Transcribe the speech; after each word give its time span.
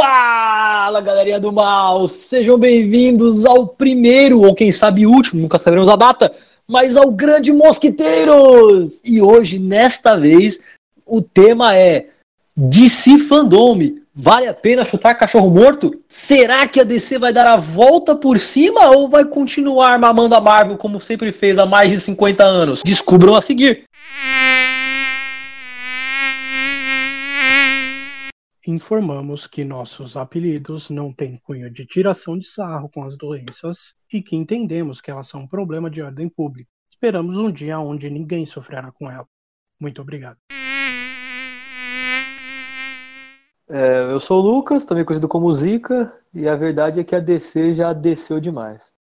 Fala, 0.00 1.02
galerinha 1.02 1.38
do 1.38 1.52
mal! 1.52 2.08
Sejam 2.08 2.56
bem-vindos 2.56 3.44
ao 3.44 3.66
primeiro, 3.66 4.40
ou 4.40 4.54
quem 4.54 4.72
sabe 4.72 5.06
último, 5.06 5.42
nunca 5.42 5.58
saberemos 5.58 5.90
a 5.90 5.96
data, 5.96 6.32
mas 6.66 6.96
ao 6.96 7.10
Grande 7.10 7.52
Mosquiteiros! 7.52 9.02
E 9.04 9.20
hoje, 9.20 9.58
nesta 9.58 10.16
vez, 10.16 10.58
o 11.04 11.20
tema 11.20 11.76
é 11.76 12.06
DC 12.56 13.18
Fandome. 13.18 14.02
Vale 14.14 14.48
a 14.48 14.54
pena 14.54 14.86
chutar 14.86 15.16
cachorro 15.16 15.50
morto? 15.50 15.94
Será 16.08 16.66
que 16.66 16.80
a 16.80 16.84
DC 16.84 17.18
vai 17.18 17.34
dar 17.34 17.46
a 17.46 17.58
volta 17.58 18.16
por 18.16 18.38
cima 18.38 18.88
ou 18.92 19.06
vai 19.06 19.26
continuar 19.26 19.98
mamando 19.98 20.34
a 20.34 20.40
Marvel 20.40 20.78
como 20.78 20.98
sempre 20.98 21.30
fez 21.30 21.58
há 21.58 21.66
mais 21.66 21.90
de 21.90 22.00
50 22.00 22.42
anos? 22.42 22.80
Descubram 22.82 23.34
a 23.34 23.42
seguir. 23.42 23.84
Informamos 28.70 29.48
que 29.48 29.64
nossos 29.64 30.16
apelidos 30.16 30.90
não 30.90 31.12
têm 31.12 31.36
cunho 31.42 31.68
de 31.68 31.84
tiração 31.84 32.38
de 32.38 32.46
sarro 32.46 32.88
com 32.88 33.02
as 33.02 33.16
doenças 33.16 33.96
e 34.12 34.22
que 34.22 34.36
entendemos 34.36 35.00
que 35.00 35.10
elas 35.10 35.26
são 35.26 35.40
um 35.40 35.46
problema 35.48 35.90
de 35.90 36.00
ordem 36.00 36.28
pública. 36.28 36.70
Esperamos 36.88 37.36
um 37.36 37.50
dia 37.50 37.80
onde 37.80 38.08
ninguém 38.08 38.46
sofrerá 38.46 38.92
com 38.92 39.10
ela. 39.10 39.26
Muito 39.80 40.00
obrigado. 40.00 40.36
É, 43.68 44.04
eu 44.12 44.20
sou 44.20 44.40
o 44.40 44.46
Lucas, 44.46 44.84
também 44.84 45.04
conhecido 45.04 45.26
como 45.26 45.52
Zica, 45.52 46.16
e 46.32 46.48
a 46.48 46.54
verdade 46.54 47.00
é 47.00 47.04
que 47.04 47.16
a 47.16 47.20
DC 47.20 47.74
já 47.74 47.92
desceu 47.92 48.38
demais. 48.38 48.92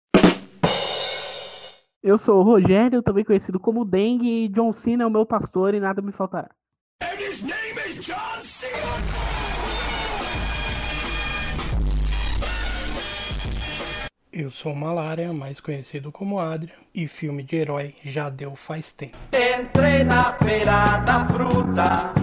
Eu 2.02 2.18
sou 2.18 2.40
o 2.40 2.44
Rogério, 2.44 3.04
também 3.04 3.24
conhecido 3.24 3.60
como 3.60 3.86
Dengue, 3.86 4.46
e 4.46 4.50
John 4.50 4.74
Cena 4.74 5.04
é 5.04 5.06
o 5.06 5.12
meu 5.12 5.28
pastor 5.28 5.76
e 5.76 5.80
nada 5.80 6.02
me 6.02 6.12
faltará. 6.12 6.50
Eu 14.32 14.52
sou 14.52 14.76
Malária, 14.76 15.34
mais 15.34 15.60
conhecido 15.60 16.12
como 16.12 16.40
Adrian, 16.40 16.76
e 16.94 17.08
filme 17.08 17.42
de 17.42 17.56
herói 17.56 17.96
já 18.04 18.30
deu 18.30 18.56
faz 18.56 18.92
tempo. 18.92 19.18
Entrei 19.34 20.04
na 20.04 20.34
feira 20.34 20.98
da 21.00 21.26
fruta 21.26 22.14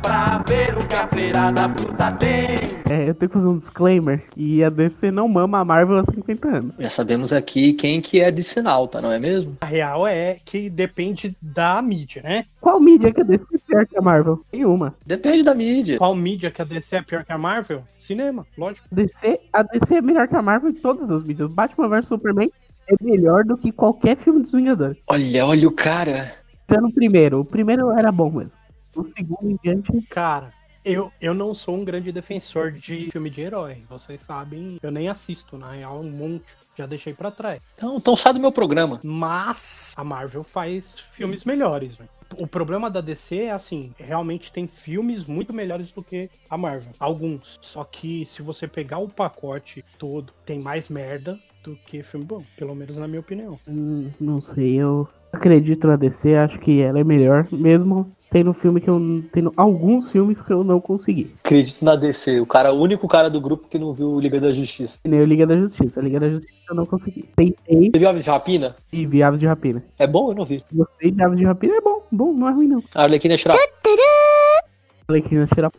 pra 0.00 0.44
ver 0.46 0.78
o 0.78 0.86
que 0.86 0.94
a 0.94 1.08
feira 1.08 1.50
da 1.50 1.68
fruta 1.68 2.12
tem. 2.12 2.80
É, 2.88 3.08
eu 3.08 3.14
tenho 3.14 3.28
que 3.28 3.36
fazer 3.36 3.48
um 3.48 3.58
disclaimer 3.58 4.22
que 4.30 4.62
a 4.62 4.70
DC 4.70 5.10
não 5.10 5.28
mama 5.28 5.58
a 5.58 5.64
Marvel 5.64 5.98
há 5.98 6.04
50 6.04 6.48
anos. 6.48 6.74
Já 6.78 6.90
sabemos 6.90 7.32
aqui 7.32 7.72
quem 7.72 8.00
que 8.00 8.20
é 8.20 8.30
de 8.30 8.42
sinalta, 8.42 9.00
não 9.00 9.10
é 9.10 9.18
mesmo? 9.18 9.56
A 9.60 9.66
real 9.66 10.06
é 10.06 10.38
que 10.44 10.70
depende 10.70 11.36
da 11.42 11.82
mídia, 11.82 12.22
né? 12.22 12.44
Qual 12.60 12.80
mídia 12.80 13.12
que 13.12 13.20
a 13.20 13.24
DC 13.24 13.44
pior 13.70 13.86
que 13.86 13.96
a 13.96 14.02
Marvel? 14.02 14.40
Nenhuma. 14.52 14.94
Depende 15.06 15.44
da 15.44 15.54
mídia. 15.54 15.96
Qual 15.96 16.14
mídia 16.14 16.50
que 16.50 16.60
a 16.60 16.64
DC 16.64 16.96
é 16.96 17.02
pior 17.02 17.24
que 17.24 17.32
a 17.32 17.38
Marvel? 17.38 17.82
Cinema, 17.98 18.44
lógico. 18.58 18.88
DC, 18.90 19.40
a 19.52 19.62
DC 19.62 19.94
é 19.94 20.02
melhor 20.02 20.28
que 20.28 20.36
a 20.36 20.42
Marvel 20.42 20.70
em 20.70 20.74
todas 20.74 21.10
as 21.10 21.24
mídias. 21.24 21.52
Batman 21.52 21.88
vs 21.88 22.08
Superman 22.08 22.50
é 22.88 22.94
melhor 23.00 23.44
do 23.44 23.56
que 23.56 23.70
qualquer 23.70 24.16
filme 24.18 24.42
dos 24.42 24.52
Vingadores. 24.52 24.98
Olha, 25.06 25.46
olha 25.46 25.68
o 25.68 25.72
cara. 25.72 26.34
Sendo 26.68 26.88
o 26.88 26.92
primeiro. 26.92 27.40
O 27.40 27.44
primeiro 27.44 27.90
era 27.92 28.10
bom 28.10 28.30
mesmo. 28.30 28.52
O 28.96 29.04
segundo 29.04 29.50
em 29.50 29.58
diante. 29.62 29.92
Cara, 30.08 30.52
eu, 30.84 31.12
eu 31.20 31.32
não 31.32 31.54
sou 31.54 31.76
um 31.76 31.84
grande 31.84 32.10
defensor 32.10 32.72
de 32.72 33.10
filme 33.12 33.30
de 33.30 33.42
herói. 33.42 33.84
Vocês 33.88 34.22
sabem, 34.22 34.78
eu 34.82 34.90
nem 34.90 35.08
assisto, 35.08 35.56
na 35.56 35.72
real, 35.72 36.00
um 36.00 36.10
monte. 36.10 36.56
Já 36.74 36.86
deixei 36.86 37.14
pra 37.14 37.30
trás. 37.30 37.60
Então, 37.74 37.96
então 37.96 38.16
sai 38.16 38.32
do 38.32 38.40
meu 38.40 38.50
programa. 38.50 39.00
Mas 39.04 39.94
a 39.96 40.02
Marvel 40.02 40.42
faz 40.42 40.98
filmes 40.98 41.44
melhores, 41.44 41.98
né? 41.98 42.06
O 42.36 42.46
problema 42.46 42.90
da 42.90 43.00
DC 43.00 43.42
é 43.42 43.50
assim, 43.50 43.92
realmente 43.98 44.52
tem 44.52 44.66
filmes 44.66 45.24
muito 45.24 45.52
melhores 45.52 45.92
do 45.92 46.02
que 46.02 46.30
a 46.48 46.56
Marvel. 46.56 46.92
Alguns. 46.98 47.58
Só 47.60 47.84
que 47.84 48.24
se 48.26 48.42
você 48.42 48.66
pegar 48.66 48.98
o 48.98 49.08
pacote 49.08 49.84
todo, 49.98 50.32
tem 50.44 50.58
mais 50.58 50.88
merda 50.88 51.38
do 51.62 51.76
que 51.76 52.02
filme 52.02 52.24
bom. 52.24 52.44
Pelo 52.56 52.74
menos 52.74 52.96
na 52.96 53.06
minha 53.06 53.20
opinião. 53.20 53.58
Hum, 53.66 54.10
não 54.20 54.40
sei, 54.40 54.76
eu 54.76 55.08
acredito 55.32 55.86
na 55.86 55.96
DC, 55.96 56.34
acho 56.34 56.58
que 56.58 56.80
ela 56.80 56.98
é 56.98 57.04
melhor, 57.04 57.46
mesmo 57.50 58.10
tendo 58.30 58.54
filme 58.54 58.80
que 58.80 58.88
eu. 58.88 59.00
tendo 59.32 59.52
alguns 59.56 60.10
filmes 60.10 60.40
que 60.40 60.52
eu 60.52 60.62
não 60.62 60.80
consegui. 60.80 61.34
Acredito 61.44 61.84
na 61.84 61.96
DC, 61.96 62.40
o 62.40 62.46
cara, 62.46 62.72
o 62.72 62.80
único 62.80 63.08
cara 63.08 63.28
do 63.28 63.40
grupo 63.40 63.68
que 63.68 63.78
não 63.78 63.92
viu 63.92 64.18
Liga 64.20 64.40
da 64.40 64.52
Justiça. 64.52 64.98
Nem 65.04 65.20
o 65.20 65.24
Liga 65.24 65.46
da 65.46 65.56
Justiça. 65.56 66.00
A 66.00 66.02
Liga 66.02 66.20
da 66.20 66.30
Justiça 66.30 66.54
eu 66.70 66.76
não 66.76 66.86
consegui. 66.86 67.28
Tentei 67.36 67.90
Você 67.92 67.98
viu 67.98 68.08
Aves 68.08 68.24
de 68.24 68.30
Rapina? 68.30 68.76
e 68.92 69.06
vi 69.06 69.22
Aves 69.22 69.40
de 69.40 69.46
Rapina. 69.46 69.82
É 69.98 70.06
bom? 70.06 70.30
Eu 70.30 70.34
não 70.36 70.44
vi. 70.44 70.64
Gostei 70.72 71.10
de 71.10 71.22
Aves 71.22 71.38
de 71.38 71.44
Rapina, 71.44 71.74
é 71.76 71.80
bom, 71.80 72.02
bom, 72.10 72.32
não 72.32 72.48
é 72.48 72.52
ruim 72.52 72.68
não. 72.68 72.82
A 72.94 73.02
Arlequina 73.02 73.36
que 73.36 75.34
ia 75.34 75.46
tirar. 75.48 75.70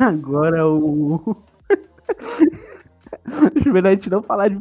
Agora 0.00 0.66
o. 0.66 1.36
Deixa 3.54 3.68
eu 3.68 3.72
ver 3.72 3.86
a 3.86 3.90
gente 3.90 4.10
não 4.10 4.22
falar 4.22 4.48
de. 4.48 4.58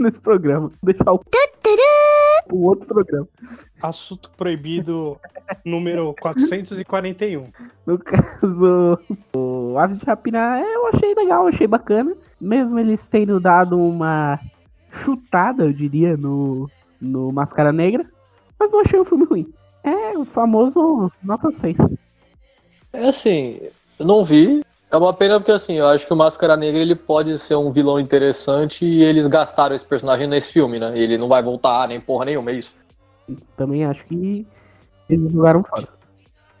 Nesse 0.02 0.18
programa. 0.18 0.72
Deixar 0.82 1.12
o. 1.12 1.20
O 2.50 2.64
outro 2.64 2.86
programa. 2.86 3.28
Assunto 3.80 4.30
proibido 4.36 5.20
número 5.64 6.14
441. 6.20 7.48
No 7.86 7.98
caso, 7.98 8.98
o 9.36 9.78
Aves 9.78 9.98
de 9.98 10.04
Rapina 10.04 10.60
eu 10.60 10.88
achei 10.88 11.14
legal, 11.14 11.46
achei 11.46 11.66
bacana. 11.66 12.16
Mesmo 12.40 12.78
eles 12.78 13.06
tendo 13.06 13.38
dado 13.38 13.78
uma 13.78 14.40
chutada, 15.04 15.64
eu 15.64 15.72
diria, 15.72 16.16
no, 16.16 16.68
no 17.00 17.30
Máscara 17.30 17.72
Negra. 17.72 18.04
Mas 18.58 18.70
não 18.70 18.80
achei 18.80 18.98
um 18.98 19.04
filme 19.04 19.24
ruim. 19.24 19.52
É 19.84 20.18
o 20.18 20.24
famoso 20.24 21.12
nota 21.22 21.52
6. 21.52 21.76
É 22.92 23.08
assim, 23.08 23.60
eu 23.98 24.06
não 24.06 24.24
vi. 24.24 24.62
É 24.92 24.96
uma 24.96 25.14
pena 25.14 25.38
porque 25.38 25.52
assim, 25.52 25.74
eu 25.74 25.86
acho 25.86 26.04
que 26.04 26.12
o 26.12 26.16
Máscara 26.16 26.56
Negra 26.56 26.80
ele 26.80 26.96
pode 26.96 27.38
ser 27.38 27.54
um 27.54 27.70
vilão 27.70 28.00
interessante 28.00 28.84
e 28.84 29.04
eles 29.04 29.28
gastaram 29.28 29.76
esse 29.76 29.84
personagem 29.84 30.26
nesse 30.26 30.52
filme, 30.52 30.80
né? 30.80 30.98
Ele 30.98 31.16
não 31.16 31.28
vai 31.28 31.40
voltar 31.40 31.86
nem 31.86 32.00
porra 32.00 32.24
nenhuma, 32.24 32.50
é 32.50 32.54
isso. 32.54 32.74
Também 33.56 33.84
acho 33.84 34.04
que 34.06 34.44
eles 35.08 35.32
jogaram 35.32 35.62
fora. 35.62 35.88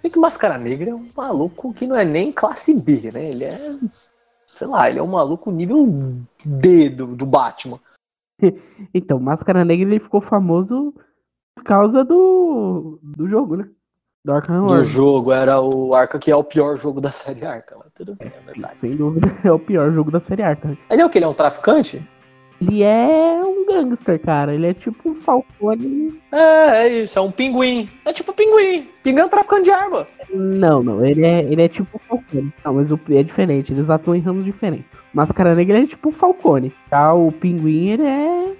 Tem 0.00 0.10
que 0.10 0.18
o 0.18 0.20
Máscara 0.20 0.56
Negra 0.56 0.90
é 0.90 0.94
um 0.94 1.08
maluco 1.14 1.74
que 1.74 1.88
não 1.88 1.96
é 1.96 2.04
nem 2.04 2.30
classe 2.30 2.72
B, 2.72 3.10
né? 3.12 3.30
Ele 3.30 3.44
é. 3.44 3.58
Sei 4.46 4.66
lá, 4.66 4.88
ele 4.88 5.00
é 5.00 5.02
um 5.02 5.08
maluco 5.08 5.50
nível 5.50 5.86
D 6.44 6.88
do, 6.88 7.16
do 7.16 7.26
Batman. 7.26 7.80
Então, 8.94 9.20
Máscara 9.20 9.64
Negra 9.64 9.86
ele 9.86 10.00
ficou 10.00 10.22
famoso 10.22 10.94
por 11.54 11.62
causa 11.64 12.02
do, 12.02 12.98
do 13.02 13.28
jogo, 13.28 13.56
né? 13.56 13.68
Do 14.22 14.34
Arkham 14.34 14.66
Do 14.66 14.82
jogo, 14.82 15.32
era 15.32 15.58
o 15.60 15.94
Arca 15.94 16.18
que 16.18 16.30
é 16.30 16.36
o 16.36 16.44
pior 16.44 16.76
jogo 16.76 17.00
da 17.00 17.10
série 17.12 17.44
Arca, 17.44 17.76
mas 17.78 17.90
tudo 17.94 18.14
bem, 18.14 18.28
é 18.28 18.52
verdade. 18.52 18.78
Sem 18.78 18.90
dúvida, 18.90 19.34
é 19.42 19.50
o 19.50 19.58
pior 19.58 19.90
jogo 19.92 20.10
da 20.10 20.20
série 20.20 20.42
Arkham. 20.42 20.76
Ele 20.90 21.00
é 21.00 21.06
o 21.06 21.08
que? 21.08 21.16
Ele 21.16 21.24
é 21.24 21.28
um 21.28 21.34
traficante? 21.34 22.06
Ele 22.60 22.82
é 22.82 23.40
um 23.42 23.64
gangster, 23.64 24.20
cara. 24.20 24.54
Ele 24.54 24.66
é 24.66 24.74
tipo 24.74 25.08
um 25.08 25.14
Falcone. 25.14 26.20
É, 26.30 26.82
é 26.82 26.88
isso, 27.02 27.18
é 27.18 27.22
um 27.22 27.32
pinguim. 27.32 27.88
É 28.04 28.12
tipo 28.12 28.32
um 28.32 28.34
pinguim. 28.34 28.86
Pinguim 29.02 29.20
é 29.22 29.24
um 29.24 29.28
traficante 29.30 29.64
de 29.64 29.70
arma. 29.70 30.06
Não, 30.28 30.82
não, 30.82 31.02
ele 31.02 31.24
é, 31.24 31.42
ele 31.42 31.62
é 31.62 31.68
tipo 31.68 31.96
um 31.96 32.00
Falcone. 32.00 32.52
Não, 32.62 32.74
mas 32.74 32.92
o 32.92 33.00
é 33.08 33.22
diferente, 33.22 33.72
eles 33.72 33.88
atuam 33.88 34.16
em 34.16 34.20
ramos 34.20 34.44
diferentes. 34.44 34.84
Máscara 35.14 35.54
Negra 35.54 35.82
é 35.82 35.86
tipo 35.86 36.10
um 36.10 36.12
Falcone. 36.12 36.70
Já 36.90 37.14
o 37.14 37.32
Pinguim, 37.32 37.88
ele 37.88 38.06
é 38.06 38.52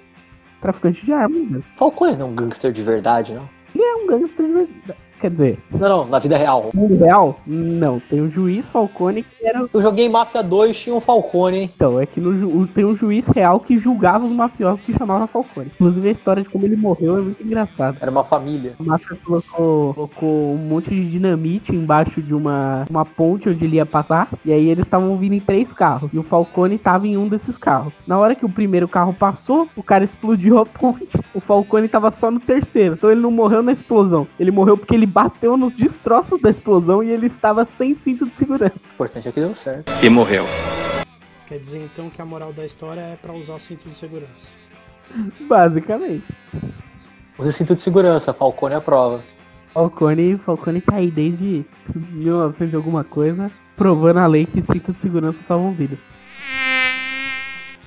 traficante 0.59 1.05
de 1.05 1.13
armas. 1.13 1.51
Né? 1.51 1.61
Falcone 1.77 2.17
não 2.17 2.29
é 2.29 2.29
um 2.31 2.35
gangster 2.35 2.71
de 2.71 2.81
verdade, 2.81 3.35
não. 3.35 3.47
Ele 3.75 3.83
é 3.83 3.95
um 3.95 4.07
gangster 4.07 4.43
de 4.47 4.51
verdade. 4.51 5.10
Quer 5.21 5.29
dizer, 5.31 5.59
Não, 5.71 5.87
não, 5.87 6.05
na 6.07 6.17
vida 6.19 6.35
real. 6.35 6.71
no 6.73 6.81
mundo 6.81 6.97
real? 6.97 7.39
Não. 7.45 7.99
Tem 8.09 8.19
o 8.19 8.27
juiz 8.27 8.67
Falcone 8.69 9.23
que 9.23 9.45
era. 9.45 9.67
Eu 9.71 9.81
joguei 9.81 10.09
Mafia 10.09 10.41
2, 10.41 10.79
tinha 10.79 10.95
um 10.95 10.99
Falcone, 10.99 11.57
hein? 11.57 11.71
Então, 11.75 11.99
é 12.01 12.05
que 12.07 12.19
no, 12.19 12.33
ju- 12.37 12.67
tem 12.73 12.83
um 12.83 12.95
juiz 12.95 13.27
real 13.27 13.59
que 13.59 13.77
julgava 13.77 14.25
os 14.25 14.31
mafiosos 14.31 14.81
que 14.81 14.97
chamava 14.97 15.27
Falcone. 15.27 15.71
Inclusive 15.75 16.09
a 16.09 16.11
história 16.11 16.41
de 16.43 16.49
como 16.49 16.65
ele 16.65 16.75
morreu 16.75 17.17
é 17.17 17.21
muito 17.21 17.43
engraçada. 17.43 17.97
Era 18.01 18.09
uma 18.09 18.23
família. 18.23 18.73
O 18.79 18.83
Mafia 18.83 19.17
colocou, 19.23 19.93
colocou 19.93 20.53
um 20.53 20.57
monte 20.57 20.89
de 20.89 21.09
dinamite 21.11 21.71
embaixo 21.75 22.21
de 22.21 22.33
uma, 22.33 22.85
uma 22.89 23.05
ponte 23.05 23.47
onde 23.49 23.63
ele 23.63 23.75
ia 23.75 23.85
passar. 23.85 24.27
E 24.43 24.51
aí 24.51 24.69
eles 24.69 24.85
estavam 24.85 25.15
vindo 25.17 25.33
em 25.35 25.39
três 25.39 25.71
carros. 25.71 26.09
E 26.11 26.17
o 26.17 26.23
Falcone 26.23 26.77
tava 26.79 27.07
em 27.07 27.15
um 27.17 27.27
desses 27.27 27.57
carros. 27.57 27.93
Na 28.07 28.17
hora 28.17 28.33
que 28.35 28.45
o 28.45 28.49
primeiro 28.49 28.87
carro 28.87 29.13
passou, 29.13 29.67
o 29.75 29.83
cara 29.83 30.03
explodiu 30.03 30.57
a 30.57 30.65
ponte. 30.67 31.07
O 31.33 31.39
Falcone 31.39 31.87
tava 31.87 32.11
só 32.11 32.31
no 32.31 32.39
terceiro. 32.39 32.95
Então 32.95 33.11
ele 33.11 33.21
não 33.21 33.31
morreu 33.31 33.61
na 33.61 33.71
explosão. 33.71 34.27
Ele 34.39 34.51
morreu 34.51 34.77
porque 34.77 34.95
ele 34.95 35.05
bateu 35.11 35.57
nos 35.57 35.75
destroços 35.75 36.41
da 36.41 36.49
explosão 36.49 37.03
e 37.03 37.11
ele 37.11 37.27
estava 37.27 37.65
sem 37.65 37.95
cinto 37.95 38.25
de 38.25 38.35
segurança. 38.35 38.75
O 38.75 38.93
importante 38.93 39.27
é 39.27 39.31
que 39.31 39.39
deu 39.39 39.53
certo. 39.53 39.91
E 40.03 40.09
morreu. 40.09 40.45
Quer 41.45 41.59
dizer 41.59 41.83
então 41.83 42.09
que 42.09 42.21
a 42.21 42.25
moral 42.25 42.53
da 42.53 42.65
história 42.65 43.01
é 43.01 43.15
pra 43.15 43.33
usar 43.33 43.59
cinto 43.59 43.87
de 43.89 43.95
segurança. 43.95 44.57
Basicamente. 45.41 46.23
Use 47.37 47.51
cinto 47.53 47.75
de 47.75 47.81
segurança, 47.81 48.33
Falcone 48.33 48.73
é 48.73 48.77
a 48.77 48.81
prova. 48.81 49.21
Falcone, 49.73 50.37
Falcone 50.37 50.81
tá 50.81 50.95
aí 50.95 51.11
desde 51.11 51.65
1900 51.93 52.73
e 52.73 52.75
alguma 52.75 53.03
coisa, 53.03 53.51
provando 53.75 54.19
a 54.19 54.27
lei 54.27 54.45
que 54.45 54.61
cinto 54.61 54.93
de 54.93 55.01
segurança 55.01 55.39
salvam 55.47 55.73
vidas. 55.73 55.99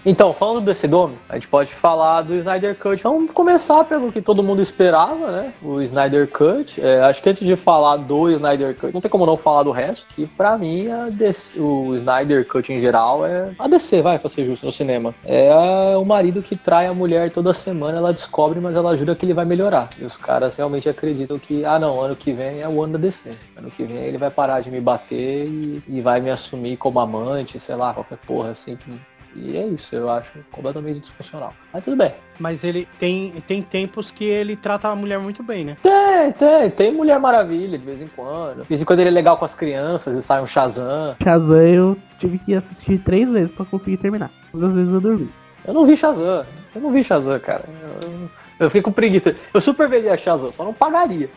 Então, 0.06 0.34
falando 0.34 0.60
do 0.60 0.66
DC 0.66 0.86
Dome, 0.86 1.16
a 1.30 1.34
gente 1.34 1.48
pode 1.48 1.72
falar 1.72 2.20
do 2.20 2.34
Snyder 2.34 2.76
Cut. 2.76 3.02
Vamos 3.02 3.30
começar 3.30 3.84
pelo 3.84 4.12
que 4.12 4.20
todo 4.20 4.42
mundo 4.42 4.60
esperava, 4.60 5.32
né? 5.32 5.54
O 5.62 5.80
Snyder 5.80 6.28
Cut. 6.28 6.78
É, 6.78 7.00
acho 7.00 7.22
que 7.22 7.30
antes 7.30 7.46
de 7.46 7.56
falar 7.56 7.96
do 7.96 8.30
Snyder 8.30 8.76
Cut, 8.76 8.92
não 8.92 9.00
tem 9.00 9.10
como 9.10 9.24
não 9.24 9.38
falar 9.38 9.62
do 9.62 9.70
resto, 9.70 10.06
que 10.08 10.26
pra 10.26 10.58
mim 10.58 10.84
DC, 11.12 11.58
o 11.58 11.94
Snyder 11.96 12.46
Cut 12.46 12.70
em 12.70 12.78
geral 12.78 13.24
é 13.24 13.52
a 13.58 13.66
DC, 13.66 14.02
vai, 14.02 14.18
pra 14.18 14.28
ser 14.28 14.44
justo, 14.44 14.66
no 14.66 14.72
cinema. 14.72 15.14
É 15.24 15.96
o 15.96 16.04
marido 16.04 16.42
que 16.42 16.54
trai 16.54 16.86
a 16.86 16.92
mulher 16.92 17.30
toda 17.30 17.54
semana, 17.54 17.96
ela 17.96 18.12
descobre, 18.12 18.60
mas 18.60 18.76
ela 18.76 18.94
jura 18.94 19.16
que 19.16 19.24
ele 19.24 19.32
vai 19.32 19.46
melhorar. 19.46 19.88
E 19.98 20.04
os 20.04 20.18
caras 20.18 20.54
realmente 20.54 20.86
acreditam 20.86 21.38
que, 21.38 21.64
ah 21.64 21.78
não, 21.78 21.98
ano 21.98 22.14
que 22.14 22.30
vem 22.30 22.60
é 22.60 22.68
o 22.68 22.82
ano 22.82 22.92
da 22.92 22.98
DC. 22.98 23.32
Ano 23.56 23.70
que 23.70 23.84
vem 23.84 23.96
ele 23.96 24.18
vai 24.18 24.30
parar 24.30 24.60
de 24.60 24.70
me 24.70 24.82
bater 24.82 25.46
e, 25.48 25.82
e 25.88 26.00
vai 26.02 26.20
me 26.20 26.30
assumir 26.30 26.76
como 26.76 27.00
amante, 27.00 27.58
sei 27.58 27.74
lá, 27.74 27.94
qualquer 27.94 28.18
porra 28.18 28.50
assim 28.50 28.76
que 28.76 28.92
e 29.34 29.56
é 29.56 29.66
isso, 29.66 29.94
eu 29.94 30.08
acho 30.08 30.32
completamente 30.52 31.00
disfuncional. 31.00 31.52
Mas 31.72 31.84
tudo 31.84 31.96
bem. 31.96 32.14
Mas 32.38 32.62
ele 32.62 32.86
tem, 32.98 33.30
tem 33.46 33.62
tempos 33.62 34.10
que 34.10 34.24
ele 34.24 34.56
trata 34.56 34.88
a 34.88 34.96
mulher 34.96 35.18
muito 35.18 35.42
bem, 35.42 35.64
né? 35.64 35.76
Tem, 35.82 36.32
tem. 36.32 36.70
Tem 36.70 36.94
Mulher 36.94 37.18
Maravilha 37.18 37.78
de 37.78 37.84
vez 37.84 38.00
em 38.00 38.08
quando. 38.08 38.62
De 38.62 38.68
vez 38.68 38.80
em 38.80 38.84
quando 38.84 39.00
ele 39.00 39.08
é 39.08 39.12
legal 39.12 39.36
com 39.36 39.44
as 39.44 39.54
crianças 39.54 40.14
e 40.14 40.22
sai 40.22 40.40
um 40.40 40.46
Shazam. 40.46 41.16
Shazam 41.22 41.62
eu 41.62 41.96
tive 42.18 42.38
que 42.38 42.54
assistir 42.54 42.98
três 42.98 43.30
vezes 43.30 43.50
pra 43.50 43.64
conseguir 43.64 43.96
terminar. 43.96 44.30
Todas 44.52 44.70
as 44.70 44.76
vezes 44.76 44.92
eu 44.92 45.00
dormi. 45.00 45.30
Eu 45.66 45.74
não 45.74 45.84
vi 45.84 45.96
Shazam. 45.96 46.46
Eu 46.74 46.80
não 46.80 46.92
vi 46.92 47.02
Shazam, 47.02 47.38
cara. 47.40 47.64
Eu, 48.02 48.30
eu 48.60 48.70
fiquei 48.70 48.82
com 48.82 48.92
preguiça. 48.92 49.34
Eu 49.52 49.60
super 49.60 49.88
veria 49.88 50.16
Shazam, 50.16 50.52
só 50.52 50.64
não 50.64 50.74
pagaria. 50.74 51.28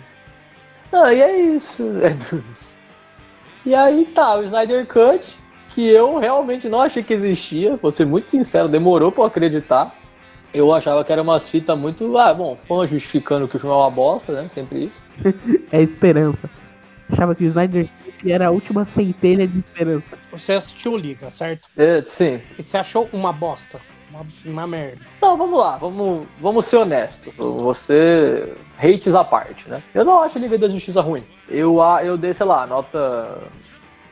Não, 0.91 1.11
e 1.11 1.21
é 1.21 1.39
isso. 1.39 1.83
É 2.01 2.09
do... 2.31 2.43
E 3.65 3.75
aí 3.75 4.05
tá, 4.05 4.35
o 4.35 4.43
Snyder 4.43 4.85
Cut 4.85 5.37
que 5.77 5.87
eu 5.87 6.17
realmente 6.17 6.67
não 6.67 6.81
achei 6.81 7.03
que 7.03 7.13
existia, 7.13 7.75
vou 7.75 7.91
ser 7.91 8.03
muito 8.03 8.31
sincero, 8.31 8.67
demorou 8.67 9.11
pra 9.11 9.25
eu 9.25 9.27
acreditar. 9.27 9.95
Eu 10.51 10.73
achava 10.73 11.03
que 11.03 11.11
era 11.11 11.21
umas 11.21 11.47
fitas 11.47 11.77
muito. 11.77 12.17
Ah, 12.17 12.33
bom, 12.33 12.55
fã 12.55 12.87
justificando 12.87 13.47
que 13.47 13.57
o 13.57 13.59
filme 13.59 13.75
é 13.75 13.77
uma 13.77 13.91
bosta, 13.91 14.33
né? 14.33 14.47
Sempre 14.47 14.85
isso. 14.85 15.03
é 15.71 15.83
esperança. 15.83 16.49
Achava 17.11 17.35
que 17.35 17.43
o 17.43 17.47
Snyder 17.47 17.87
era 18.25 18.47
a 18.47 18.49
última 18.49 18.87
centelha 18.87 19.47
de 19.47 19.59
esperança. 19.59 20.17
Você 20.31 20.53
assistiu 20.53 20.97
Liga, 20.97 21.29
certo? 21.29 21.69
É, 21.77 22.03
sim. 22.07 22.41
E 22.57 22.63
você 22.63 22.79
achou 22.79 23.07
uma 23.13 23.31
bosta? 23.31 23.79
Uma, 24.09 24.25
uma 24.45 24.65
merda. 24.65 25.01
Não, 25.21 25.37
vamos 25.37 25.59
lá, 25.59 25.77
vamos, 25.77 26.25
vamos 26.41 26.65
ser 26.65 26.77
honestos. 26.77 27.35
Você. 27.35 28.51
Hates 28.79 29.13
à 29.13 29.23
parte, 29.23 29.69
né? 29.69 29.83
Eu 29.93 30.03
não 30.03 30.23
acho 30.23 30.39
Liga 30.39 30.57
da 30.57 30.69
Justiça 30.69 31.01
ruim. 31.01 31.23
Eu, 31.47 31.77
eu 32.03 32.17
dei, 32.17 32.33
sei 32.33 32.47
lá, 32.47 32.65
nota 32.65 33.43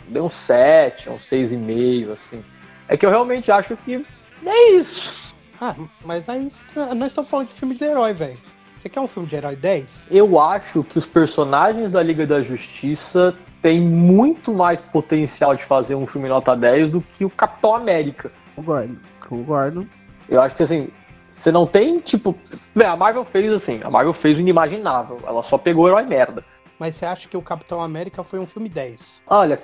deu 0.08 0.26
um 0.26 0.30
7, 0.30 1.10
um 1.10 1.16
6,5, 1.16 2.12
assim. 2.12 2.44
É 2.88 2.96
que 2.96 3.06
eu 3.06 3.10
realmente 3.10 3.52
acho 3.52 3.76
que 3.78 4.06
é 4.46 4.72
isso. 4.74 5.36
Ah, 5.60 5.76
mas 6.04 6.30
aí 6.30 6.50
nós 6.96 7.12
estamos 7.12 7.30
falando 7.30 7.48
de 7.48 7.54
filme 7.54 7.76
de 7.76 7.84
herói, 7.84 8.14
velho. 8.14 8.38
Você 8.78 8.90
quer 8.90 9.00
um 9.00 9.08
filme 9.08 9.28
de 9.28 9.36
herói 9.36 9.56
10? 9.56 10.08
Eu 10.12 10.40
acho 10.40 10.84
que 10.84 10.98
os 10.98 11.08
personagens 11.08 11.92
da 11.92 12.04
Liga 12.04 12.28
da 12.28 12.42
Justiça 12.42 13.34
têm 13.62 13.82
muito 13.82 14.54
mais 14.54 14.82
potencial 14.82 15.56
de 15.56 15.64
fazer 15.64 15.96
um 15.96 16.06
filme 16.06 16.28
nota 16.28 16.56
10 16.56 16.90
do 16.90 17.02
que 17.02 17.26
o 17.26 17.30
Capitão 17.30 17.74
América. 17.74 18.32
Concordo, 18.56 19.00
concordo. 19.28 19.88
Eu 20.30 20.42
acho 20.42 20.56
que 20.56 20.64
assim, 20.64 20.90
você 21.32 21.52
não 21.52 21.66
tem, 21.66 22.00
tipo. 22.00 22.36
A 22.76 22.96
Marvel 22.96 23.26
fez 23.26 23.52
assim, 23.52 23.80
a 23.84 23.90
Marvel 23.90 24.14
fez 24.14 24.38
o 24.38 24.42
inimaginável. 24.42 25.20
Ela 25.26 25.42
só 25.42 25.58
pegou 25.58 25.88
herói 25.88 26.04
merda 26.04 26.44
mas 26.80 26.96
você 26.96 27.06
acha 27.06 27.28
que 27.28 27.38
o 27.38 27.42
Capitão 27.42 27.82
América 27.82 28.24
foi 28.24 28.40
um 28.40 28.48
filme 28.48 28.70
10? 28.70 29.24
Olha, 29.28 29.60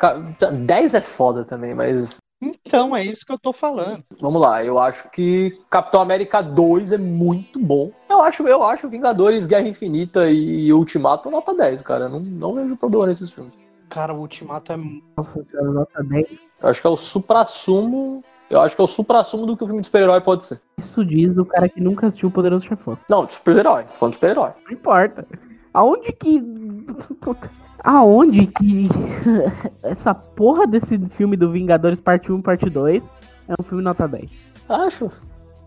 10 0.65 0.93
é 0.93 1.01
foda 1.01 1.43
também, 1.43 1.73
mas. 1.73 2.17
Então, 2.41 2.95
é 2.95 3.03
isso 3.03 3.23
que 3.23 3.31
eu 3.31 3.37
tô 3.37 3.53
falando. 3.53 4.03
Vamos 4.19 4.41
lá, 4.41 4.63
eu 4.63 4.79
acho 4.79 5.09
que 5.11 5.59
Capitão 5.69 6.01
América 6.01 6.41
2 6.41 6.93
é 6.93 6.97
muito 6.97 7.59
bom. 7.59 7.91
Eu 8.09 8.23
acho, 8.23 8.47
eu 8.47 8.63
acho 8.63 8.89
Vingadores, 8.89 9.45
Guerra 9.45 9.67
Infinita 9.67 10.29
e 10.29 10.73
Ultimato 10.73 11.29
nota 11.29 11.53
10, 11.53 11.83
cara. 11.83 12.09
Não, 12.09 12.19
não 12.19 12.55
vejo 12.55 12.75
problema 12.75 13.07
nesses 13.07 13.31
filmes. 13.31 13.53
Cara, 13.89 14.13
o 14.13 14.21
Ultimato 14.21 14.71
é. 14.71 14.77
Nossa, 14.77 15.61
nota 15.61 16.03
10. 16.03 16.25
Eu 16.61 16.69
acho 16.69 16.81
que 16.81 16.87
é 16.87 16.89
o 16.89 16.97
supra-sumo 16.97 18.23
eu 18.51 18.59
acho 18.59 18.75
que 18.75 18.81
é 18.81 18.83
o 18.83 18.87
supra-sumo 18.87 19.45
do 19.45 19.55
que 19.55 19.63
o 19.63 19.65
filme 19.65 19.79
de 19.79 19.87
super-herói 19.87 20.19
pode 20.19 20.43
ser. 20.43 20.59
Isso 20.77 21.05
diz 21.05 21.37
o 21.37 21.45
cara 21.45 21.69
que 21.69 21.79
nunca 21.79 22.07
assistiu 22.07 22.27
o 22.27 22.31
Poderoso 22.31 22.65
Chefão. 22.65 22.97
Não, 23.09 23.23
de 23.23 23.33
super-herói. 23.33 23.85
Falando 23.85 24.11
de 24.11 24.15
super-herói. 24.17 24.51
Não 24.65 24.73
importa. 24.73 25.25
Aonde 25.73 26.11
que. 26.13 26.41
Aonde 27.83 28.47
que 28.47 28.87
essa 29.83 30.13
porra 30.13 30.67
desse 30.67 30.99
filme 31.17 31.35
do 31.35 31.51
Vingadores 31.51 31.99
Parte 31.99 32.31
1 32.31 32.39
e 32.39 32.41
Parte 32.43 32.69
2 32.69 33.03
é 33.47 33.53
um 33.59 33.63
filme 33.63 33.83
nota 33.83 34.07
10? 34.07 34.29
Acho. 34.69 35.09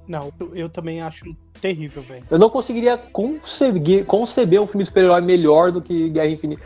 Não, 0.07 0.31
eu 0.53 0.69
também 0.69 1.01
acho 1.01 1.25
terrível, 1.61 2.03
velho. 2.03 2.25
Eu 2.31 2.39
não 2.39 2.51
conseguiria 2.51 2.97
conceber, 2.99 4.05
conceber 4.05 4.61
um 4.61 4.67
filme 4.67 4.85
de 4.85 4.89
super-herói 4.89 5.23
melhor 5.23 5.73
do 5.73 5.81
que 5.81 6.11
Guerra 6.11 6.29
Infinita. 6.29 6.63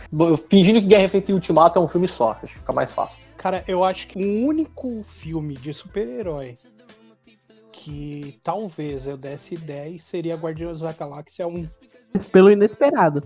Fingindo 0.51 0.81
que 0.81 0.87
Guerra 0.87 1.05
Infinita 1.05 1.31
e 1.31 1.35
Ultimato 1.35 1.79
é 1.79 1.83
um 1.83 1.89
filme 1.89 2.09
só, 2.09 2.33
acho 2.43 2.55
que 2.55 2.61
fica 2.61 2.73
mais 2.73 2.93
fácil. 2.93 3.17
Cara, 3.37 3.63
eu 3.69 3.85
acho 3.85 4.09
que 4.09 4.19
o 4.19 4.47
único 4.47 5.03
filme 5.05 5.55
de 5.55 5.73
super-herói 5.73 6.59
que 7.71 8.39
talvez 8.43 9.07
eu 9.07 9.17
desse 9.17 9.57
10 9.57 10.03
seria 10.03 10.35
Guardiões 10.35 10.81
da 10.81 10.93
Galáxia 10.93 11.47
1 11.47 11.69
pelo 12.33 12.51
inesperado. 12.51 13.23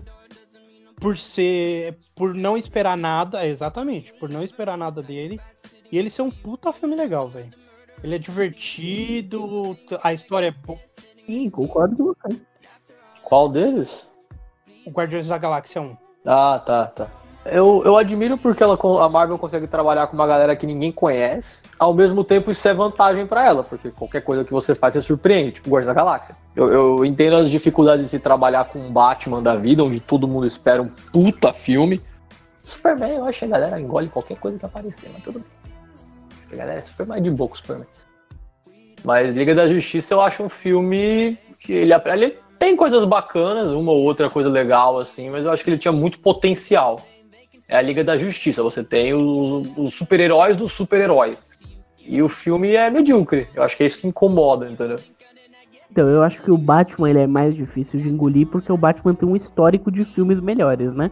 Por 0.99 1.17
ser. 1.17 1.97
Por 2.15 2.33
não 2.33 2.55
esperar 2.55 2.95
nada, 2.95 3.45
exatamente, 3.45 4.13
por 4.13 4.29
não 4.29 4.43
esperar 4.43 4.77
nada 4.77 5.01
dele. 5.01 5.39
E 5.91 5.97
ele 5.97 6.09
ser 6.09 6.21
um 6.21 6.31
puta 6.31 6.71
filme 6.71 6.95
legal, 6.95 7.27
velho. 7.27 7.51
Ele 8.03 8.15
é 8.15 8.19
divertido, 8.19 9.77
a 10.01 10.13
história 10.13 10.47
é 10.47 10.51
boa. 10.51 10.79
Sim, 11.25 11.49
concordo 11.49 11.95
com 11.95 12.29
você. 12.29 12.41
Qual 13.21 13.49
deles? 13.49 14.07
O 14.85 14.91
Guardiões 14.91 15.27
da 15.27 15.37
Galáxia 15.37 15.81
1. 15.81 15.97
Ah, 16.25 16.61
tá, 16.65 16.87
tá. 16.87 17.22
Eu, 17.45 17.81
eu 17.83 17.97
admiro 17.97 18.37
porque 18.37 18.63
ela, 18.63 18.77
a 19.01 19.09
Marvel 19.09 19.37
consegue 19.37 19.67
trabalhar 19.67 20.07
com 20.07 20.15
uma 20.15 20.25
galera 20.25 20.55
que 20.55 20.65
ninguém 20.65 20.91
conhece. 20.91 21.61
Ao 21.77 21.93
mesmo 21.93 22.23
tempo, 22.23 22.49
isso 22.51 22.65
é 22.67 22.73
vantagem 22.73 23.27
para 23.27 23.45
ela, 23.45 23.63
porque 23.63 23.91
qualquer 23.91 24.21
coisa 24.21 24.45
que 24.45 24.51
você 24.51 24.73
faz, 24.73 24.93
você 24.93 25.01
surpreende, 25.01 25.51
tipo 25.51 25.69
Guardiões 25.69 25.87
da 25.87 25.93
Galáxia. 25.93 26.37
Eu, 26.55 26.71
eu, 26.71 27.05
entendo 27.05 27.35
as 27.35 27.49
dificuldades 27.49 28.05
de 28.05 28.09
se 28.09 28.19
trabalhar 28.19 28.65
com 28.65 28.79
um 28.79 28.91
Batman 28.91 29.41
da 29.41 29.55
vida, 29.55 29.83
onde 29.83 29.99
todo 29.99 30.27
mundo 30.27 30.47
espera 30.47 30.81
um 30.81 30.87
puta 31.11 31.51
filme. 31.51 32.01
Superman, 32.63 33.15
eu 33.15 33.25
acho 33.25 33.39
que 33.39 33.45
a 33.45 33.49
galera 33.49 33.79
engole 33.79 34.07
qualquer 34.07 34.37
coisa 34.37 34.57
que 34.57 34.65
aparecer, 34.65 35.09
mas 35.11 35.23
tudo 35.23 35.39
bem. 35.39 35.47
A 36.53 36.55
galera 36.55 36.79
é 36.79 36.81
super 36.81 37.05
mais 37.05 37.21
de 37.21 37.29
boca, 37.29 37.57
Superman. 37.57 37.87
Mas 39.03 39.35
Liga 39.35 39.53
da 39.53 39.67
Justiça 39.67 40.13
eu 40.13 40.21
acho 40.21 40.43
um 40.43 40.49
filme 40.49 41.37
que 41.59 41.73
ele, 41.73 41.93
ele 41.93 42.37
tem 42.57 42.77
coisas 42.77 43.03
bacanas, 43.03 43.67
uma 43.73 43.91
ou 43.91 44.03
outra 44.03 44.29
coisa 44.29 44.47
legal, 44.47 44.97
assim, 44.97 45.29
mas 45.29 45.43
eu 45.43 45.51
acho 45.51 45.61
que 45.61 45.69
ele 45.69 45.77
tinha 45.77 45.91
muito 45.91 46.19
potencial 46.19 47.01
é 47.67 47.77
a 47.77 47.81
Liga 47.81 48.03
da 48.03 48.17
Justiça. 48.17 48.61
Você 48.63 48.83
tem 48.83 49.13
os, 49.13 49.67
os 49.77 49.93
super-heróis 49.93 50.55
dos 50.55 50.71
super-heróis. 50.71 51.37
E 51.99 52.21
o 52.21 52.29
filme 52.29 52.75
é 52.75 52.89
medíocre. 52.89 53.47
Eu 53.55 53.63
acho 53.63 53.77
que 53.77 53.83
é 53.83 53.85
isso 53.85 53.99
que 53.99 54.07
incomoda, 54.07 54.69
entendeu? 54.69 54.99
Então, 55.89 56.09
eu 56.09 56.23
acho 56.23 56.41
que 56.41 56.51
o 56.51 56.57
Batman 56.57 57.09
ele 57.09 57.19
é 57.19 57.27
mais 57.27 57.55
difícil 57.55 57.99
de 57.99 58.09
engolir 58.09 58.47
porque 58.47 58.71
o 58.71 58.77
Batman 58.77 59.13
tem 59.13 59.29
um 59.29 59.35
histórico 59.35 59.91
de 59.91 60.03
filmes 60.03 60.39
melhores, 60.39 60.93
né? 60.93 61.11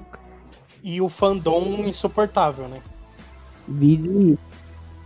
E 0.84 1.00
o 1.00 1.08
fandom 1.08 1.84
insuportável, 1.86 2.68
né? 2.68 2.82
Vídeo. 3.68 4.38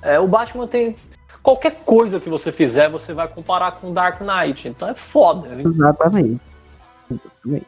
É, 0.02 0.18
o 0.20 0.28
Batman 0.28 0.66
tem. 0.66 0.96
Qualquer 1.44 1.76
coisa 1.84 2.20
que 2.20 2.30
você 2.30 2.52
fizer, 2.52 2.90
você 2.90 3.14
vai 3.14 3.28
comparar 3.28 3.74
com 3.74 3.94
Dark 3.94 4.22
Knight. 4.22 4.68
Então 4.68 4.88
é 4.88 4.96
foda. 4.96 5.62
Exatamente. 5.62 6.42
Exatamente. 7.12 7.68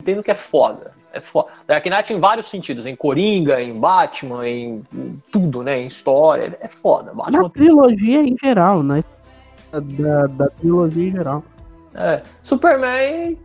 Entendo 0.00 0.22
que 0.22 0.30
é 0.30 0.34
foda. 0.34 0.92
É 1.12 1.20
foda. 1.20 1.48
Dark 1.66 1.84
Knight 1.86 2.12
em 2.12 2.20
vários 2.20 2.48
sentidos, 2.48 2.86
em 2.86 2.94
Coringa, 2.94 3.60
em 3.60 3.78
Batman, 3.78 4.48
em 4.48 4.82
tudo, 5.32 5.62
né? 5.62 5.80
Em 5.80 5.86
história. 5.86 6.56
É 6.60 6.68
foda. 6.68 7.12
Batman... 7.12 7.42
Na 7.42 7.50
trilogia 7.50 8.22
em 8.22 8.36
geral, 8.40 8.82
né? 8.82 9.02
Da, 9.72 10.26
da 10.26 10.48
trilogia 10.50 11.08
em 11.08 11.12
geral. 11.12 11.44
É. 11.94 12.22
Superman 12.42 13.36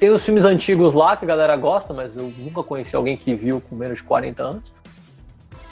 tem 0.00 0.10
os 0.10 0.24
filmes 0.24 0.44
antigos 0.44 0.94
lá 0.94 1.16
que 1.16 1.24
a 1.24 1.28
galera 1.28 1.56
gosta, 1.56 1.94
mas 1.94 2.16
eu 2.16 2.32
nunca 2.38 2.62
conheci 2.62 2.94
alguém 2.94 3.16
que 3.16 3.34
viu 3.34 3.60
com 3.60 3.76
menos 3.76 3.98
de 3.98 4.04
40 4.04 4.42
anos. 4.42 4.62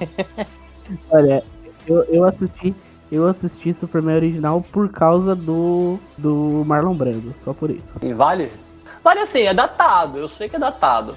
Olha, 1.11 1.43
eu, 1.87 2.03
eu 2.05 2.25
assisti. 2.25 2.75
Eu 3.11 3.29
assisti 3.29 3.75
Superman 3.75 4.17
original 4.17 4.65
por 4.73 4.89
causa 4.89 5.35
do, 5.35 5.99
do 6.17 6.65
Marlon 6.65 6.95
Brando, 6.95 7.35
só 7.45 7.53
por 7.53 7.71
isso. 7.71 7.85
E 8.01 8.15
vale? 8.15 8.51
Vale 9.02 9.21
assim, 9.21 9.42
é 9.42 9.54
datado, 9.54 10.18
eu 10.18 10.28
sei 10.28 10.49
que 10.49 10.56
é 10.56 10.59
datado. 10.59 11.16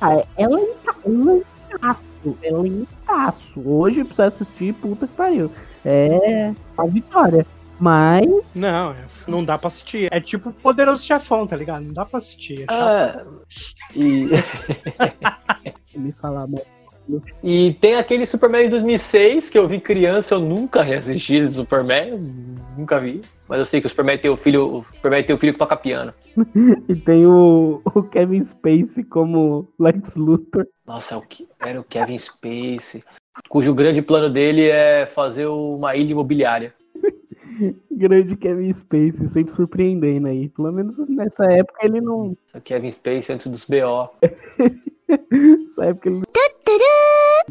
Ah, 0.00 0.14
é, 0.14 0.26
é 0.36 0.48
lentaço, 0.48 2.38
é 2.42 2.50
lentaço. 2.50 3.60
Hoje 3.64 4.04
precisa 4.04 4.26
assistir, 4.26 4.72
puta 4.74 5.06
que 5.06 5.14
pariu. 5.14 5.52
É 5.84 6.52
a 6.76 6.86
vitória. 6.86 7.46
Mas. 7.78 8.28
Não, 8.54 8.92
é, 8.92 9.04
não 9.26 9.44
dá 9.44 9.58
pra 9.58 9.68
assistir. 9.68 10.08
É 10.12 10.20
tipo 10.20 10.52
poderoso 10.52 11.04
chefão, 11.04 11.46
tá 11.46 11.56
ligado? 11.56 11.82
Não 11.82 11.92
dá 11.92 12.04
pra 12.04 12.18
assistir. 12.18 12.64
É, 12.70 12.74
é 12.74 13.22
e. 13.96 14.28
Me 15.98 16.12
falar, 16.12 16.46
mas 16.46 16.62
E 17.42 17.74
tem 17.80 17.96
aquele 17.96 18.26
Superman 18.26 18.64
de 18.64 18.70
2006 18.70 19.50
que 19.50 19.58
eu 19.58 19.66
vi 19.66 19.80
criança, 19.80 20.34
eu 20.34 20.40
nunca 20.40 20.82
reassisti 20.82 21.36
esse 21.36 21.54
Superman, 21.54 22.18
nunca 22.76 23.00
vi. 23.00 23.20
Mas 23.48 23.58
eu 23.58 23.64
sei 23.64 23.80
que 23.80 23.86
o 23.86 23.90
Superman 23.90 24.18
tem 24.18 24.30
o 24.30 24.36
filho, 24.36 24.78
o 24.78 24.84
Superman 24.84 25.24
tem 25.24 25.34
o 25.34 25.38
filho 25.38 25.52
que 25.52 25.58
toca 25.58 25.76
piano. 25.76 26.12
E 26.88 26.94
tem 26.94 27.26
o, 27.26 27.82
o 27.84 28.02
Kevin 28.04 28.44
Spacey 28.44 29.04
como 29.04 29.68
Lex 29.78 30.14
Luthor. 30.14 30.66
Nossa, 30.86 31.14
é 31.14 31.18
o 31.18 31.22
que 31.22 31.46
era 31.60 31.80
o 31.80 31.84
Kevin 31.84 32.18
Spacey, 32.18 33.04
cujo 33.48 33.74
grande 33.74 34.00
plano 34.00 34.30
dele 34.30 34.68
é 34.68 35.06
fazer 35.06 35.46
uma 35.46 35.94
ilha 35.96 36.12
imobiliária. 36.12 36.74
Grande 37.90 38.36
Kevin 38.36 38.72
Spacey, 38.72 39.28
sempre 39.28 39.52
surpreendendo 39.52 40.28
aí. 40.28 40.48
Pelo 40.48 40.72
menos 40.72 40.96
nessa 41.08 41.44
época 41.52 41.84
ele 41.84 42.00
não. 42.00 42.36
Kevin 42.64 42.90
Spacey 42.90 43.34
antes 43.34 43.46
dos 43.48 43.64
BO. 43.64 44.08
Nessa 45.08 45.84
época 45.84 46.08
ele 46.08 46.16
não. 46.16 46.31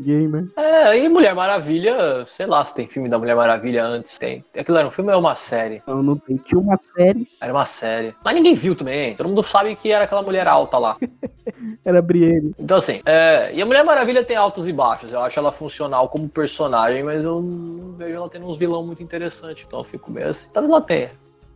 Gamer. 0.02 0.48
É, 0.56 0.98
e 0.98 1.08
Mulher 1.10 1.36
Maravilha, 1.36 2.26
sei 2.26 2.46
lá 2.46 2.64
se 2.64 2.76
tem 2.76 2.88
filme 2.88 3.10
da 3.10 3.18
Mulher 3.18 3.36
Maravilha 3.36 3.84
antes. 3.84 4.18
Tem. 4.18 4.44
Aquilo 4.56 4.78
era 4.78 4.88
um 4.88 4.92
filme 4.92 5.12
ou 5.12 5.16
é 5.16 5.20
uma 5.20 5.36
série? 5.36 5.82
Não, 5.88 6.02
não 6.02 6.18
tem. 6.18 6.38
Tinha 6.38 6.60
uma 6.60 6.80
série, 6.96 7.28
Era 7.40 7.54
uma 7.54 7.66
série. 7.66 8.16
Mas 8.24 8.36
ninguém 8.36 8.54
viu 8.54 8.76
também. 8.76 9.16
Todo 9.16 9.30
mundo 9.30 9.44
sabe 9.44 9.76
que 9.76 9.92
era 9.92 10.06
aquela 10.06 10.22
mulher 10.22 10.48
alta 10.48 10.78
lá. 10.78 10.98
era 11.86 12.02
Brienne. 12.02 12.54
Então, 12.60 12.78
assim, 12.78 13.02
é, 13.06 13.52
e 13.54 13.62
a 13.62 13.66
Mulher 13.66 13.84
Maravilha 13.84 14.24
tem 14.24 14.36
altos 14.36 14.68
e 14.68 14.74
baixos. 14.74 15.12
Eu 15.12 15.22
acho 15.22 15.40
ela 15.40 15.52
funcional 15.52 16.10
como 16.10 16.28
personagem, 16.28 17.04
mas 17.04 17.24
eu 17.24 17.42
não 17.42 17.94
vejo 17.94 18.16
ela 18.16 18.30
tendo 18.30 18.48
uns 18.48 18.58
vilão 18.58 18.86
muito 18.86 19.04
interessantes. 19.04 19.64
Então 19.66 19.80
eu 19.80 19.86
fico 19.86 20.12
meio 20.12 20.30
assim. 20.30 20.50
Talvez 20.52 20.72
ela 20.72 20.82
tenha. 20.82 21.12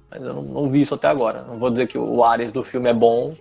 Mas 0.09 0.21
eu 0.21 0.33
não, 0.33 0.41
não 0.41 0.69
vi 0.69 0.81
isso 0.81 0.93
até 0.93 1.07
agora. 1.07 1.43
Não 1.43 1.57
vou 1.57 1.69
dizer 1.69 1.87
que 1.87 1.97
o 1.97 2.23
Ares 2.23 2.51
do 2.51 2.63
filme 2.63 2.89
é 2.89 2.93
bom. 2.93 3.35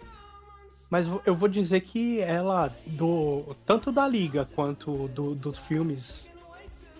Mas 0.90 1.08
eu 1.26 1.34
vou 1.34 1.48
dizer 1.48 1.80
que 1.80 2.20
ela, 2.20 2.70
do 2.86 3.56
tanto 3.66 3.90
da 3.90 4.06
Liga 4.06 4.48
quanto 4.54 5.08
do, 5.08 5.34
dos 5.34 5.58
filmes, 5.58 6.30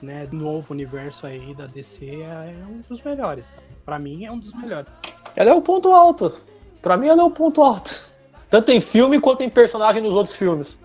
né, 0.03 0.27
do 0.27 0.37
novo 0.37 0.73
universo 0.73 1.27
aí 1.27 1.55
da 1.55 1.67
DC, 1.67 2.05
é 2.23 2.57
um 2.69 2.81
dos 2.89 3.01
melhores. 3.03 3.53
Pra 3.85 3.99
mim 3.99 4.25
é 4.25 4.33
um 4.33 4.39
dos 4.39 4.53
melhores. 4.55 4.89
Ela 5.37 5.51
é 5.51 5.55
o 5.55 5.63
ponto 5.63 5.93
alto. 5.93 6.33
Pra 6.81 6.97
mim, 6.97 7.09
ela 7.09 7.23
é 7.23 7.25
o 7.25 7.31
ponto 7.31 7.63
alto. 7.63 8.13
Tanto 8.51 8.71
em 8.71 8.81
filme 8.81 9.19
quanto 9.19 9.43
em 9.43 9.49
personagem 9.49 10.03
nos 10.03 10.15
outros 10.15 10.37
filmes. 10.37 10.77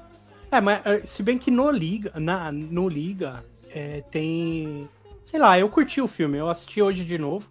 É, 0.52 0.60
mas 0.60 0.84
eh, 0.86 1.02
se 1.06 1.22
bem 1.22 1.38
que 1.38 1.52
no 1.52 1.70
Liga, 1.70 2.12
na, 2.20 2.52
no 2.52 2.90
Liga, 2.90 3.44
é, 3.70 4.02
tem. 4.10 4.90
Sei 5.26 5.40
lá, 5.40 5.60
eu 5.60 5.70
curti 5.70 6.02
o 6.02 6.08
filme, 6.08 6.38
eu 6.38 6.50
assisti 6.50 6.82
hoje 6.82 7.04
de 7.06 7.18
novo. 7.18 7.48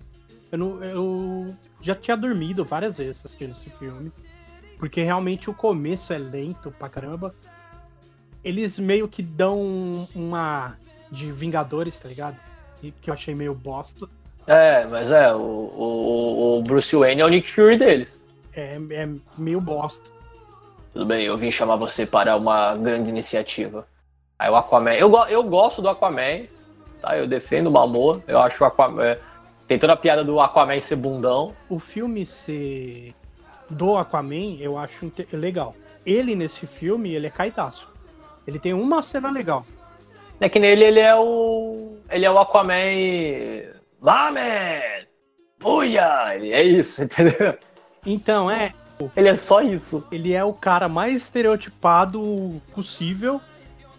Eu, 0.51 0.59
não, 0.59 0.83
eu 0.83 1.55
já 1.81 1.95
tinha 1.95 2.17
dormido 2.17 2.65
várias 2.65 2.97
vezes 2.97 3.25
assistindo 3.25 3.51
esse 3.51 3.71
filme. 3.71 4.11
Porque 4.79 5.03
realmente 5.03 5.51
o 5.51 5.55
começo 5.55 6.13
é 6.13 6.19
lento 6.19 6.71
pra 6.71 6.89
caramba. 6.89 7.35
Eles 8.45 8.79
meio 8.79 9.09
que 9.09 9.23
dão 9.23 10.09
uma 10.15 10.77
de 11.11 11.33
Vingadores, 11.33 11.99
tá 11.99 12.09
ligado? 12.09 12.37
E 12.83 12.93
que 12.93 13.11
eu 13.11 13.15
achei 13.15 13.35
meio 13.35 13.55
bosta. 13.55 14.09
É, 14.47 14.87
mas 14.87 15.11
é, 15.11 15.35
o, 15.35 15.41
o, 15.41 16.59
o 16.59 16.63
Bruce 16.63 16.95
Wayne 16.95 17.21
é 17.21 17.25
o 17.25 17.29
Nick 17.29 17.51
Fury 17.51 17.77
deles. 17.77 18.19
É, 18.55 18.79
é 18.93 19.09
meio 19.37 19.61
bosta. 19.61 20.11
Tudo 20.93 21.05
bem, 21.05 21.25
eu 21.25 21.37
vim 21.37 21.51
chamar 21.51 21.77
você 21.77 22.07
para 22.07 22.37
uma 22.37 22.75
grande 22.75 23.11
iniciativa. 23.11 23.87
Aí 24.39 24.49
o 24.49 24.57
Aquaman. 24.57 24.95
Eu, 24.95 25.13
eu 25.29 25.43
gosto 25.43 25.83
do 25.83 25.89
Aquaman, 25.89 26.45
tá? 27.03 27.19
Eu 27.19 27.27
defendo 27.27 27.67
o 27.67 27.73
Mamor. 27.73 28.23
Eu 28.27 28.39
acho 28.41 28.63
o 28.63 28.67
Aquaman. 28.67 29.05
é, 29.05 29.21
tem 29.67 29.79
toda 29.79 29.93
a 29.93 29.97
piada 29.97 30.25
do 30.25 30.41
Aquaman 30.41 30.81
ser 30.81 30.97
bundão. 30.97 31.55
O 31.69 31.79
filme 31.79 32.25
ser 32.25 33.15
do 33.71 33.97
Aquaman, 33.97 34.57
eu 34.61 34.79
acho 34.79 35.11
legal. 35.33 35.75
Ele 36.07 36.35
nesse 36.35 36.67
filme, 36.67 37.15
ele 37.15 37.27
é 37.27 37.31
caetaço. 37.31 37.89
Ele 38.47 38.59
tem 38.59 38.73
uma 38.73 39.03
cena 39.03 39.31
legal. 39.31 39.67
É 40.41 40.49
que 40.49 40.59
nele 40.59 40.85
ele 40.85 41.01
é 41.01 41.15
o. 41.15 41.97
Ele 42.09 42.25
é 42.25 42.31
o 42.31 42.39
Aquaman. 42.39 42.75
Lá, 44.01 44.31
man! 44.31 45.07
Puia! 45.59 46.35
Ele 46.37 46.53
é 46.53 46.63
isso, 46.63 47.03
entendeu? 47.05 47.55
Então, 48.07 48.51
é, 48.51 48.73
Ele 49.17 49.29
é 49.29 49.37
só 49.37 49.61
isso. 49.61 50.07
ele 50.11 50.33
é 50.33 50.45
o 50.45 50.53
cara 50.55 50.89
mais 50.89 51.17
estereotipado 51.17 52.63
possível. 52.73 53.41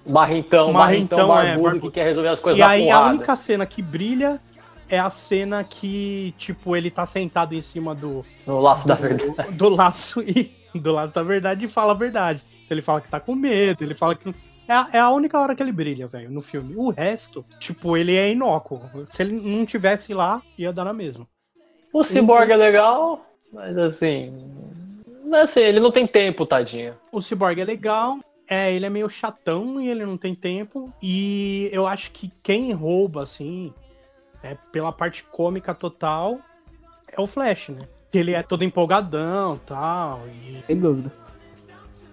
Barrentão, 0.06 0.72
Marrentão, 0.72 1.28
barrentão 1.28 1.38
é, 1.42 1.46
barbudo 1.46 1.64
barbu- 1.70 1.88
que 1.88 1.92
quer 1.96 2.06
resolver 2.06 2.30
as 2.30 2.40
coisas 2.40 2.58
E 2.58 2.64
aí 2.64 2.90
a 2.90 2.96
porrada. 2.96 3.16
única 3.16 3.36
cena 3.36 3.66
que 3.66 3.82
brilha 3.82 4.40
é 4.90 5.00
a 5.00 5.10
cena 5.10 5.64
que, 5.64 6.34
tipo, 6.38 6.76
ele 6.76 6.90
tá 6.90 7.06
sentado 7.06 7.54
em 7.54 7.62
cima 7.62 7.94
do, 7.94 8.26
No 8.46 8.60
laço 8.60 8.88
da 8.88 8.96
verdade. 8.96 9.52
do, 9.52 9.58
do 9.58 9.70
laço 9.70 10.22
e 10.22 10.52
do 10.74 10.92
laço 10.92 11.14
da 11.14 11.24
verdade 11.24 11.66
e 11.66 11.68
fala 11.68 11.92
a 11.92 11.96
verdade. 11.96 12.44
Ele 12.70 12.82
fala 12.82 13.02
que 13.02 13.10
tá 13.10 13.20
com 13.20 13.36
medo, 13.36 13.84
ele 13.84 13.96
fala 13.96 14.16
que. 14.16 14.34
É 14.68 14.74
a, 14.74 14.90
é 14.94 15.00
a 15.00 15.10
única 15.10 15.40
hora 15.40 15.56
que 15.56 15.64
ele 15.64 15.72
brilha, 15.72 16.08
velho, 16.08 16.30
no 16.30 16.42
filme. 16.42 16.76
O 16.76 16.92
resto, 16.92 17.44
tipo, 17.58 17.98
ele 17.98 18.16
é 18.16 18.32
inócuo. 18.32 18.82
Se 19.10 19.24
ele 19.24 19.34
não 19.34 19.66
tivesse 19.66 20.14
lá, 20.14 20.42
ia 20.56 20.72
dar 20.72 20.86
na 20.86 20.94
mesma. 20.94 21.28
O 21.92 22.04
Cyborg 22.04 22.52
é 22.52 22.56
legal, 22.56 23.26
mas 23.52 23.76
assim. 23.78 24.32
Mas 25.26 25.50
assim, 25.50 25.62
ele 25.62 25.80
não 25.80 25.92
tem 25.92 26.06
tempo, 26.06 26.46
tadinho. 26.46 26.94
O 27.12 27.20
Cyborg 27.20 27.60
é 27.60 27.66
legal, 27.66 28.18
é, 28.48 28.72
ele 28.72 28.86
é 28.86 28.90
meio 28.90 29.10
chatão 29.10 29.82
e 29.82 29.90
ele 29.90 30.06
não 30.06 30.18
tem 30.18 30.36
tempo. 30.36 30.94
E 31.02 31.68
eu 31.72 31.88
acho 31.88 32.12
que 32.12 32.30
quem 32.44 32.72
rouba, 32.72 33.24
assim, 33.24 33.74
é, 34.44 34.56
pela 34.72 34.92
parte 34.92 35.24
cômica 35.24 35.74
total, 35.74 36.40
é 37.16 37.22
o 37.22 37.28
Flash, 37.28 37.70
né? 37.70 37.82
Que 38.12 38.18
ele 38.18 38.34
é 38.34 38.42
todo 38.42 38.64
empolgadão 38.64 39.56
e 39.56 39.60
tal. 39.60 40.22
E... 40.28 40.64
Sem 40.66 40.78
dúvida. 40.78 41.12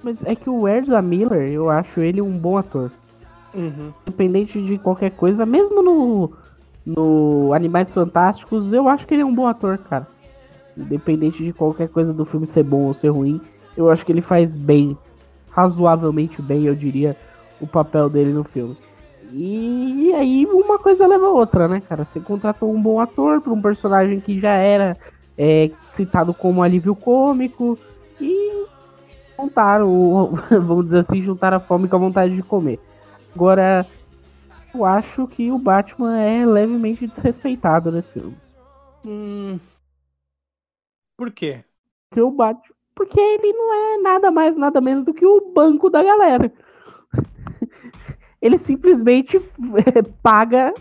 Mas 0.02 0.16
é 0.24 0.34
que 0.34 0.48
o 0.48 0.68
Ezra 0.68 1.00
Miller, 1.00 1.48
eu 1.48 1.70
acho 1.70 2.00
ele 2.00 2.20
um 2.20 2.36
bom 2.36 2.56
ator. 2.56 2.90
Uhum. 3.54 3.92
Independente 4.06 4.62
de 4.62 4.78
qualquer 4.78 5.10
coisa, 5.12 5.46
mesmo 5.46 5.82
no, 5.82 6.32
no 6.84 7.52
Animais 7.54 7.92
Fantásticos, 7.92 8.72
eu 8.72 8.88
acho 8.88 9.06
que 9.06 9.14
ele 9.14 9.22
é 9.22 9.26
um 9.26 9.34
bom 9.34 9.46
ator, 9.46 9.78
cara. 9.78 10.06
Independente 10.76 11.42
de 11.42 11.52
qualquer 11.52 11.88
coisa 11.88 12.12
do 12.12 12.24
filme 12.24 12.46
ser 12.46 12.62
bom 12.62 12.84
ou 12.84 12.94
ser 12.94 13.08
ruim, 13.08 13.40
eu 13.76 13.90
acho 13.90 14.04
que 14.04 14.12
ele 14.12 14.20
faz 14.20 14.52
bem, 14.52 14.96
razoavelmente 15.50 16.42
bem, 16.42 16.64
eu 16.64 16.74
diria, 16.74 17.16
o 17.60 17.66
papel 17.66 18.10
dele 18.10 18.32
no 18.32 18.44
filme. 18.44 18.76
E, 19.32 20.12
aí 20.14 20.46
uma 20.46 20.78
coisa 20.78 21.06
leva 21.06 21.26
a 21.26 21.30
outra, 21.30 21.68
né, 21.68 21.80
cara? 21.80 22.04
Você 22.04 22.20
contratou 22.20 22.72
um 22.72 22.80
bom 22.80 23.00
ator 23.00 23.40
para 23.40 23.52
um 23.52 23.60
personagem 23.60 24.20
que 24.20 24.40
já 24.40 24.52
era 24.52 24.96
é, 25.36 25.70
citado 25.92 26.32
como 26.32 26.62
alívio 26.62 26.94
cômico 26.94 27.78
e 28.20 28.66
juntaram, 29.38 30.34
vamos 30.60 30.86
dizer 30.86 31.00
assim, 31.00 31.22
juntaram 31.22 31.58
a 31.58 31.60
fome 31.60 31.88
com 31.88 31.96
a 31.96 32.00
vontade 32.00 32.34
de 32.34 32.42
comer. 32.42 32.80
Agora, 33.34 33.86
eu 34.74 34.84
acho 34.84 35.26
que 35.28 35.50
o 35.50 35.58
Batman 35.58 36.18
é 36.18 36.44
levemente 36.46 37.06
desrespeitado 37.06 37.90
nesse 37.92 38.10
filme. 38.10 38.36
Hum... 39.06 39.58
Por 41.16 41.32
quê? 41.32 41.64
Porque 42.08 42.20
o 42.20 42.30
Batman. 42.30 42.74
Porque 42.94 43.20
ele 43.20 43.52
não 43.52 43.74
é 43.74 43.98
nada 43.98 44.30
mais, 44.30 44.56
nada 44.56 44.80
menos 44.80 45.04
do 45.04 45.12
que 45.12 45.26
o 45.26 45.52
banco 45.52 45.90
da 45.90 46.02
galera. 46.02 46.50
Ele 48.46 48.58
simplesmente 48.58 49.36
eh, 49.36 50.02
paga 50.22 50.72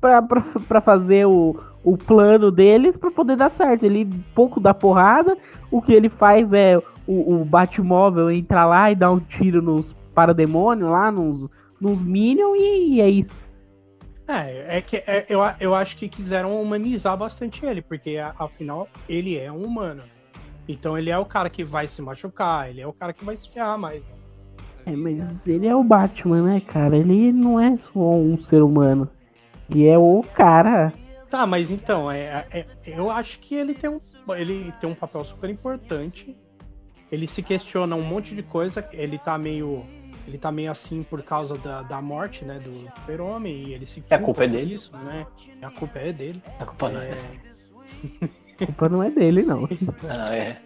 pra 0.00 0.80
fazer 0.80 1.26
o, 1.26 1.58
o 1.84 1.96
plano 1.96 2.50
deles 2.50 2.96
pra 2.96 3.10
poder 3.10 3.36
dar 3.36 3.50
certo. 3.50 3.84
Ele 3.84 4.08
pouco 4.34 4.60
dá 4.60 4.72
porrada. 4.72 5.36
O 5.70 5.82
que 5.82 5.92
ele 5.92 6.08
faz 6.08 6.52
é 6.52 6.78
o, 7.06 7.40
o 7.40 7.44
Batmóvel 7.44 8.30
entrar 8.30 8.66
lá 8.66 8.90
e 8.90 8.94
dar 8.94 9.10
um 9.10 9.20
tiro 9.20 9.60
nos 9.60 9.94
parademônios 10.14 10.90
lá, 10.90 11.12
nos, 11.12 11.48
nos 11.80 12.00
Minions, 12.00 12.56
e, 12.58 12.94
e 12.94 13.00
é 13.00 13.08
isso. 13.08 13.36
É, 14.26 14.78
é 14.78 14.80
que 14.82 14.96
é, 14.96 15.24
eu, 15.28 15.40
eu 15.58 15.74
acho 15.74 15.96
que 15.96 16.08
quiseram 16.08 16.60
humanizar 16.60 17.16
bastante 17.16 17.64
ele, 17.64 17.80
porque 17.80 18.18
afinal 18.38 18.88
ele 19.08 19.38
é 19.38 19.50
um 19.50 19.64
humano. 19.64 20.02
Então 20.68 20.98
ele 20.98 21.08
é 21.08 21.16
o 21.16 21.24
cara 21.24 21.48
que 21.48 21.64
vai 21.64 21.88
se 21.88 22.02
machucar, 22.02 22.68
ele 22.68 22.80
é 22.80 22.86
o 22.86 22.92
cara 22.92 23.12
que 23.12 23.24
vai 23.24 23.36
se 23.36 23.48
ferrar 23.48 23.78
mais. 23.78 24.02
É, 24.88 24.96
mas 24.96 25.46
ele 25.46 25.66
é 25.66 25.74
o 25.74 25.84
Batman, 25.84 26.42
né, 26.42 26.60
cara? 26.60 26.96
Ele 26.96 27.32
não 27.32 27.60
é 27.60 27.76
só 27.92 27.98
um 27.98 28.42
ser 28.42 28.62
humano. 28.62 29.08
Ele 29.70 29.86
é 29.86 29.98
o 29.98 30.22
cara. 30.34 30.92
Tá, 31.28 31.46
mas 31.46 31.70
então, 31.70 32.10
é, 32.10 32.46
é- 32.50 32.66
eu 32.86 33.10
acho 33.10 33.38
que 33.40 33.54
ele 33.54 33.74
tem, 33.74 33.90
um, 33.90 34.00
ele 34.34 34.72
tem 34.80 34.88
um 34.88 34.94
papel 34.94 35.22
super 35.24 35.50
importante. 35.50 36.34
Ele 37.12 37.26
se 37.26 37.42
questiona 37.42 37.94
um 37.96 38.02
monte 38.02 38.34
de 38.34 38.42
coisa. 38.42 38.86
Ele 38.92 39.18
tá 39.18 39.36
meio. 39.38 39.84
Ele 40.26 40.36
tá 40.36 40.52
meio 40.52 40.70
assim 40.70 41.02
por 41.02 41.22
causa 41.22 41.56
da, 41.56 41.82
da 41.82 42.02
morte, 42.02 42.44
né, 42.44 42.58
do 42.58 42.70
super-homem, 43.00 43.68
e 43.68 43.72
ele 43.74 43.86
se 43.86 44.04
É, 44.10 44.14
a 44.14 44.18
culpa 44.18 44.44
é 44.44 44.48
dele. 44.48 44.74
Isso, 44.74 44.94
né? 44.98 45.26
A 45.62 45.70
culpa 45.70 45.98
é 45.98 46.12
dele. 46.12 46.42
A 46.58 46.66
culpa 46.66 46.90
não 46.90 47.00
é. 47.00 47.08
É, 47.10 48.24
A 48.62 48.66
culpa 48.66 48.88
não 48.90 49.02
é 49.02 49.10
dele, 49.10 49.42
não. 49.42 49.66
Ah, 50.06 50.34
é. 50.34 50.58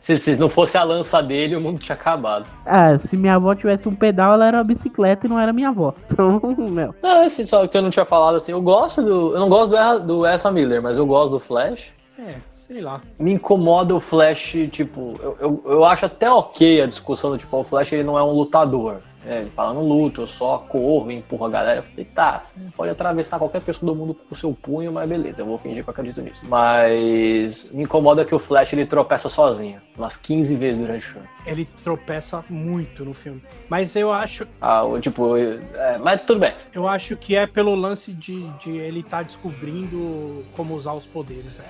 Se, 0.00 0.16
se 0.16 0.36
não 0.36 0.48
fosse 0.48 0.76
a 0.76 0.82
lança 0.82 1.22
dele, 1.22 1.56
o 1.56 1.60
mundo 1.60 1.80
tinha 1.80 1.94
acabado. 1.94 2.46
Ah, 2.64 2.98
se 2.98 3.16
minha 3.16 3.34
avó 3.34 3.54
tivesse 3.54 3.88
um 3.88 3.94
pedal, 3.94 4.34
ela 4.34 4.46
era 4.46 4.56
uma 4.58 4.64
bicicleta 4.64 5.26
e 5.26 5.30
não 5.30 5.38
era 5.38 5.52
minha 5.52 5.68
avó. 5.68 5.94
Então, 6.10 6.40
meu. 6.68 6.94
Não, 7.02 7.24
assim, 7.24 7.44
só 7.46 7.66
que 7.66 7.76
eu 7.76 7.82
não 7.82 7.90
tinha 7.90 8.04
falado 8.04 8.36
assim, 8.36 8.52
eu 8.52 8.60
gosto 8.62 9.02
do. 9.02 9.34
Eu 9.34 9.40
não 9.40 9.48
gosto 9.48 9.74
do, 10.00 10.26
Ezra 10.26 10.50
Miller, 10.50 10.82
mas 10.82 10.96
eu 10.96 11.06
gosto 11.06 11.32
do 11.32 11.40
Flash. 11.40 11.92
é, 12.18 12.36
sei 12.56 12.80
lá. 12.80 13.00
Me 13.18 13.32
incomoda 13.32 13.94
o 13.94 14.00
Flash, 14.00 14.56
tipo, 14.70 15.14
eu, 15.22 15.36
eu, 15.40 15.62
eu 15.64 15.84
acho 15.84 16.06
até 16.06 16.30
ok 16.30 16.82
a 16.82 16.86
discussão 16.86 17.30
do 17.30 17.38
tipo, 17.38 17.56
o 17.56 17.64
Flash 17.64 17.92
ele 17.92 18.02
não 18.04 18.18
é 18.18 18.22
um 18.22 18.32
lutador. 18.32 19.00
É, 19.26 19.40
ele 19.40 19.50
fala, 19.50 19.74
não 19.74 19.82
luto, 19.82 20.22
eu 20.22 20.26
só 20.26 20.58
corro 20.58 21.10
e 21.10 21.16
empurro 21.16 21.46
a 21.46 21.50
galera. 21.50 21.80
Eu 21.80 21.82
falei, 21.82 22.04
tá, 22.04 22.42
você 22.44 22.54
pode 22.76 22.90
atravessar 22.92 23.38
qualquer 23.38 23.60
pessoa 23.60 23.92
do 23.92 23.98
mundo 23.98 24.14
com 24.14 24.32
o 24.32 24.34
seu 24.34 24.52
punho, 24.54 24.92
mas 24.92 25.08
beleza, 25.08 25.42
eu 25.42 25.46
vou 25.46 25.58
fingir 25.58 25.82
que 25.82 25.90
eu 25.90 25.92
acredito 25.92 26.22
nisso. 26.22 26.40
Mas 26.46 27.68
me 27.72 27.82
incomoda 27.82 28.24
que 28.24 28.34
o 28.34 28.38
Flash 28.38 28.72
ele 28.72 28.86
tropeça 28.86 29.28
sozinho, 29.28 29.80
umas 29.96 30.16
15 30.16 30.54
vezes 30.56 30.80
durante 30.80 31.06
o 31.06 31.10
filme. 31.10 31.28
Ele 31.46 31.64
tropeça 31.64 32.44
muito 32.48 33.04
no 33.04 33.12
filme. 33.12 33.42
Mas 33.68 33.96
eu 33.96 34.12
acho, 34.12 34.46
Ah, 34.60 34.82
tipo, 35.02 35.36
é, 35.36 35.98
mas 35.98 36.22
tudo 36.22 36.38
bem. 36.40 36.54
eu 36.72 36.86
acho 36.86 37.16
que 37.16 37.34
é 37.34 37.46
pelo 37.46 37.74
lance 37.74 38.12
de, 38.12 38.48
de 38.58 38.76
ele 38.76 39.00
estar 39.00 39.24
descobrindo 39.24 40.44
como 40.56 40.74
usar 40.74 40.92
os 40.94 41.06
poderes. 41.06 41.58
né? 41.58 41.64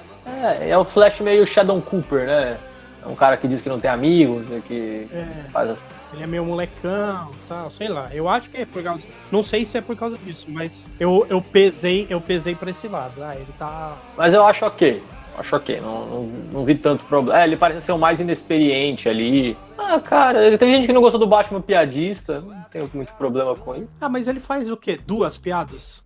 É, 0.60 0.70
é 0.70 0.78
o 0.78 0.84
Flash 0.84 1.20
meio 1.20 1.46
Shadow 1.46 1.80
Cooper, 1.80 2.26
né? 2.26 2.58
É 3.02 3.08
um 3.08 3.14
cara 3.14 3.36
que 3.36 3.46
diz 3.46 3.60
que 3.62 3.68
não 3.68 3.78
tem 3.80 3.90
amigos, 3.90 4.46
que 4.66 5.06
É, 5.10 5.44
faz 5.52 5.82
ele 6.12 6.22
é 6.22 6.26
meio 6.26 6.44
molecão, 6.44 7.30
tal, 7.46 7.70
sei 7.70 7.88
lá. 7.88 8.08
Eu 8.12 8.28
acho 8.28 8.50
que 8.50 8.56
é 8.56 8.66
por 8.66 8.82
causa, 8.82 9.06
não 9.30 9.42
sei 9.42 9.64
se 9.64 9.78
é 9.78 9.80
por 9.80 9.96
causa 9.96 10.16
disso, 10.18 10.46
mas 10.48 10.90
eu, 10.98 11.26
eu 11.28 11.40
pesei, 11.40 12.06
eu 12.08 12.20
pesei 12.20 12.54
para 12.54 12.70
esse 12.70 12.88
lado. 12.88 13.22
Ah, 13.22 13.34
ele 13.34 13.52
tá 13.58 13.96
Mas 14.16 14.32
eu 14.34 14.44
acho 14.44 14.64
ok. 14.64 15.02
Acho 15.36 15.54
ok, 15.54 15.80
não, 15.80 16.06
não, 16.06 16.22
não 16.52 16.64
vi 16.64 16.74
tanto 16.74 17.04
problema. 17.04 17.40
É, 17.40 17.44
ele 17.44 17.56
parece 17.56 17.86
ser 17.86 17.92
o 17.92 17.98
mais 17.98 18.18
inexperiente 18.20 19.08
ali. 19.08 19.56
Ah, 19.78 20.00
cara, 20.00 20.58
tem 20.58 20.72
gente 20.72 20.86
que 20.86 20.92
não 20.92 21.00
gostou 21.00 21.20
do 21.20 21.26
Batman 21.28 21.60
piadista, 21.60 22.40
não 22.40 22.62
tenho 22.64 22.90
muito 22.92 23.14
problema 23.14 23.54
com 23.54 23.76
isso. 23.76 23.88
Ah, 24.00 24.08
mas 24.08 24.26
ele 24.26 24.40
faz 24.40 24.68
o 24.68 24.76
quê? 24.76 24.98
Duas 25.06 25.38
piadas? 25.38 26.02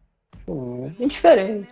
Hum, 0.46 0.92
indiferente. 1.00 1.68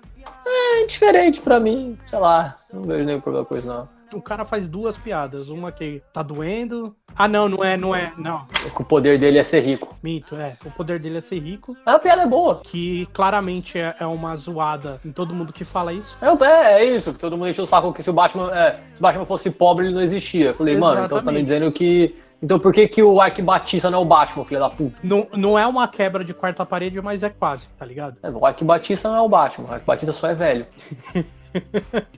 É, 0.46 0.82
indiferente 0.84 1.40
pra 1.40 1.60
mim, 1.60 1.98
sei 2.06 2.18
lá, 2.18 2.56
não 2.72 2.82
vejo 2.82 3.04
nenhum 3.04 3.20
problema 3.20 3.44
com 3.44 3.58
isso, 3.58 3.66
não. 3.68 3.86
O 4.12 4.20
cara 4.20 4.44
faz 4.44 4.66
duas 4.68 4.98
piadas. 4.98 5.48
Uma 5.48 5.70
que 5.72 6.02
tá 6.12 6.22
doendo. 6.22 6.94
Ah, 7.16 7.26
não, 7.28 7.48
não 7.48 7.64
é, 7.64 7.76
não 7.76 7.94
é. 7.94 8.12
Não, 8.16 8.46
É 8.66 8.70
que 8.70 8.82
o 8.82 8.84
poder 8.84 9.18
dele 9.18 9.38
é 9.38 9.44
ser 9.44 9.60
rico. 9.60 9.96
minto, 10.02 10.36
é. 10.36 10.56
O 10.64 10.70
poder 10.70 10.98
dele 10.98 11.18
é 11.18 11.20
ser 11.20 11.38
rico. 11.38 11.76
Mas 11.84 11.94
a 11.94 11.98
piada 11.98 12.22
é 12.22 12.26
boa. 12.26 12.60
Que 12.64 13.06
claramente 13.12 13.78
é, 13.78 13.94
é 14.00 14.06
uma 14.06 14.34
zoada 14.36 15.00
em 15.04 15.12
todo 15.12 15.34
mundo 15.34 15.52
que 15.52 15.64
fala 15.64 15.92
isso. 15.92 16.16
É, 16.20 16.44
é, 16.44 16.82
é 16.82 16.84
isso, 16.84 17.12
que 17.12 17.18
todo 17.18 17.36
mundo 17.36 17.48
encheu 17.48 17.64
o 17.64 17.66
saco 17.66 17.92
que 17.92 18.02
se 18.02 18.10
o 18.10 18.12
Batman, 18.12 18.50
é, 18.54 18.80
se 18.94 19.00
o 19.00 19.02
Batman 19.02 19.24
fosse 19.24 19.50
pobre, 19.50 19.86
ele 19.86 19.94
não 19.94 20.02
existia. 20.02 20.48
Eu 20.48 20.54
falei, 20.54 20.76
mano, 20.76 21.04
então 21.04 21.18
você 21.18 21.24
tá 21.24 21.32
me 21.32 21.38
Exatamente. 21.40 21.44
dizendo 21.44 21.72
que. 21.72 22.14
Então 22.42 22.58
por 22.58 22.72
que, 22.72 22.88
que 22.88 23.02
o 23.02 23.22
Ike 23.26 23.42
Batista 23.42 23.90
não 23.90 23.98
é 23.98 24.02
o 24.02 24.04
Batman, 24.06 24.44
filho 24.46 24.60
da 24.60 24.70
puta? 24.70 24.98
Não, 25.02 25.28
não 25.34 25.58
é 25.58 25.66
uma 25.66 25.86
quebra 25.86 26.24
de 26.24 26.32
quarta 26.32 26.64
parede, 26.64 26.98
mas 27.02 27.22
é 27.22 27.28
quase, 27.28 27.68
tá 27.76 27.84
ligado? 27.84 28.18
É, 28.22 28.30
o 28.30 28.48
Ike 28.48 28.64
Batista 28.64 29.08
não 29.10 29.16
é 29.16 29.20
o 29.20 29.28
Batman, 29.28 29.68
o 29.70 29.76
Ike 29.76 29.84
Batista 29.86 30.12
só 30.12 30.28
é 30.30 30.34
velho. 30.34 30.66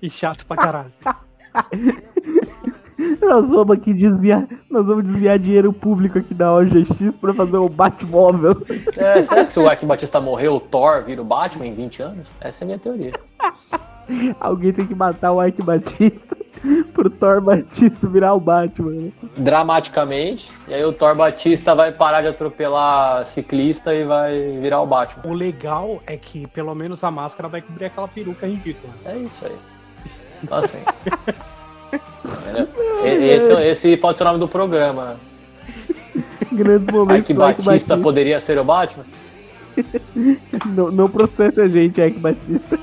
E 0.02 0.10
chato 0.10 0.44
pra 0.46 0.56
caralho. 0.58 0.92
Nós 3.20 3.48
vamos 3.48 3.76
aqui 3.76 3.92
desviar. 3.92 4.46
Nós 4.70 4.86
vamos 4.86 5.04
desviar 5.04 5.38
dinheiro 5.38 5.72
público 5.72 6.18
aqui 6.18 6.34
da 6.34 6.52
OGX 6.54 7.16
pra 7.20 7.32
fazer 7.34 7.56
o 7.56 7.68
Batmóvel. 7.68 8.62
É, 8.96 9.22
será 9.24 9.44
que 9.44 9.52
se 9.52 9.58
o 9.58 9.72
Ike 9.72 9.86
Batista 9.86 10.20
morrer, 10.20 10.48
o 10.48 10.60
Thor 10.60 11.02
vira 11.02 11.20
o 11.20 11.24
Batman 11.24 11.66
em 11.66 11.74
20 11.74 12.02
anos? 12.02 12.28
Essa 12.40 12.62
é 12.62 12.64
a 12.64 12.66
minha 12.66 12.78
teoria. 12.78 13.12
Alguém 14.40 14.72
tem 14.72 14.86
que 14.86 14.94
matar 14.94 15.32
o 15.32 15.44
Ike 15.44 15.62
Batista 15.62 16.36
pro 16.92 17.08
Thor 17.08 17.40
Batista 17.40 18.06
virar 18.06 18.34
o 18.34 18.40
Batman. 18.40 18.90
né? 18.90 19.12
Dramaticamente. 19.36 20.50
E 20.68 20.74
aí 20.74 20.84
o 20.84 20.92
Thor 20.92 21.14
Batista 21.14 21.74
vai 21.74 21.92
parar 21.92 22.20
de 22.22 22.28
atropelar 22.28 23.24
ciclista 23.26 23.94
e 23.94 24.04
vai 24.04 24.58
virar 24.60 24.80
o 24.80 24.86
Batman. 24.86 25.32
O 25.32 25.34
legal 25.34 26.00
é 26.06 26.16
que 26.16 26.46
pelo 26.48 26.74
menos 26.74 27.02
a 27.04 27.10
máscara 27.10 27.48
vai 27.48 27.62
cobrir 27.62 27.86
aquela 27.86 28.08
peruca 28.08 28.46
ridícula. 28.46 28.92
É 29.04 29.16
isso 29.16 29.44
aí. 29.46 29.56
Então 30.42 30.58
assim. 30.58 30.78
Entendeu? 32.24 32.68
E- 33.04 33.28
Esse, 33.30 33.52
esse 33.64 33.96
pode 33.96 34.18
ser 34.18 34.24
o 34.24 34.26
nome 34.28 34.38
do 34.40 34.48
programa, 34.48 35.04
né? 35.04 35.16
Grande 36.52 36.92
momento. 36.92 37.18
Ike 37.20 37.32
Ike 37.32 37.62
Batista 37.64 37.96
poderia 37.96 38.40
ser 38.40 38.58
o 38.58 38.64
Batman? 38.64 39.04
Não, 40.66 40.90
não 40.90 41.08
processa 41.08 41.62
a 41.62 41.68
gente, 41.68 42.00
Ike 42.00 42.18
Batista. 42.18 42.78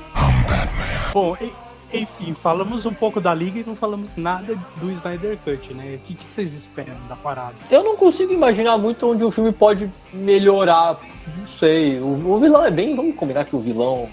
Bom, 1.14 1.38
e- 1.40 1.54
enfim, 1.92 2.34
falamos 2.36 2.86
um 2.86 2.94
pouco 2.94 3.20
da 3.22 3.34
liga 3.34 3.60
e 3.60 3.64
não 3.66 3.76
falamos 3.76 4.16
nada 4.16 4.56
do 4.78 4.92
Snyder 4.92 5.38
Cut, 5.44 5.74
né? 5.74 5.96
O 5.96 6.00
que, 6.00 6.14
que 6.16 6.26
vocês 6.26 6.54
esperam 6.54 6.96
da 7.08 7.16
parada? 7.16 7.56
Eu 7.72 7.84
não 7.84 7.96
consigo 7.98 8.32
imaginar 8.32 8.78
muito 8.78 9.10
onde 9.12 9.24
o 9.24 9.32
filme 9.32 9.52
pode 9.52 9.90
melhorar. 10.14 11.00
Não 11.38 11.48
sei. 11.48 12.00
O, 12.00 12.32
o 12.34 12.40
vilão 12.40 12.64
é 12.66 12.70
bem. 12.72 12.96
Vamos 12.96 13.16
combinar 13.16 13.46
que 13.46 13.56
o 13.56 13.60
vilão, 13.60 14.08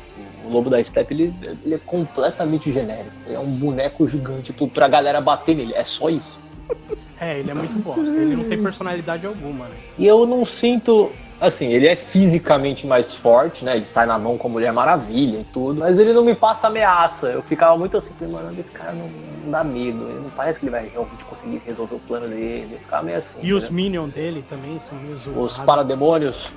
o 0.47 0.53
Lobo 0.53 0.71
da 0.71 0.83
Steppe, 0.83 1.15
ele, 1.15 1.35
ele 1.65 1.75
é 1.75 1.79
completamente 1.79 2.71
genérico. 2.71 3.13
Ele 3.27 3.35
é 3.35 3.39
um 3.39 3.51
boneco 3.51 4.09
gigante 4.09 4.53
tipo, 4.53 4.69
pra 4.69 4.89
galera 4.89 5.21
bater 5.21 5.57
nele. 5.57 5.75
É 5.75 5.85
só 5.85 6.09
isso. 6.09 6.39
É, 7.19 7.39
ele 7.39 7.51
é 7.51 7.55
muito 7.55 7.79
bosta. 7.79 8.15
Ele 8.15 8.37
não 8.37 8.45
tem 8.45 8.63
personalidade 8.63 9.27
alguma, 9.27 9.69
né? 9.69 9.77
E 9.97 10.07
eu 10.07 10.27
não 10.27 10.45
sinto. 10.45 11.11
Assim, 11.41 11.67
ele 11.69 11.87
é 11.87 11.97
fisicamente 11.97 12.87
mais 12.87 13.15
forte, 13.15 13.65
né? 13.65 13.77
Ele 13.77 13.87
sai 13.87 14.05
na 14.05 14.19
mão 14.19 14.37
com 14.37 14.49
a 14.49 14.51
Mulher 14.51 14.71
Maravilha 14.71 15.39
e 15.39 15.45
tudo. 15.45 15.81
Mas 15.81 15.99
ele 15.99 16.13
não 16.13 16.23
me 16.23 16.35
passa 16.35 16.67
ameaça. 16.67 17.29
Eu 17.29 17.43
ficava 17.43 17.75
muito 17.79 17.97
assim, 17.97 18.13
mano, 18.21 18.55
esse 18.61 18.71
cara 18.71 18.93
não, 18.93 19.09
não 19.45 19.51
dá 19.51 19.65
medo. 19.65 20.03
Ele 20.11 20.21
não 20.21 20.31
parece 20.37 20.61
que 20.61 20.67
ele 20.67 20.73
vai 20.73 20.89
realmente 20.89 21.25
conseguir 21.25 21.63
resolver 21.65 21.95
o 21.95 22.01
plano 22.01 22.29
dele. 22.29 22.69
Eu 22.73 22.79
ficava 22.81 23.03
meio 23.03 23.17
assim. 23.17 23.39
E 23.43 23.55
os 23.55 23.65
entendeu? 23.65 23.85
Minions 23.85 24.11
dele 24.11 24.43
também 24.43 24.79
são 24.79 24.99
meio 24.99 25.17
zoados. 25.17 25.59
Os 25.59 25.59
parademônios. 25.65 26.51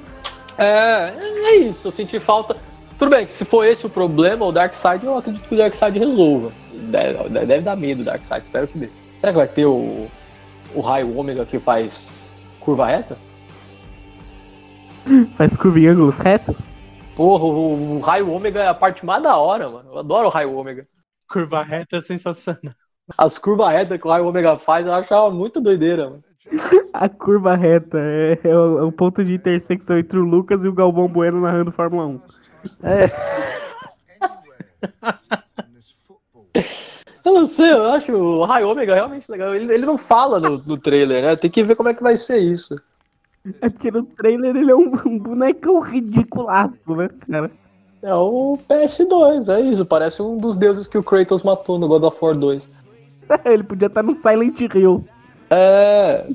É, 0.57 1.13
é 1.17 1.55
isso, 1.55 1.87
eu 1.87 1.91
senti 1.91 2.19
falta. 2.19 2.57
Tudo 2.99 3.11
bem, 3.11 3.25
que 3.25 3.31
se 3.31 3.45
for 3.45 3.63
esse 3.63 3.85
o 3.85 3.89
problema, 3.89 4.45
o 4.45 4.51
Darkseid, 4.51 5.05
eu 5.05 5.17
acredito 5.17 5.47
que 5.47 5.55
o 5.55 5.57
Darkseid 5.57 5.97
resolva. 5.97 6.51
Deve, 6.73 7.29
deve 7.29 7.61
dar 7.61 7.77
medo 7.77 8.01
o 8.01 8.05
Darkseid, 8.05 8.43
espero 8.43 8.67
que 8.67 8.77
dê. 8.77 8.89
Será 9.21 9.31
que 9.31 9.37
vai 9.37 9.47
ter 9.47 9.65
o, 9.65 10.07
o 10.75 10.81
raio 10.81 11.17
ômega 11.17 11.45
que 11.45 11.59
faz 11.59 12.29
curva 12.59 12.87
reta? 12.87 13.17
Faz 15.37 15.55
curva 15.55 15.79
em 15.79 15.87
ângulos 15.87 16.17
retos. 16.17 16.57
Porra, 17.15 17.45
o, 17.45 17.95
o 17.95 17.99
raio 18.01 18.29
ômega 18.29 18.59
é 18.59 18.67
a 18.67 18.73
parte 18.73 19.05
mais 19.05 19.23
da 19.23 19.37
hora, 19.37 19.69
mano. 19.69 19.91
Eu 19.93 19.99
adoro 19.99 20.27
o 20.27 20.29
raio 20.31 20.53
ômega. 20.53 20.85
Curva 21.29 21.63
reta 21.63 21.97
é 21.97 22.01
sensacional. 22.01 22.73
As 23.17 23.39
curvas 23.39 23.69
retas 23.71 23.99
que 23.99 24.05
o 24.05 24.11
raio 24.11 24.27
ômega 24.27 24.57
faz, 24.59 24.85
eu 24.85 24.93
achava 24.93 25.31
muito 25.31 25.61
doideira, 25.61 26.09
mano. 26.09 26.23
A 26.93 27.07
curva 27.07 27.55
reta 27.55 27.97
é, 27.97 28.39
é 28.43 28.57
o, 28.57 28.79
é 28.79 28.83
o 28.83 28.91
ponto 28.91 29.23
de 29.23 29.35
intersecção 29.35 29.97
entre 29.97 30.19
o 30.19 30.25
Lucas 30.25 30.65
e 30.65 30.67
o 30.67 30.73
Galvão 30.73 31.07
Bueno 31.07 31.39
narrando 31.39 31.71
Fórmula 31.71 32.05
1. 32.07 32.21
Eu 37.25 37.33
não 37.33 37.45
sei, 37.45 37.71
eu 37.71 37.91
acho 37.91 38.11
o 38.13 38.45
raio 38.45 38.69
ômega 38.69 38.95
realmente 38.95 39.29
legal. 39.29 39.53
Ele, 39.53 39.71
ele 39.73 39.85
não 39.85 39.97
fala 39.97 40.39
no, 40.39 40.57
no 40.57 40.77
trailer, 40.77 41.21
né? 41.21 41.35
Tem 41.35 41.49
que 41.49 41.63
ver 41.63 41.75
como 41.75 41.89
é 41.89 41.93
que 41.93 42.01
vai 42.01 42.17
ser 42.17 42.39
isso. 42.39 42.75
É 43.61 43.69
porque 43.69 43.91
no 43.91 44.03
trailer 44.03 44.55
ele 44.55 44.71
é 44.71 44.75
um, 44.75 44.91
um 45.05 45.19
bonecão 45.19 45.79
ridiculaço, 45.79 46.95
né, 46.95 47.09
cara? 47.29 47.51
É 48.01 48.13
o 48.13 48.57
PS2, 48.69 49.53
é 49.53 49.61
isso. 49.61 49.85
Parece 49.85 50.21
um 50.21 50.37
dos 50.37 50.55
deuses 50.55 50.87
que 50.87 50.97
o 50.97 51.03
Kratos 51.03 51.43
matou 51.43 51.77
no 51.77 51.87
God 51.87 52.03
of 52.03 52.17
War 52.21 52.35
2. 52.35 52.69
Ele 53.45 53.63
podia 53.63 53.87
estar 53.87 54.03
no 54.03 54.15
Silent 54.21 54.59
Hill. 54.59 55.03
É, 55.49 56.25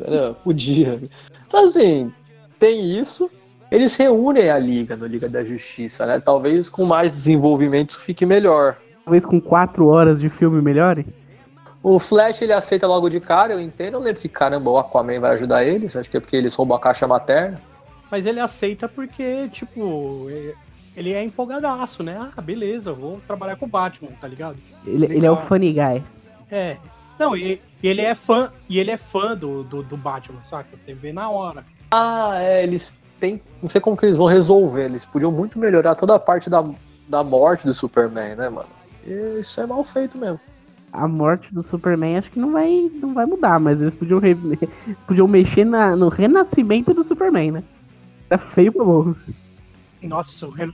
podia. 0.42 1.00
Então, 1.46 1.68
assim, 1.68 2.12
tem 2.58 2.98
isso. 2.98 3.30
Eles 3.74 3.96
reúnem 3.96 4.50
a 4.50 4.56
Liga 4.56 4.94
no 4.94 5.04
Liga 5.04 5.28
da 5.28 5.44
Justiça, 5.44 6.06
né? 6.06 6.20
Talvez 6.20 6.68
com 6.68 6.84
mais 6.84 7.12
desenvolvimento 7.12 7.98
fique 7.98 8.24
melhor. 8.24 8.76
Talvez 9.04 9.24
com 9.24 9.40
quatro 9.40 9.88
horas 9.88 10.20
de 10.20 10.28
filme 10.28 10.62
melhore. 10.62 11.04
O 11.82 11.98
Flash 11.98 12.40
ele 12.40 12.52
aceita 12.52 12.87
logo 12.87 13.08
de 13.08 13.18
cara, 13.18 13.52
eu 13.52 13.60
entendo. 13.60 13.94
Eu 13.94 14.00
lembro 14.00 14.20
que 14.20 14.28
caramba, 14.28 14.70
o 14.70 14.78
Aquaman 14.78 15.18
vai 15.18 15.32
ajudar 15.32 15.64
eles. 15.64 15.96
Acho 15.96 16.08
que 16.08 16.16
é 16.16 16.20
porque 16.20 16.37
eles 16.37 16.54
roubam 16.54 16.76
a 16.76 16.80
caixa 16.80 17.08
materna. 17.08 17.60
Mas 18.08 18.26
ele 18.26 18.38
aceita 18.38 18.88
porque, 18.88 19.48
tipo, 19.48 20.28
ele 20.96 21.12
é 21.12 21.24
empolgadaço, 21.24 22.04
né? 22.04 22.30
Ah, 22.37 22.40
beleza, 22.40 22.90
eu 22.90 22.94
vou 22.94 23.20
trabalhar 23.26 23.56
com 23.56 23.66
o 23.66 23.68
Batman, 23.68 24.12
tá 24.20 24.28
ligado? 24.28 24.56
Ele, 24.87 25.04
ele 25.06 25.26
é 25.26 25.30
o 25.32 25.37
funny 25.48 25.72
guy. 25.72 26.00
É. 26.48 26.76
Não, 27.18 27.37
e, 27.37 27.60
e 27.82 27.88
ele 27.88 28.02
é 28.02 28.14
fã, 28.14 28.52
e 28.68 28.78
ele 28.78 28.92
é 28.92 28.96
fã 28.96 29.37
do, 29.37 29.64
do, 29.64 29.82
do 29.82 29.96
Batman, 29.96 30.44
saca? 30.44 30.76
Você 30.76 30.94
vê 30.94 31.12
na 31.12 31.28
hora. 31.28 31.66
Ah, 31.90 32.38
é, 32.40 32.62
eles 32.62 32.96
têm. 33.24 33.40
Não 33.62 33.68
sei 33.68 33.80
como 33.80 33.96
que 33.96 34.04
eles 34.06 34.18
vão 34.18 34.26
resolver. 34.26 34.84
Eles 34.84 35.04
podiam 35.06 35.32
muito 35.32 35.58
melhorar 35.58 35.94
toda 35.94 36.14
a 36.14 36.18
parte 36.18 36.50
da, 36.50 36.64
da 37.08 37.24
morte 37.24 37.66
do 37.66 37.72
Superman, 37.74 38.34
né, 38.37 38.48
mano? 38.48 38.68
E 39.06 39.40
isso 39.40 39.60
é 39.60 39.66
mal 39.66 39.82
feito 39.84 40.18
mesmo. 40.18 40.40
A 40.92 41.08
morte 41.08 41.52
do 41.52 41.62
Superman 41.62 42.18
acho 42.18 42.30
que 42.30 42.38
não 42.38 42.52
vai, 42.52 42.90
não 42.94 43.12
vai 43.14 43.26
mudar, 43.26 43.58
mas 43.58 43.80
eles 43.80 43.94
podiam, 43.94 44.20
re- 44.20 44.37
podiam 45.08 45.26
mexer 45.26 45.64
na- 45.64 45.96
no 45.96 46.08
renascimento 46.08 46.94
do 46.94 47.02
Superman, 47.02 47.50
né? 47.52 47.64
Tá 48.28 48.38
feio 48.38 48.72
pra 48.72 48.84
burro. 48.84 49.16
Nossa, 50.02 50.46
o, 50.46 50.50
ren- 50.50 50.72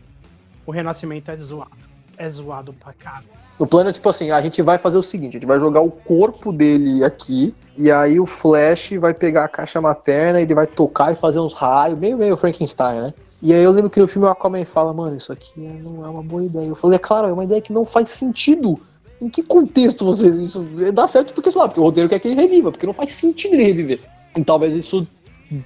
o 0.66 0.70
Renascimento 0.72 1.30
é 1.30 1.36
zoado. 1.36 1.70
É 2.18 2.28
zoado 2.28 2.72
pra 2.74 2.92
caralho. 2.92 3.24
O 3.60 3.66
plano 3.66 3.90
é 3.90 3.92
tipo 3.92 4.08
assim, 4.08 4.30
a 4.30 4.40
gente 4.40 4.62
vai 4.62 4.78
fazer 4.78 4.96
o 4.96 5.02
seguinte, 5.02 5.36
a 5.36 5.38
gente 5.38 5.46
vai 5.46 5.60
jogar 5.60 5.82
o 5.82 5.90
corpo 5.90 6.50
dele 6.50 7.04
aqui, 7.04 7.54
e 7.76 7.92
aí 7.92 8.18
o 8.18 8.24
Flash 8.24 8.92
vai 8.98 9.12
pegar 9.12 9.44
a 9.44 9.48
caixa 9.48 9.78
materna, 9.82 10.40
ele 10.40 10.54
vai 10.54 10.66
tocar 10.66 11.12
e 11.12 11.14
fazer 11.14 11.40
uns 11.40 11.52
raios, 11.52 11.98
meio 11.98 12.16
meio 12.16 12.38
Frankenstein, 12.38 13.02
né? 13.02 13.14
E 13.42 13.52
aí 13.52 13.62
eu 13.62 13.70
lembro 13.70 13.90
que 13.90 14.00
no 14.00 14.06
filme 14.06 14.26
o 14.26 14.30
Aquaman 14.30 14.64
fala, 14.64 14.94
mano, 14.94 15.14
isso 15.14 15.30
aqui 15.30 15.60
não 15.60 16.02
é 16.06 16.08
uma 16.08 16.22
boa 16.22 16.42
ideia. 16.42 16.68
Eu 16.68 16.74
falei, 16.74 16.96
é 16.96 16.98
claro, 16.98 17.28
é 17.28 17.32
uma 17.34 17.44
ideia 17.44 17.60
que 17.60 17.70
não 17.70 17.84
faz 17.84 18.08
sentido. 18.08 18.80
Em 19.20 19.28
que 19.28 19.42
contexto 19.42 20.06
vocês 20.06 20.38
isso 20.38 20.64
dá 20.94 21.06
certo 21.06 21.34
porque, 21.34 21.50
sei 21.50 21.60
lá, 21.60 21.68
porque 21.68 21.80
o 21.80 21.82
roteiro 21.82 22.08
quer 22.08 22.18
que 22.18 22.28
ele 22.28 22.40
reviva, 22.40 22.70
porque 22.70 22.86
não 22.86 22.94
faz 22.94 23.12
sentido 23.12 23.52
ele 23.52 23.64
reviver. 23.64 24.00
E 24.34 24.42
talvez 24.42 24.74
isso 24.74 25.06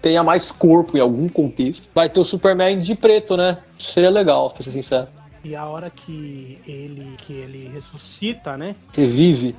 tenha 0.03 0.25
mais 0.25 0.51
corpo 0.51 0.97
em 0.97 1.01
algum 1.01 1.29
contexto. 1.29 1.89
Vai 1.95 2.09
ter 2.09 2.19
o 2.19 2.25
Superman 2.25 2.81
de 2.81 2.97
preto, 2.97 3.37
né? 3.37 3.59
Seria 3.79 4.11
legal, 4.11 4.51
pra 4.51 4.65
ser 4.65 4.73
sincero. 4.73 5.07
E 5.45 5.55
a 5.55 5.65
hora 5.67 5.91
que 5.91 6.59
ele, 6.67 7.15
que 7.19 7.33
ele 7.35 7.69
ressuscita, 7.73 8.57
né? 8.57 8.75
Revive. 8.93 9.55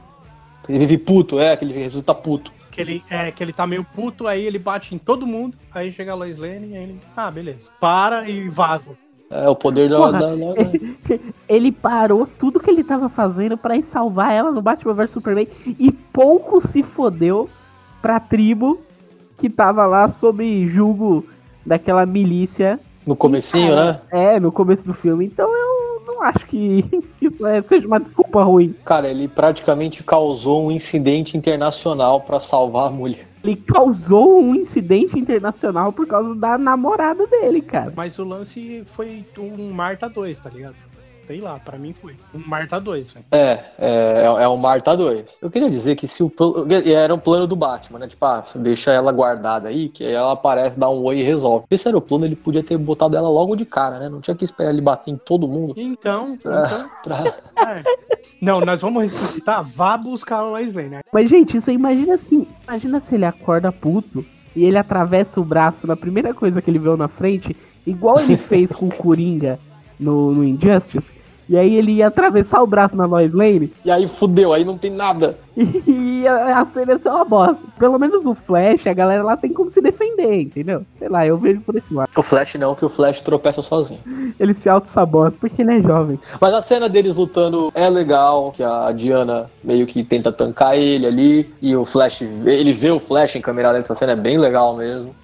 Revive 0.67 0.97
puto, 0.97 1.39
é, 1.39 1.55
que 1.55 1.63
ele 1.63 1.73
ressuscita 1.75 2.13
puto. 2.15 2.51
Que 2.71 2.81
ele, 2.81 3.03
é, 3.09 3.31
que 3.31 3.43
ele 3.43 3.53
tá 3.53 3.65
meio 3.67 3.83
puto, 3.85 4.27
aí 4.27 4.43
ele 4.45 4.57
bate 4.59 4.93
em 4.95 4.97
todo 4.97 5.25
mundo, 5.27 5.55
aí 5.71 5.91
chega 5.91 6.11
a 6.11 6.15
Lois 6.15 6.37
Lane 6.37 6.71
e 6.71 6.75
aí 6.75 6.83
ele. 6.83 6.99
Ah, 7.15 7.29
beleza. 7.31 7.69
Para 7.79 8.27
e 8.29 8.49
vaza. 8.49 8.97
É 9.29 9.47
o 9.47 9.55
poder 9.55 9.89
da, 9.89 9.97
Porra, 9.97 10.11
da- 10.19 10.35
da- 10.35 10.35
Ele 11.49 11.71
parou 11.71 12.27
tudo 12.39 12.59
que 12.59 12.69
ele 12.69 12.83
tava 12.83 13.09
fazendo 13.09 13.57
pra 13.57 13.75
ir 13.75 13.83
salvar 13.83 14.31
ela 14.33 14.51
no 14.51 14.61
Batman 14.61 14.93
vs 14.93 15.11
Superman 15.11 15.47
e 15.79 15.91
pouco 15.91 16.65
se 16.67 16.83
fodeu 16.83 17.49
pra 18.01 18.19
tribo 18.19 18.79
que 19.39 19.49
tava 19.49 19.85
lá 19.87 20.07
sob 20.07 20.67
julgo 20.69 21.25
daquela 21.65 22.05
milícia. 22.05 22.79
no 23.05 23.15
comecinho, 23.15 23.75
né? 23.75 23.99
É, 24.11 24.39
no 24.39 24.51
começo 24.51 24.85
do 24.85 24.93
filme. 24.93 25.25
Então 25.25 25.47
acho 26.25 26.45
que 26.47 26.83
isso 27.21 27.45
é- 27.45 27.61
seja 27.63 27.87
uma 27.87 27.99
desculpa 27.99 28.43
ruim. 28.43 28.75
Cara, 28.83 29.07
ele 29.09 29.27
praticamente 29.27 30.03
causou 30.03 30.65
um 30.67 30.71
incidente 30.71 31.37
internacional 31.37 32.21
pra 32.21 32.39
salvar 32.39 32.87
a 32.87 32.91
mulher. 32.91 33.27
Ele 33.43 33.55
causou 33.57 34.41
um 34.41 34.55
incidente 34.55 35.19
internacional 35.19 35.93
por 35.93 36.07
causa 36.07 36.33
da 36.33 36.57
namorada 36.57 37.27
dele, 37.27 37.61
cara. 37.61 37.93
Mas 37.95 38.17
o 38.17 38.23
lance 38.23 38.83
foi 38.87 39.23
um 39.37 39.71
Marta 39.71 40.09
2, 40.09 40.39
tá 40.39 40.49
ligado? 40.49 40.75
Sei 41.27 41.41
lá, 41.41 41.59
pra 41.59 41.77
mim 41.77 41.91
foi. 41.93 42.15
Um 42.33 42.41
Marta 42.47 42.79
2, 42.79 43.11
velho. 43.11 43.25
É, 43.31 43.63
é, 43.79 44.23
é, 44.23 44.43
é 44.43 44.47
o 44.47 44.55
Marta 44.57 44.95
2. 44.95 45.37
Eu 45.41 45.49
queria 45.49 45.69
dizer 45.69 45.95
que 45.95 46.07
se 46.07 46.21
o 46.23 46.31
era 46.85 47.13
um 47.13 47.19
plano 47.19 47.47
do 47.47 47.55
Batman, 47.55 47.99
né? 47.99 48.07
Tipo, 48.07 48.25
ah, 48.25 48.43
deixa 48.55 48.91
ela 48.91 49.11
guardada 49.11 49.69
aí, 49.69 49.89
que 49.89 50.03
aí 50.03 50.13
ela 50.13 50.33
aparece, 50.33 50.79
dá 50.79 50.89
um 50.89 51.03
oi 51.03 51.19
e 51.19 51.23
resolve. 51.23 51.65
Esse 51.71 51.87
era 51.87 51.97
o 51.97 52.01
plano, 52.01 52.25
ele 52.25 52.35
podia 52.35 52.61
ter 52.63 52.77
botado 52.77 53.15
ela 53.17 53.27
logo 53.29 53.55
de 53.55 53.65
cara, 53.65 53.97
né? 53.99 54.07
Não 54.09 54.21
tinha 54.21 54.35
que 54.35 54.45
esperar 54.45 54.69
ele 54.71 54.81
bater 54.81 55.11
em 55.11 55.17
todo 55.17 55.47
mundo. 55.47 55.73
Então, 55.77 56.37
Pra- 56.37 56.65
então 56.65 56.89
pra- 57.03 57.71
é. 57.71 57.83
Não, 58.41 58.59
nós 58.61 58.81
vamos 58.81 59.01
ressuscitar? 59.03 59.63
Vá 59.63 59.97
buscar 59.97 60.37
a 60.37 60.43
Lois 60.49 60.75
Lane. 60.75 60.89
né? 60.89 60.99
Mas, 61.11 61.29
gente, 61.29 61.59
você 61.59 61.71
imagina 61.71 62.15
assim: 62.15 62.45
imagina 62.67 63.01
se 63.01 63.15
ele 63.15 63.25
acorda 63.25 63.71
puto 63.71 64.23
e 64.55 64.63
ele 64.63 64.77
atravessa 64.77 65.39
o 65.39 65.43
braço 65.43 65.87
na 65.87 65.95
primeira 65.95 66.33
coisa 66.33 66.61
que 66.61 66.69
ele 66.69 66.79
viu 66.79 66.95
na 66.95 67.07
frente, 67.07 67.55
igual 67.85 68.19
ele 68.19 68.37
fez 68.37 68.71
com 68.71 68.87
o 68.87 68.93
Coringa 68.95 69.57
no, 69.99 70.31
no 70.33 70.43
Injustice. 70.43 71.14
E 71.47 71.57
aí 71.57 71.75
ele 71.75 71.93
ia 71.93 72.07
atravessar 72.07 72.61
o 72.61 72.67
braço 72.67 72.95
na 72.95 73.05
Lois 73.05 73.31
Lane 73.31 73.71
E 73.83 73.91
aí 73.91 74.07
fudeu, 74.07 74.53
aí 74.53 74.65
não 74.65 74.77
tem 74.77 74.91
nada. 74.91 75.37
e 75.55 76.27
a, 76.27 76.61
a 76.61 76.65
cena 76.65 76.93
ia 76.93 76.99
ser 76.99 77.09
uma 77.09 77.25
bosta. 77.25 77.57
Pelo 77.77 77.99
menos 77.99 78.25
o 78.25 78.33
Flash, 78.33 78.87
a 78.87 78.93
galera 78.93 79.23
lá 79.23 79.37
tem 79.37 79.53
como 79.53 79.69
se 79.69 79.79
defender, 79.81 80.41
entendeu? 80.41 80.85
Sei 80.97 81.07
lá, 81.07 81.25
eu 81.25 81.37
vejo 81.37 81.61
por 81.61 81.75
esse 81.75 81.93
lado. 81.93 82.09
O 82.15 82.21
Flash 82.21 82.55
não, 82.55 82.75
que 82.75 82.85
o 82.85 82.89
Flash 82.89 83.21
tropeça 83.21 83.61
sozinho. 83.61 83.99
Ele 84.39 84.53
se 84.53 84.67
auto-sabota 84.67 85.37
porque 85.39 85.61
ele 85.61 85.79
é 85.79 85.81
jovem. 85.81 86.19
Mas 86.41 86.53
a 86.53 86.61
cena 86.61 86.89
deles 86.89 87.15
lutando 87.15 87.71
é 87.73 87.89
legal, 87.89 88.51
que 88.51 88.63
a 88.63 88.91
Diana 88.91 89.49
meio 89.63 89.85
que 89.85 90.03
tenta 90.03 90.31
tancar 90.31 90.75
ele 90.77 91.05
ali, 91.05 91.53
e 91.61 91.75
o 91.75 91.85
Flash, 91.85 92.21
ele 92.21 92.73
vê 92.73 92.91
o 92.91 92.99
Flash 92.99 93.35
em 93.35 93.41
câmera 93.41 93.71
lenta, 93.71 93.85
essa 93.85 93.95
cena 93.95 94.11
é 94.11 94.15
bem 94.15 94.37
legal 94.37 94.75
mesmo. 94.75 95.15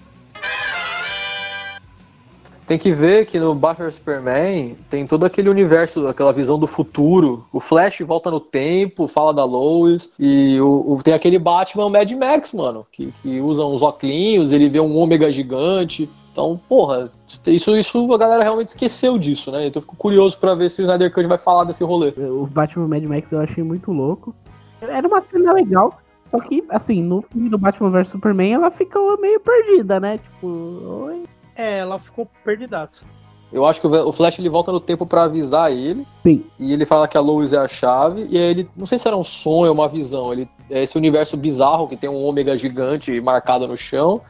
Tem 2.71 2.79
que 2.79 2.93
ver 2.93 3.25
que 3.25 3.38
no 3.38 3.53
Batman 3.53 3.91
Superman 3.91 4.77
tem 4.89 5.05
todo 5.05 5.25
aquele 5.25 5.49
universo, 5.49 6.07
aquela 6.07 6.31
visão 6.31 6.57
do 6.57 6.65
futuro. 6.65 7.43
O 7.51 7.60
Flash 7.60 7.99
volta 7.99 8.31
no 8.31 8.39
tempo, 8.39 9.10
fala 9.10 9.34
da 9.34 9.43
Lois, 9.43 10.10
e 10.17 10.57
o, 10.62 10.93
o- 10.93 11.03
tem 11.03 11.13
aquele 11.13 11.38
Batman 11.38 11.89
Mad 11.89 12.10
Max, 12.13 12.53
mano, 12.53 12.88
que, 12.89 13.13
que 13.21 13.41
usa 13.41 13.65
uns 13.65 13.81
óculos, 13.84 14.53
ele 14.53 14.69
vê 14.69 14.79
um 14.79 14.95
ômega 14.95 15.29
gigante. 15.29 16.10
Então, 16.31 16.57
porra, 16.69 17.12
isso, 17.45 17.75
isso 17.75 18.13
a 18.13 18.17
galera 18.17 18.41
realmente 18.41 18.69
esqueceu 18.69 19.17
disso, 19.17 19.51
né? 19.51 19.67
Então 19.67 19.79
eu 19.79 19.81
fico 19.81 19.97
curioso 19.97 20.38
pra 20.38 20.55
ver 20.55 20.71
se 20.71 20.81
o 20.81 20.84
Snyder 20.86 21.12
Cut 21.13 21.27
vai 21.27 21.38
falar 21.38 21.65
desse 21.65 21.84
rolê. 21.84 22.13
O 22.17 22.47
Batman 22.47 22.88
Mad 22.88 23.03
Max 23.03 23.29
eu 23.34 23.41
achei 23.41 23.65
muito 23.65 23.91
louco. 23.91 24.34
Era 24.79 25.05
uma 25.05 25.21
cena 25.29 25.51
legal, 25.51 25.99
só 26.29 26.39
que, 26.39 26.63
assim, 26.69 27.03
no 27.03 27.21
filme 27.21 27.49
do 27.49 27.57
Batman 27.57 27.91
vs 27.91 28.12
Superman 28.12 28.53
ela 28.53 28.71
ficou 28.71 29.19
meio 29.19 29.41
perdida, 29.41 29.99
né? 29.99 30.19
Tipo, 30.19 30.47
oi. 30.47 31.23
É, 31.55 31.79
ela 31.79 31.99
ficou 31.99 32.27
perdidaça. 32.43 33.03
Eu 33.51 33.65
acho 33.65 33.81
que 33.81 33.87
o 33.87 34.13
Flash 34.13 34.39
ele 34.39 34.49
volta 34.49 34.71
no 34.71 34.79
tempo 34.79 35.05
pra 35.05 35.23
avisar 35.23 35.71
ele. 35.71 36.07
Sim. 36.23 36.45
E 36.57 36.71
ele 36.71 36.85
fala 36.85 37.07
que 37.07 37.17
a 37.17 37.21
Lois 37.21 37.51
é 37.51 37.57
a 37.57 37.67
chave. 37.67 38.25
E 38.29 38.37
aí 38.37 38.43
ele, 38.43 38.69
não 38.77 38.85
sei 38.85 38.97
se 38.97 39.07
era 39.07 39.17
um 39.17 39.23
sonho 39.23 39.67
ou 39.67 39.73
uma 39.73 39.89
visão. 39.89 40.31
Ele 40.31 40.47
é 40.69 40.83
esse 40.83 40.97
universo 40.97 41.35
bizarro 41.35 41.87
que 41.87 41.97
tem 41.97 42.09
um 42.09 42.23
ômega 42.23 42.57
gigante 42.57 43.19
marcado 43.19 43.67
no 43.67 43.75
chão. 43.75 44.21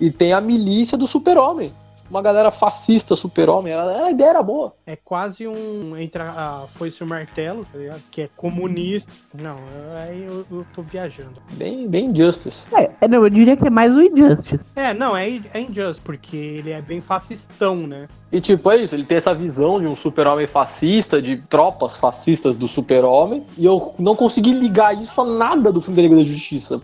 E 0.00 0.10
tem 0.10 0.32
a 0.32 0.40
milícia 0.40 0.96
do 0.96 1.06
super-homem. 1.06 1.74
Uma 2.10 2.20
galera 2.20 2.50
fascista 2.50 3.14
super-homem. 3.14 3.72
Era- 3.72 4.04
A 4.04 4.10
ideia 4.10 4.30
era 4.30 4.42
boa. 4.42 4.74
É 4.84 4.96
quase 4.96 5.46
um. 5.46 5.96
Entra 5.96 6.30
a 6.30 6.66
foice 6.66 7.00
e 7.00 7.04
o 7.04 7.06
martelo, 7.06 7.64
tá 7.72 7.78
ligado? 7.78 8.02
Que 8.10 8.22
é 8.22 8.28
comunista. 8.36 9.12
Não, 9.32 9.56
aí 10.04 10.24
eu, 10.24 10.44
eu 10.50 10.66
tô 10.74 10.82
viajando. 10.82 11.40
Bem, 11.52 11.86
bem 11.88 12.14
Justice. 12.14 12.66
É, 12.74 12.90
é, 13.00 13.06
não, 13.08 13.22
eu 13.22 13.30
diria 13.30 13.56
que 13.56 13.66
é 13.66 13.70
mais 13.70 13.94
o 13.96 14.02
Injustice. 14.02 14.58
É, 14.74 14.92
não, 14.92 15.16
é, 15.16 15.28
é 15.54 15.60
injusto, 15.60 16.02
porque 16.02 16.36
ele 16.36 16.70
é 16.72 16.82
bem 16.82 17.00
fascistão, 17.00 17.76
né? 17.86 18.08
E 18.32 18.40
tipo, 18.40 18.70
é 18.70 18.76
isso, 18.76 18.94
ele 18.94 19.04
tem 19.04 19.16
essa 19.18 19.34
visão 19.34 19.80
de 19.80 19.86
um 19.86 19.96
super-homem 19.96 20.46
fascista, 20.46 21.20
de 21.20 21.36
tropas 21.48 21.98
fascistas 21.98 22.54
do 22.54 22.68
super-homem, 22.68 23.42
e 23.58 23.64
eu 23.64 23.92
não 23.98 24.14
consegui 24.14 24.52
ligar 24.52 24.94
isso 24.94 25.20
a 25.20 25.24
nada 25.24 25.72
do 25.72 25.80
filme 25.80 25.96
da 25.96 26.02
Liga 26.02 26.16
da 26.16 26.24
Justiça. 26.24 26.80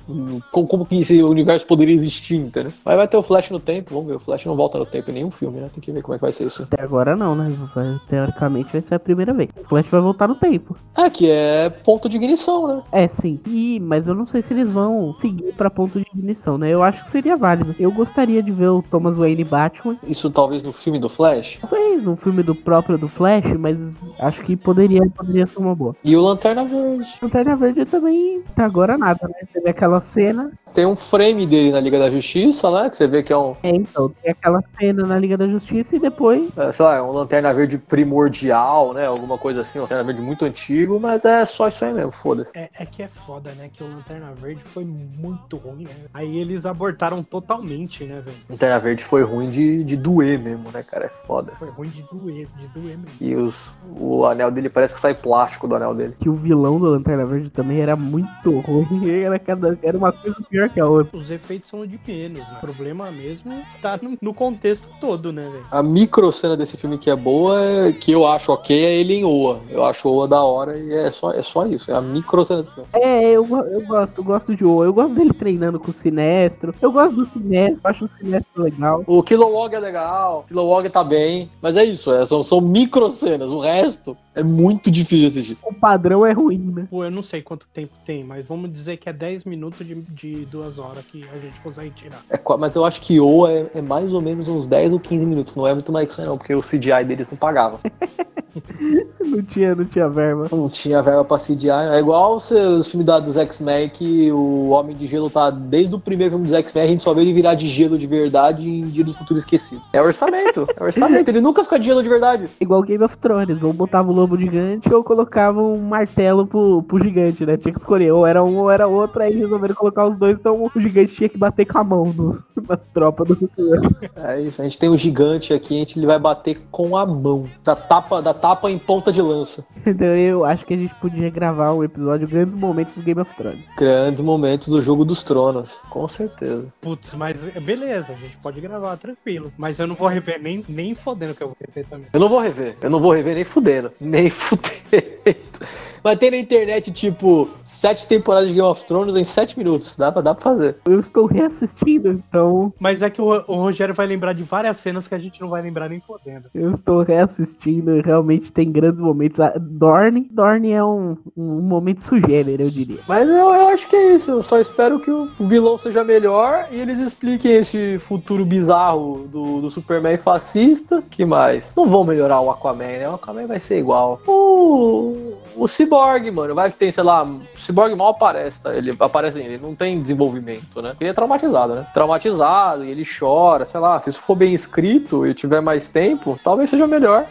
Como, 0.50 0.66
como 0.66 0.84
que 0.84 0.98
esse 0.98 1.22
universo 1.22 1.66
poderia 1.66 1.94
existir, 1.94 2.36
entendeu? 2.36 2.72
Mas 2.84 2.96
vai 2.96 3.06
ter 3.06 3.16
o 3.16 3.22
Flash 3.22 3.50
no 3.50 3.60
tempo, 3.60 3.94
vamos 3.94 4.08
ver, 4.08 4.16
o 4.16 4.20
Flash 4.20 4.44
não 4.44 4.56
volta 4.56 4.78
no 4.78 4.86
tempo 4.86 5.10
em 5.10 5.14
nenhum 5.14 5.30
filme, 5.30 5.60
né? 5.60 5.70
Tem 5.72 5.80
que 5.80 5.92
ver 5.92 6.02
como 6.02 6.14
é 6.14 6.18
que 6.18 6.22
vai 6.22 6.32
ser 6.32 6.44
isso. 6.46 6.64
Até 6.64 6.82
agora 6.82 7.14
não, 7.14 7.34
né? 7.36 7.52
Vai- 7.74 8.00
teoricamente 8.08 8.72
vai 8.72 8.82
ser 8.82 8.94
a 8.96 8.98
primeira 8.98 9.32
vez. 9.32 9.50
O 9.64 9.68
Flash 9.68 9.86
vai 9.88 10.00
voltar 10.00 10.26
no 10.26 10.34
tempo. 10.34 10.76
É, 10.96 11.08
que 11.08 11.30
é 11.30 11.70
ponto 11.70 12.08
de 12.08 12.16
ignição, 12.16 12.66
né? 12.66 12.82
É, 12.90 13.06
sim. 13.08 13.38
E, 13.46 13.78
mas 13.78 14.08
eu 14.08 14.14
não 14.14 14.26
sei 14.26 14.42
se 14.42 14.52
eles 14.52 14.68
vão 14.68 15.14
seguir 15.20 15.52
pra 15.54 15.70
ponto 15.70 16.00
de 16.00 16.06
ignição, 16.12 16.58
né? 16.58 16.70
Eu 16.70 16.82
acho 16.82 17.04
que 17.04 17.10
seria 17.10 17.36
válido. 17.36 17.74
Eu 17.78 17.92
gostaria 17.92 18.42
de 18.42 18.50
ver 18.50 18.68
o 18.68 18.82
Thomas 18.82 19.16
Wayne 19.16 19.44
Batman. 19.44 19.96
Isso 20.08 20.28
talvez 20.30 20.62
no 20.62 20.72
filme 20.72 20.98
do 20.98 21.08
Flash. 21.08 21.35
Talvez 21.60 22.06
um 22.06 22.16
filme 22.16 22.42
do 22.42 22.54
próprio 22.54 22.98
do 22.98 23.08
Flash, 23.08 23.44
mas 23.58 23.78
acho 24.18 24.42
que 24.42 24.56
poderia, 24.56 25.02
poderia 25.14 25.46
ser 25.46 25.58
uma 25.58 25.74
boa. 25.74 25.94
E 26.04 26.16
o 26.16 26.20
Lanterna 26.20 26.64
Verde. 26.64 27.14
Lanterna 27.22 27.56
Verde 27.56 27.84
também, 27.84 28.42
até 28.52 28.62
agora 28.62 28.96
nada, 28.98 29.26
né? 29.28 29.46
Você 29.52 29.60
vê 29.60 29.70
aquela 29.70 30.00
cena. 30.02 30.50
Tem 30.74 30.84
um 30.84 30.96
frame 30.96 31.46
dele 31.46 31.70
na 31.70 31.80
Liga 31.80 31.98
da 31.98 32.10
Justiça, 32.10 32.70
né? 32.70 32.90
Que 32.90 32.96
você 32.96 33.06
vê 33.06 33.22
que 33.22 33.32
é 33.32 33.36
um, 33.36 33.56
É, 33.62 33.70
então, 33.70 34.10
tem 34.22 34.32
aquela 34.32 34.62
cena 34.78 35.06
na 35.06 35.18
Liga 35.18 35.36
da 35.36 35.46
Justiça 35.48 35.96
e 35.96 35.98
depois. 35.98 36.56
é, 36.56 36.70
sei 36.70 36.84
lá, 36.84 36.96
é 36.96 37.02
um 37.02 37.12
Lanterna 37.12 37.52
Verde 37.54 37.78
primordial, 37.78 38.92
né? 38.92 39.06
Alguma 39.06 39.38
coisa 39.38 39.62
assim, 39.62 39.78
um 39.78 39.82
Lanterna 39.82 40.04
Verde 40.04 40.20
muito 40.20 40.44
antigo, 40.44 41.00
mas 41.00 41.24
é 41.24 41.44
só 41.44 41.68
isso 41.68 41.84
aí 41.84 41.92
mesmo, 41.94 42.12
foda-se. 42.12 42.50
É, 42.54 42.68
é 42.78 42.86
que 42.86 43.02
é 43.02 43.08
foda, 43.08 43.52
né? 43.54 43.70
Que 43.72 43.82
o 43.82 43.88
Lanterna 43.88 44.32
Verde 44.34 44.62
foi 44.64 44.84
muito 44.84 45.56
ruim, 45.56 45.84
né? 45.84 45.94
Aí 46.12 46.38
eles 46.38 46.66
abortaram 46.66 47.22
totalmente, 47.22 48.04
né, 48.04 48.20
velho? 48.20 48.36
Lanterna 48.50 48.78
Verde 48.78 49.04
foi 49.04 49.22
ruim 49.22 49.48
de, 49.48 49.82
de 49.82 49.96
doer 49.96 50.38
mesmo, 50.38 50.70
né, 50.70 50.82
cara? 50.82 51.10
Foda. 51.26 51.52
Foi 51.58 51.68
ruim 51.70 51.88
de 51.88 52.02
doer, 52.02 52.46
de 52.58 52.68
doer 52.68 52.96
mesmo. 52.98 53.06
E 53.20 53.34
os, 53.34 53.70
o 53.98 54.24
anel 54.26 54.50
dele 54.50 54.68
parece 54.68 54.94
que 54.94 55.00
sai 55.00 55.14
plástico 55.14 55.66
do 55.66 55.74
anel 55.74 55.94
dele. 55.94 56.14
Que 56.20 56.28
o 56.28 56.34
vilão 56.34 56.78
do 56.78 56.86
Lanterna 56.86 57.24
Verde 57.26 57.50
também 57.50 57.80
era 57.80 57.96
muito 57.96 58.60
ruim. 58.60 58.86
Era, 59.26 59.38
cada, 59.38 59.78
era 59.82 59.96
uma 59.96 60.12
coisa 60.12 60.36
pior 60.48 60.68
que 60.68 60.78
a 60.78 60.86
outra. 60.86 61.16
Os 61.16 61.30
efeitos 61.30 61.68
são 61.68 61.86
de 61.86 61.98
menos, 62.06 62.48
né? 62.50 62.56
O 62.58 62.60
problema 62.60 63.10
mesmo 63.10 63.60
tá 63.80 63.98
no, 64.00 64.16
no 64.20 64.34
contexto 64.34 64.94
todo, 65.00 65.32
né, 65.32 65.48
velho? 65.50 65.64
A 65.70 65.82
micro 65.82 66.30
cena 66.30 66.56
desse 66.56 66.76
filme 66.76 66.98
que 66.98 67.10
é 67.10 67.16
boa, 67.16 67.60
é- 67.60 67.92
que 67.92 68.12
eu 68.12 68.26
acho 68.26 68.52
ok, 68.52 68.84
é 68.84 68.94
ele 68.96 69.14
em 69.14 69.24
Oa. 69.24 69.60
Eu 69.68 69.84
acho 69.84 70.08
Oa 70.08 70.28
da 70.28 70.42
hora 70.42 70.78
e 70.78 70.92
é 70.92 71.10
só, 71.10 71.32
é 71.32 71.42
só 71.42 71.66
isso. 71.66 71.90
É 71.90 71.94
a 71.94 72.00
micro 72.00 72.44
cena 72.44 72.62
do 72.62 72.70
filme. 72.70 72.88
É, 72.92 73.30
eu, 73.32 73.44
eu 73.44 73.86
gosto, 73.86 74.18
eu 74.18 74.24
gosto 74.24 74.54
de 74.54 74.64
O. 74.64 74.84
Eu 74.84 74.92
gosto 74.92 75.14
dele 75.14 75.32
treinando 75.32 75.80
com 75.80 75.90
o 75.90 75.94
Sinestro. 75.94 76.74
Eu 76.80 76.92
gosto 76.92 77.16
do 77.16 77.26
Sinestro, 77.32 77.80
acho 77.84 78.04
o 78.04 78.10
Sinestro 78.18 78.62
legal. 78.62 79.02
O 79.06 79.22
Kilowog 79.22 79.74
é 79.74 79.80
legal, 79.80 80.40
o 80.40 80.48
Kilowog 80.48 80.88
tá 80.90 81.02
bem, 81.02 81.15
mas 81.60 81.76
é 81.76 81.84
isso, 81.84 82.12
é, 82.12 82.24
são, 82.24 82.42
são 82.42 82.60
micro 82.60 83.10
cenas. 83.10 83.52
O 83.52 83.60
resto 83.60 84.16
é 84.34 84.42
muito 84.42 84.90
difícil 84.90 85.20
de 85.20 85.26
assistir. 85.26 85.58
O 85.64 85.72
padrão 85.72 86.24
é 86.24 86.32
ruim, 86.32 86.58
né? 86.58 86.86
Pô, 86.90 87.04
eu 87.04 87.10
não 87.10 87.22
sei 87.22 87.42
quanto 87.42 87.68
tempo 87.68 87.92
tem, 88.04 88.24
mas 88.24 88.46
vamos 88.46 88.70
dizer 88.72 88.96
que 88.96 89.08
é 89.08 89.12
10 89.12 89.44
minutos 89.44 89.86
de, 89.86 89.94
de 89.94 90.44
duas 90.46 90.78
horas 90.78 91.04
que 91.04 91.24
a 91.28 91.38
gente 91.38 91.60
consegue 91.60 91.90
tirar. 91.90 92.22
É 92.30 92.40
mas 92.58 92.74
eu 92.74 92.84
acho 92.84 93.00
que 93.00 93.20
Oa 93.20 93.52
é, 93.52 93.70
é 93.74 93.82
mais 93.82 94.12
ou 94.12 94.20
menos 94.20 94.48
uns 94.48 94.66
10 94.66 94.92
ou 94.92 95.00
15 95.00 95.26
minutos, 95.26 95.54
não 95.54 95.66
é 95.66 95.72
muito 95.72 95.92
mais 95.92 96.06
que 96.06 96.12
isso 96.12 96.22
não, 96.22 96.38
porque 96.38 96.54
o 96.54 96.60
CGI 96.60 97.04
deles 97.06 97.28
não 97.28 97.36
pagava. 97.36 97.80
Não 99.26 99.42
tinha, 99.42 99.74
não 99.74 99.84
tinha 99.84 100.08
verba. 100.08 100.48
Não 100.52 100.68
tinha 100.68 101.02
verba 101.02 101.24
pra 101.24 101.36
CGI. 101.36 101.68
É 101.68 101.98
igual 101.98 102.36
os, 102.36 102.50
os 102.50 102.86
filmes 102.86 103.06
da, 103.06 103.18
dos 103.18 103.36
X-Men 103.36 103.88
que 103.88 104.30
o 104.30 104.68
Homem 104.68 104.96
de 104.96 105.06
Gelo 105.06 105.28
tá 105.28 105.50
desde 105.50 105.94
o 105.94 105.98
primeiro 105.98 106.32
filme 106.32 106.46
dos 106.46 106.54
X-Men, 106.54 106.84
a 106.84 106.86
gente 106.86 107.02
só 107.02 107.12
vê 107.12 107.22
ele 107.22 107.32
virar 107.32 107.54
de 107.54 107.68
gelo 107.68 107.98
de 107.98 108.06
verdade 108.06 108.68
em 108.68 108.86
Dia 108.86 109.04
do 109.04 109.12
Futuro 109.12 109.38
Esquecido. 109.38 109.82
É 109.92 110.00
orçamento, 110.00 110.66
é 110.76 110.82
orçamento. 110.82 111.28
Ele 111.28 111.40
nunca 111.40 111.64
fica 111.64 111.78
de 111.78 111.86
gelo 111.86 112.02
de 112.02 112.08
verdade. 112.08 112.48
Igual 112.60 112.82
Game 112.82 113.02
of 113.04 113.16
Thrones, 113.18 113.62
ou 113.62 113.72
botava 113.72 114.10
o 114.10 114.14
lobo 114.14 114.36
gigante 114.38 114.92
ou 114.92 115.02
colocava 115.02 115.60
um 115.60 115.78
martelo 115.78 116.46
pro, 116.46 116.82
pro 116.82 117.02
gigante, 117.02 117.44
né? 117.44 117.56
Tinha 117.56 117.74
que 117.74 117.80
escolher, 117.80 118.12
ou 118.12 118.26
era 118.26 118.42
um 118.44 118.56
ou 118.58 118.70
era 118.70 118.86
outro, 118.86 119.22
aí 119.22 119.36
resolveram 119.36 119.74
colocar 119.74 120.06
os 120.06 120.16
dois, 120.16 120.38
então 120.38 120.70
o 120.74 120.80
gigante 120.80 121.14
tinha 121.14 121.28
que 121.28 121.38
bater 121.38 121.64
com 121.64 121.78
a 121.78 121.84
mão 121.84 122.04
no, 122.16 122.42
nas 122.68 122.86
tropas 122.94 123.26
do 123.26 123.36
futuro. 123.36 123.80
É 124.14 124.40
isso, 124.40 124.60
a 124.60 124.64
gente 124.64 124.78
tem 124.78 124.88
um 124.88 124.96
gigante 124.96 125.52
aqui, 125.52 125.74
a 125.74 125.78
gente 125.78 125.98
ele 125.98 126.06
vai 126.06 126.18
bater 126.18 126.60
com 126.70 126.96
a 126.96 127.04
mão. 127.04 127.46
Da 127.64 127.74
tapa, 127.74 128.22
da 128.22 128.32
tapa 128.32 128.45
em 128.68 128.78
ponta 128.78 129.12
de 129.12 129.20
lança. 129.22 129.64
Então 129.86 130.06
eu 130.06 130.44
acho 130.44 130.64
que 130.64 130.74
a 130.74 130.76
gente 130.76 130.94
podia 130.96 131.30
gravar 131.30 131.72
um 131.72 131.84
episódio 131.84 132.26
Grandes 132.26 132.54
Momentos 132.54 132.94
do 132.94 133.02
Game 133.02 133.20
of 133.20 133.34
Thrones. 133.34 133.64
Grandes 133.76 134.20
momentos 134.20 134.68
do 134.68 134.80
jogo 134.82 135.04
dos 135.04 135.22
tronos, 135.22 135.72
com 135.90 136.06
certeza. 136.08 136.66
Putz, 136.80 137.14
mas 137.14 137.56
é, 137.56 137.60
beleza, 137.60 138.12
a 138.12 138.16
gente 138.16 138.36
pode 138.38 138.60
gravar 138.60 138.96
tranquilo. 138.96 139.52
Mas 139.56 139.78
eu 139.78 139.86
não 139.86 139.94
vou 139.94 140.08
rever 140.08 140.40
nem, 140.42 140.64
nem 140.68 140.94
fodendo 140.94 141.34
que 141.34 141.42
eu 141.42 141.48
vou 141.48 141.56
rever 141.60 141.86
também. 141.88 142.06
Eu 142.12 142.20
não 142.20 142.28
vou 142.28 142.40
rever, 142.40 142.76
eu 142.80 142.90
não 142.90 143.00
vou 143.00 143.12
rever 143.12 143.34
nem 143.34 143.44
fudendo. 143.44 143.92
Nem 144.00 144.28
fudendo. 144.30 145.60
Mas 146.06 146.18
tem 146.18 146.30
na 146.30 146.36
internet, 146.36 146.92
tipo, 146.92 147.48
sete 147.64 148.06
temporadas 148.06 148.48
de 148.48 148.54
Game 148.54 148.68
of 148.68 148.84
Thrones 148.86 149.16
em 149.16 149.24
sete 149.24 149.58
minutos. 149.58 149.96
Dá 149.96 150.12
pra, 150.12 150.22
dá 150.22 150.32
pra 150.36 150.44
fazer. 150.44 150.76
Eu 150.86 151.00
estou 151.00 151.26
reassistindo, 151.26 152.10
então 152.10 152.72
Mas 152.78 153.02
é 153.02 153.10
que 153.10 153.20
o, 153.20 153.26
o 153.26 153.56
Rogério 153.56 153.92
vai 153.92 154.06
lembrar 154.06 154.32
de 154.32 154.44
várias 154.44 154.76
cenas 154.76 155.08
que 155.08 155.16
a 155.16 155.18
gente 155.18 155.40
não 155.40 155.48
vai 155.48 155.60
lembrar 155.60 155.88
nem 155.88 156.00
fodendo. 156.00 156.48
eu 156.54 156.70
estou 156.70 157.02
reassistindo 157.02 157.96
e 157.96 158.02
realmente 158.02 158.52
tem 158.52 158.70
grandes 158.70 159.00
momentos. 159.00 159.40
A 159.40 159.54
Dorne, 159.58 160.28
Dorne 160.30 160.70
é 160.70 160.84
um, 160.84 161.16
um 161.36 161.60
momento 161.60 162.04
sugênero, 162.04 162.62
eu 162.62 162.70
diria. 162.70 163.00
Mas 163.08 163.28
eu, 163.28 163.34
eu 163.34 163.68
acho 163.70 163.88
que 163.88 163.96
é 163.96 164.14
isso. 164.14 164.30
Eu 164.30 164.42
só 164.44 164.60
espero 164.60 165.00
que 165.00 165.10
o 165.10 165.26
vilão 165.40 165.76
seja 165.76 166.04
melhor 166.04 166.68
e 166.70 166.78
eles 166.78 167.00
expliquem 167.00 167.50
esse 167.50 167.98
futuro 167.98 168.46
bizarro 168.46 169.26
do, 169.26 169.60
do 169.60 169.70
Superman 169.72 170.16
fascista. 170.16 171.02
Que 171.10 171.24
mais? 171.24 171.72
Não 171.76 171.88
vão 171.88 172.04
melhorar 172.04 172.40
o 172.40 172.48
Aquaman, 172.48 172.84
né? 172.84 173.08
O 173.08 173.14
Aquaman 173.14 173.48
vai 173.48 173.58
ser 173.58 173.80
igual. 173.80 174.20
O, 174.24 175.34
o 175.56 175.66
Cyborg, 175.66 175.95
mano. 176.30 176.54
Vai 176.54 176.70
que 176.70 176.78
tem, 176.78 176.90
sei 176.90 177.04
lá, 177.04 177.26
Cyborg 177.56 177.94
mal 177.94 178.08
aparece, 178.08 178.60
tá? 178.60 178.74
Ele 178.74 178.94
aparece, 178.98 179.40
ele 179.40 179.58
não 179.58 179.74
tem 179.74 180.00
desenvolvimento, 180.00 180.80
né? 180.82 180.94
Ele 181.00 181.10
é 181.10 181.12
traumatizado, 181.12 181.74
né? 181.74 181.86
Traumatizado 181.92 182.84
e 182.84 182.90
ele 182.90 183.04
chora, 183.04 183.64
sei 183.64 183.80
lá. 183.80 184.00
Se 184.00 184.10
isso 184.10 184.20
for 184.20 184.34
bem 184.34 184.52
escrito 184.52 185.26
e 185.26 185.34
tiver 185.34 185.60
mais 185.60 185.88
tempo, 185.88 186.38
talvez 186.42 186.70
seja 186.70 186.86
melhor. 186.86 187.26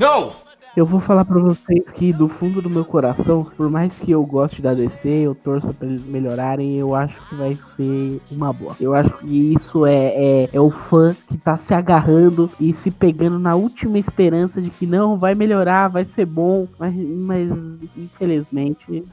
No! 0.00 0.32
Eu 0.76 0.86
vou 0.86 1.00
falar 1.00 1.24
pra 1.24 1.40
vocês 1.40 1.82
que 1.96 2.12
do 2.12 2.28
fundo 2.28 2.62
do 2.62 2.70
meu 2.70 2.84
coração, 2.84 3.42
por 3.42 3.68
mais 3.68 3.92
que 3.98 4.12
eu 4.12 4.24
goste 4.24 4.62
da 4.62 4.72
DC, 4.72 5.08
eu 5.08 5.34
torço 5.34 5.74
pra 5.74 5.88
eles 5.88 6.06
melhorarem, 6.06 6.76
eu 6.76 6.94
acho 6.94 7.28
que 7.28 7.34
vai 7.34 7.58
ser 7.74 8.20
uma 8.30 8.52
boa. 8.52 8.76
Eu 8.78 8.94
acho 8.94 9.10
que 9.18 9.52
isso 9.52 9.84
é, 9.84 10.44
é, 10.44 10.50
é 10.52 10.60
o 10.60 10.70
fã 10.70 11.14
que 11.28 11.36
tá 11.36 11.58
se 11.58 11.74
agarrando 11.74 12.48
e 12.60 12.72
se 12.72 12.88
pegando 12.88 13.36
na 13.36 13.56
última 13.56 13.98
esperança 13.98 14.62
de 14.62 14.70
que 14.70 14.86
não, 14.86 15.18
vai 15.18 15.34
melhorar, 15.34 15.88
vai 15.88 16.04
ser 16.04 16.24
bom, 16.24 16.68
mas, 16.78 16.94
mas 16.94 17.50
infelizmente. 17.96 19.04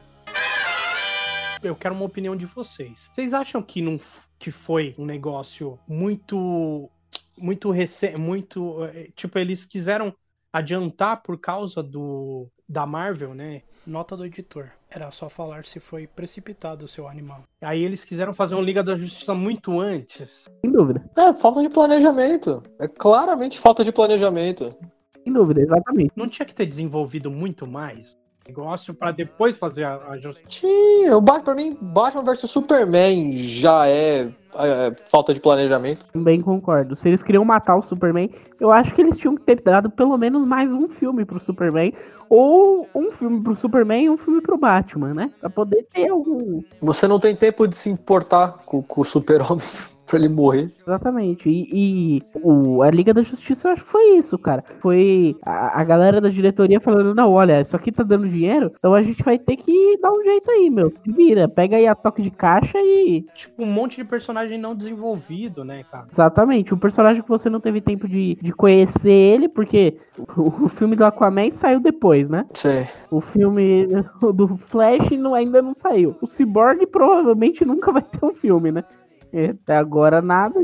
Eu 1.64 1.76
quero 1.76 1.96
uma 1.96 2.06
opinião 2.06 2.36
de 2.36 2.46
vocês. 2.46 3.10
Vocês 3.12 3.34
acham 3.34 3.64
que, 3.64 3.82
não, 3.82 3.98
que 4.38 4.52
foi 4.52 4.94
um 4.96 5.06
negócio 5.06 5.80
muito. 5.90 6.88
Muito 7.36 7.72
recente. 7.72 8.20
Muito. 8.20 8.84
eh, 8.86 9.10
Tipo, 9.16 9.40
eles 9.40 9.66
quiseram 9.66 10.14
adiantar 10.58 11.22
por 11.22 11.38
causa 11.40 11.82
do. 11.84 12.48
Da 12.70 12.86
Marvel, 12.86 13.34
né? 13.34 13.62
Nota 13.86 14.18
do 14.18 14.26
editor. 14.26 14.70
Era 14.92 15.10
só 15.12 15.30
falar 15.30 15.64
se 15.64 15.80
foi 15.80 16.06
precipitado 16.06 16.84
o 16.84 16.88
seu 16.88 17.08
animal. 17.08 17.44
Aí 17.62 17.82
eles 17.82 18.04
quiseram 18.04 18.34
fazer 18.34 18.56
um 18.56 18.62
Liga 18.62 18.84
da 18.84 18.94
Justiça 18.98 19.34
muito 19.34 19.80
antes. 19.80 20.50
Sem 20.62 20.70
dúvida, 20.72 21.10
É, 21.18 21.34
falta 21.34 21.62
de 21.62 21.70
planejamento. 21.70 22.62
É 22.78 22.88
claramente 22.90 23.58
falta 23.58 23.86
de 23.86 23.92
planejamento. 23.94 24.76
sem 25.24 25.32
dúvida, 25.32 25.62
exatamente. 25.62 26.12
Não 26.14 26.28
tinha 26.28 26.46
que 26.46 26.54
ter 26.54 26.66
desenvolvido 26.66 27.32
muito 27.32 27.66
mais 27.66 28.14
negócio 28.48 28.94
pra 28.94 29.12
depois 29.12 29.58
fazer 29.58 29.84
a, 29.84 29.98
a 30.10 30.18
justiça. 30.18 30.48
Tinha, 30.48 31.16
o 31.16 31.22
Batman, 31.22 31.44
pra 31.44 31.56
mim, 31.56 31.78
Batman 31.82 32.24
vs 32.24 32.50
Superman 32.50 33.34
já 33.34 33.88
é, 33.88 34.30
é, 34.56 34.96
falta 35.06 35.34
de 35.34 35.40
planejamento. 35.40 36.06
Também 36.14 36.42
concordo. 36.42 36.96
Se 36.96 37.08
eles 37.08 37.22
queriam 37.22 37.44
matar 37.44 37.76
o 37.76 37.84
Superman, 37.84 38.30
eu 38.60 38.72
acho 38.72 38.94
que 38.94 39.02
eles 39.02 39.18
tinham 39.18 39.36
que 39.36 39.44
ter 39.44 39.62
dado 39.62 39.90
pelo 39.90 40.18
menos 40.18 40.48
mais 40.48 40.74
um 40.74 40.88
filme 40.90 41.26
pro 41.26 41.44
Superman. 41.44 41.94
Ou 42.30 42.88
um 42.94 43.12
filme 43.12 43.42
pro 43.42 43.56
Superman 43.56 44.06
e 44.06 44.10
um 44.10 44.18
filme 44.18 44.42
pro 44.42 44.58
Batman, 44.58 45.14
né? 45.14 45.32
Pra 45.40 45.50
poder 45.50 45.86
ter 45.94 46.10
algum. 46.10 46.62
Você 46.82 47.08
não 47.08 47.20
tem 47.20 47.36
tempo 47.36 47.68
de 47.68 47.76
se 47.76 47.90
importar 47.90 48.58
com, 48.66 48.82
com 48.82 49.02
o 49.02 49.06
super-homem 49.06 49.64
pra 50.08 50.18
ele 50.18 50.30
morrer. 50.30 50.64
Exatamente. 50.64 51.50
E, 51.50 51.68
e 51.72 52.22
o, 52.42 52.82
a 52.82 52.90
Liga 52.90 53.14
da 53.14 53.22
Justiça 53.22 53.68
eu 53.68 53.74
acho 53.74 53.84
que 53.84 53.92
foi 53.92 54.18
isso, 54.18 54.38
cara. 54.38 54.64
Foi 54.80 55.36
a, 55.44 55.82
a 55.82 55.84
galera 55.84 56.22
da 56.22 56.30
diretoria 56.30 56.80
falando: 56.80 57.14
não, 57.14 57.32
olha, 57.32 57.60
isso 57.60 57.76
aqui 57.76 57.92
tá 57.92 58.04
dando 58.04 58.30
dinheiro, 58.30 58.72
então 58.76 58.94
a 58.94 59.04
gente 59.04 59.24
vai 59.24 59.38
ter 59.38 59.58
que 59.58 59.98
dar 60.02 60.12
um 60.12 60.24
jeito 60.24 60.50
aí, 60.50 60.70
meu. 60.70 60.90
Se 60.90 61.12
vira, 61.12 61.48
pega 61.48 61.76
aí 61.76 61.86
a 61.86 61.96
toque 61.96 62.22
de 62.22 62.32
caixa 62.32 62.78
e. 62.80 63.26
Tipo, 63.36 63.64
um 63.64 63.72
monte 63.72 63.98
de 63.98 64.06
personagem 64.06 64.58
não 64.58 64.74
desenvolvido, 64.74 65.64
né, 65.64 65.84
cara? 65.92 66.08
Exatamente. 66.12 66.74
Um 66.74 66.80
personagem 66.80 67.22
que 67.22 67.30
você 67.30 67.50
não 67.50 67.60
teve 67.60 67.82
tempo 67.82 68.08
de, 68.08 68.38
de 68.42 68.52
conhecer 68.54 69.12
ele, 69.12 69.50
porque 69.50 69.98
o, 70.36 70.66
o 70.66 70.70
filme 70.70 70.96
do 70.96 71.06
Aquaman 71.06 71.52
saiu 71.52 71.80
depois, 71.80 72.30
né? 72.30 72.46
Sei. 72.54 72.88
O 73.12 73.20
filme 73.20 73.88
do 74.34 74.58
Flash 74.68 75.12
não, 75.12 75.34
ainda 75.34 75.62
não 75.62 75.74
saiu. 75.74 76.16
O 76.22 76.28
Cyborg 76.28 76.86
provavelmente 76.88 77.66
nunca 77.66 77.92
vai 77.92 78.02
ter 78.02 78.26
um 78.26 78.34
filme, 78.34 78.72
né? 78.72 78.84
E 79.34 79.46
Até 79.46 79.76
agora 79.76 80.22
nada. 80.22 80.64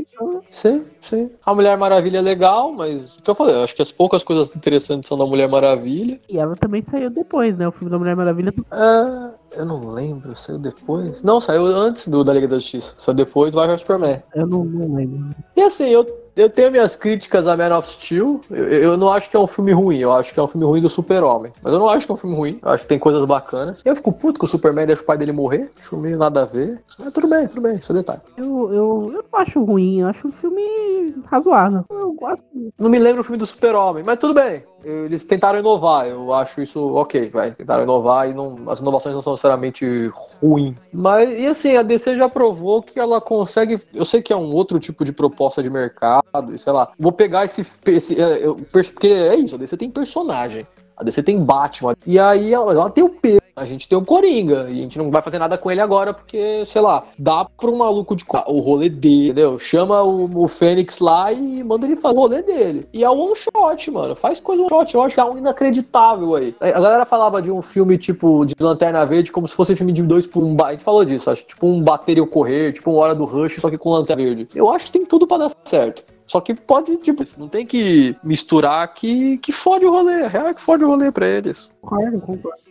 Sim, 0.50 0.86
sim. 1.00 1.30
A 1.44 1.54
Mulher 1.54 1.76
Maravilha 1.76 2.18
é 2.18 2.22
legal, 2.22 2.72
mas 2.72 3.14
o 3.14 3.22
que 3.22 3.30
eu 3.30 3.34
falei, 3.34 3.54
eu 3.54 3.64
acho 3.64 3.74
que 3.74 3.82
as 3.82 3.92
poucas 3.92 4.24
coisas 4.24 4.54
interessantes 4.54 5.08
são 5.08 5.18
da 5.18 5.26
Mulher 5.26 5.48
Maravilha. 5.48 6.20
E 6.28 6.38
ela 6.38 6.56
também 6.56 6.82
saiu 6.82 7.10
depois, 7.10 7.56
né? 7.56 7.68
O 7.68 7.72
filme 7.72 7.90
da 7.90 7.98
Mulher 7.98 8.16
Maravilha. 8.16 8.54
É, 8.72 9.58
eu 9.60 9.64
não 9.64 9.92
lembro, 9.92 10.34
saiu 10.34 10.58
depois? 10.58 11.22
Não, 11.22 11.40
saiu 11.40 11.66
antes 11.66 12.08
do 12.08 12.24
da 12.24 12.32
Liga 12.32 12.48
da 12.48 12.56
Justiça. 12.58 12.94
Saiu 12.96 13.14
depois 13.14 13.52
do 13.52 13.56
Batman 13.56 13.78
Superman. 13.78 14.22
Eu 14.34 14.46
não, 14.46 14.64
não 14.64 14.96
lembro. 14.96 15.34
E 15.56 15.62
assim, 15.62 15.88
eu, 15.88 16.23
eu 16.36 16.50
tenho 16.50 16.70
minhas 16.70 16.96
críticas 16.96 17.46
a 17.46 17.56
Man 17.56 17.76
of 17.76 17.88
Steel. 17.88 18.40
Eu, 18.50 18.64
eu 18.64 18.96
não 18.96 19.12
acho 19.12 19.30
que 19.30 19.36
é 19.36 19.40
um 19.40 19.46
filme 19.46 19.72
ruim, 19.72 19.98
eu 19.98 20.12
acho 20.12 20.32
que 20.32 20.40
é 20.40 20.42
um 20.42 20.48
filme 20.48 20.66
ruim 20.66 20.80
do 20.80 20.88
Super-Homem. 20.88 21.52
Mas 21.62 21.72
eu 21.72 21.78
não 21.78 21.88
acho 21.88 22.06
que 22.06 22.12
é 22.12 22.14
um 22.14 22.18
filme 22.18 22.36
ruim, 22.36 22.58
eu 22.62 22.70
acho 22.70 22.82
que 22.82 22.88
tem 22.88 22.98
coisas 22.98 23.24
bacanas. 23.24 23.80
Eu 23.84 23.96
fico 23.96 24.12
puto 24.12 24.38
que 24.38 24.44
o 24.44 24.48
Superman 24.48 24.86
deixa 24.86 25.02
o 25.02 25.06
pai 25.06 25.16
dele 25.16 25.32
morrer, 25.32 25.70
acho 25.78 25.96
meio 25.96 26.18
nada 26.18 26.42
a 26.42 26.46
ver. 26.46 26.82
Mas 26.98 27.12
tudo 27.12 27.28
bem, 27.28 27.46
tudo 27.46 27.60
bem, 27.60 27.76
isso 27.76 27.92
é 27.92 27.94
detalhe. 27.94 28.20
Eu, 28.36 28.72
eu, 28.72 29.12
eu 29.14 29.24
não 29.32 29.40
acho 29.40 29.62
ruim, 29.64 30.00
eu 30.00 30.08
acho 30.08 30.28
um 30.28 30.32
filme 30.32 31.14
razoável. 31.26 31.84
Eu 31.90 32.12
gosto. 32.12 32.44
Não 32.78 32.90
me 32.90 32.98
lembro 32.98 33.20
o 33.20 33.24
filme 33.24 33.38
do 33.38 33.46
Super-Homem, 33.46 34.02
mas 34.04 34.18
tudo 34.18 34.34
bem. 34.34 34.62
Eles 34.84 35.24
tentaram 35.24 35.58
inovar, 35.58 36.06
eu 36.06 36.32
acho 36.34 36.60
isso 36.60 36.94
ok, 36.94 37.30
vai. 37.30 37.52
Tentaram 37.52 37.84
inovar 37.84 38.28
e 38.28 38.34
não, 38.34 38.58
as 38.68 38.80
inovações 38.80 39.14
não 39.14 39.22
são 39.22 39.32
necessariamente 39.32 40.10
ruins. 40.42 40.90
Mas, 40.92 41.40
e 41.40 41.46
assim, 41.46 41.76
a 41.76 41.82
DC 41.82 42.16
já 42.16 42.28
provou 42.28 42.82
que 42.82 43.00
ela 43.00 43.20
consegue. 43.20 43.78
Eu 43.94 44.04
sei 44.04 44.20
que 44.20 44.32
é 44.32 44.36
um 44.36 44.52
outro 44.52 44.78
tipo 44.78 45.04
de 45.04 45.12
proposta 45.12 45.62
de 45.62 45.70
mercado, 45.70 46.23
sei 46.56 46.72
lá. 46.72 46.90
Vou 46.98 47.12
pegar 47.12 47.44
esse. 47.44 47.64
esse 47.86 48.20
é, 48.20 48.46
eu- 48.46 48.56
porque 48.72 49.08
é 49.08 49.34
isso, 49.36 49.54
a 49.54 49.58
DC 49.58 49.76
tem 49.76 49.90
personagem. 49.90 50.66
A 50.96 51.02
DC 51.02 51.22
tem 51.22 51.42
Batman. 51.42 51.94
E 52.06 52.18
aí 52.18 52.52
ela, 52.52 52.72
ela 52.72 52.90
tem 52.90 53.02
o 53.02 53.08
peso. 53.08 53.40
A 53.56 53.64
gente 53.64 53.88
tem 53.88 53.96
o 53.96 54.04
Coringa. 54.04 54.66
E 54.68 54.72
a 54.80 54.82
gente 54.82 54.98
não 54.98 55.10
vai 55.10 55.22
fazer 55.22 55.38
nada 55.38 55.56
com 55.56 55.70
ele 55.70 55.80
agora, 55.80 56.12
porque, 56.12 56.64
sei 56.66 56.80
lá, 56.80 57.04
dá 57.16 57.44
pro 57.44 57.76
maluco 57.76 58.16
de 58.16 58.24
o 58.48 58.58
rolê 58.58 58.88
dele, 58.88 59.26
entendeu? 59.26 59.58
Chama 59.58 60.02
o, 60.02 60.42
o 60.42 60.48
Fênix 60.48 60.98
lá 60.98 61.32
e 61.32 61.62
manda 61.62 61.86
ele 61.86 61.94
fazer 61.94 62.16
o 62.16 62.20
rolê 62.20 62.42
dele. 62.42 62.88
E 62.92 63.04
é 63.04 63.10
um 63.10 63.26
one 63.26 63.34
shot, 63.36 63.90
mano. 63.92 64.16
Faz 64.16 64.40
coisa 64.40 64.62
one 64.62 64.70
shot. 64.70 64.94
Eu 64.94 65.02
acho 65.02 65.14
que 65.14 65.20
é 65.20 65.24
um 65.24 65.38
inacreditável 65.38 66.34
aí. 66.34 66.54
A 66.60 66.72
galera 66.72 67.04
falava 67.04 67.40
de 67.40 67.50
um 67.50 67.62
filme 67.62 67.96
tipo 67.96 68.44
de 68.44 68.54
Lanterna 68.58 69.04
Verde 69.06 69.30
como 69.30 69.46
se 69.46 69.54
fosse 69.54 69.76
filme 69.76 69.92
de 69.92 70.02
dois 70.02 70.26
por 70.26 70.42
um. 70.42 70.56
A 70.64 70.72
gente 70.72 70.82
falou 70.82 71.04
disso, 71.04 71.30
acho. 71.30 71.44
Tipo 71.44 71.66
um 71.66 71.80
bater 71.80 72.16
e 72.16 72.20
eu 72.20 72.26
correr, 72.26 72.72
tipo 72.72 72.90
um 72.90 72.96
Hora 72.96 73.14
do 73.14 73.24
Rush, 73.24 73.60
só 73.60 73.70
que 73.70 73.78
com 73.78 73.90
Lanterna 73.90 74.22
Verde. 74.24 74.48
Eu 74.54 74.68
acho 74.70 74.86
que 74.86 74.92
tem 74.92 75.06
tudo 75.06 75.26
pra 75.28 75.38
dar 75.38 75.50
certo. 75.64 76.04
Só 76.26 76.40
que 76.40 76.54
pode, 76.54 76.96
tipo, 76.98 77.22
não 77.38 77.48
tem 77.48 77.66
que 77.66 78.16
misturar 78.22 78.92
que, 78.94 79.38
que 79.38 79.52
fode 79.52 79.84
o 79.84 79.90
rolê. 79.90 80.24
A 80.24 80.28
real 80.28 80.48
é 80.48 80.54
que 80.54 80.60
fode 80.60 80.84
o 80.84 80.88
rolê 80.88 81.10
pra 81.12 81.26
eles. 81.26 81.70
Concordo, 81.80 82.20
concordo. 82.20 82.64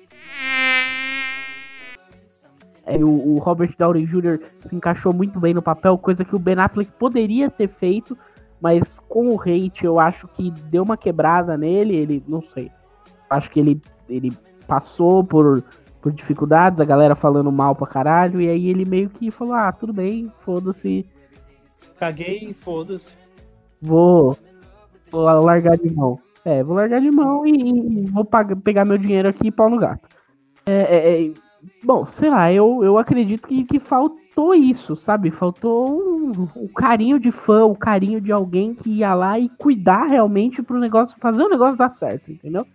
É, 2.85 2.97
o, 2.97 3.35
o 3.35 3.37
Robert 3.37 3.73
Downey 3.77 4.05
Jr. 4.05 4.39
se 4.65 4.75
encaixou 4.75 5.13
muito 5.13 5.39
bem 5.39 5.53
no 5.53 5.61
papel, 5.61 5.97
coisa 5.97 6.25
que 6.25 6.35
o 6.35 6.39
Ben 6.39 6.59
Affleck 6.59 6.91
poderia 6.93 7.49
ter 7.49 7.69
feito, 7.69 8.17
mas 8.59 8.99
com 9.07 9.29
o 9.29 9.39
hate 9.39 9.85
eu 9.85 9.99
acho 9.99 10.27
que 10.27 10.51
deu 10.51 10.83
uma 10.83 10.97
quebrada 10.97 11.55
nele, 11.57 11.95
ele, 11.95 12.23
não 12.27 12.41
sei. 12.53 12.69
Acho 13.29 13.49
que 13.49 13.59
ele, 13.59 13.81
ele 14.09 14.33
passou 14.67 15.23
por, 15.23 15.63
por 16.01 16.11
dificuldades, 16.11 16.81
a 16.81 16.85
galera 16.85 17.15
falando 17.15 17.51
mal 17.53 17.73
pra 17.73 17.87
caralho, 17.87 18.41
e 18.41 18.49
aí 18.49 18.67
ele 18.67 18.83
meio 18.83 19.09
que 19.09 19.31
falou, 19.31 19.53
ah, 19.53 19.71
tudo 19.71 19.93
bem, 19.93 20.29
foda-se, 20.41 21.05
Caguei 21.97 22.53
foda-se. 22.53 23.17
Vou, 23.83 24.37
vou 25.11 25.23
largar 25.23 25.77
de 25.77 25.93
mão. 25.93 26.17
É, 26.45 26.63
vou 26.63 26.75
largar 26.75 26.99
de 26.99 27.11
mão 27.11 27.45
e, 27.45 27.51
e 27.51 28.05
vou 28.07 28.25
pagar, 28.25 28.55
pegar 28.57 28.85
meu 28.85 28.97
dinheiro 28.97 29.29
aqui 29.29 29.47
e 29.47 29.51
pau 29.51 29.69
no 29.69 29.77
gato. 29.77 30.07
É, 30.65 30.73
é, 30.73 31.25
é, 31.25 31.31
bom, 31.83 32.05
sei 32.07 32.29
lá, 32.29 32.51
eu, 32.51 32.83
eu 32.83 32.97
acredito 32.97 33.47
que, 33.47 33.63
que 33.63 33.79
faltou 33.79 34.53
isso, 34.55 34.95
sabe? 34.95 35.31
Faltou 35.31 35.89
o 35.89 36.31
um, 36.31 36.63
um 36.63 36.67
carinho 36.67 37.19
de 37.19 37.31
fã, 37.31 37.65
o 37.65 37.75
carinho 37.75 38.19
de 38.19 38.31
alguém 38.31 38.73
que 38.73 38.89
ia 38.89 39.13
lá 39.13 39.37
e 39.37 39.49
cuidar 39.49 40.05
realmente 40.05 40.61
pro 40.61 40.79
negócio, 40.79 41.17
fazer 41.19 41.43
o 41.43 41.49
negócio 41.49 41.77
dar 41.77 41.91
certo, 41.91 42.31
entendeu? 42.31 42.65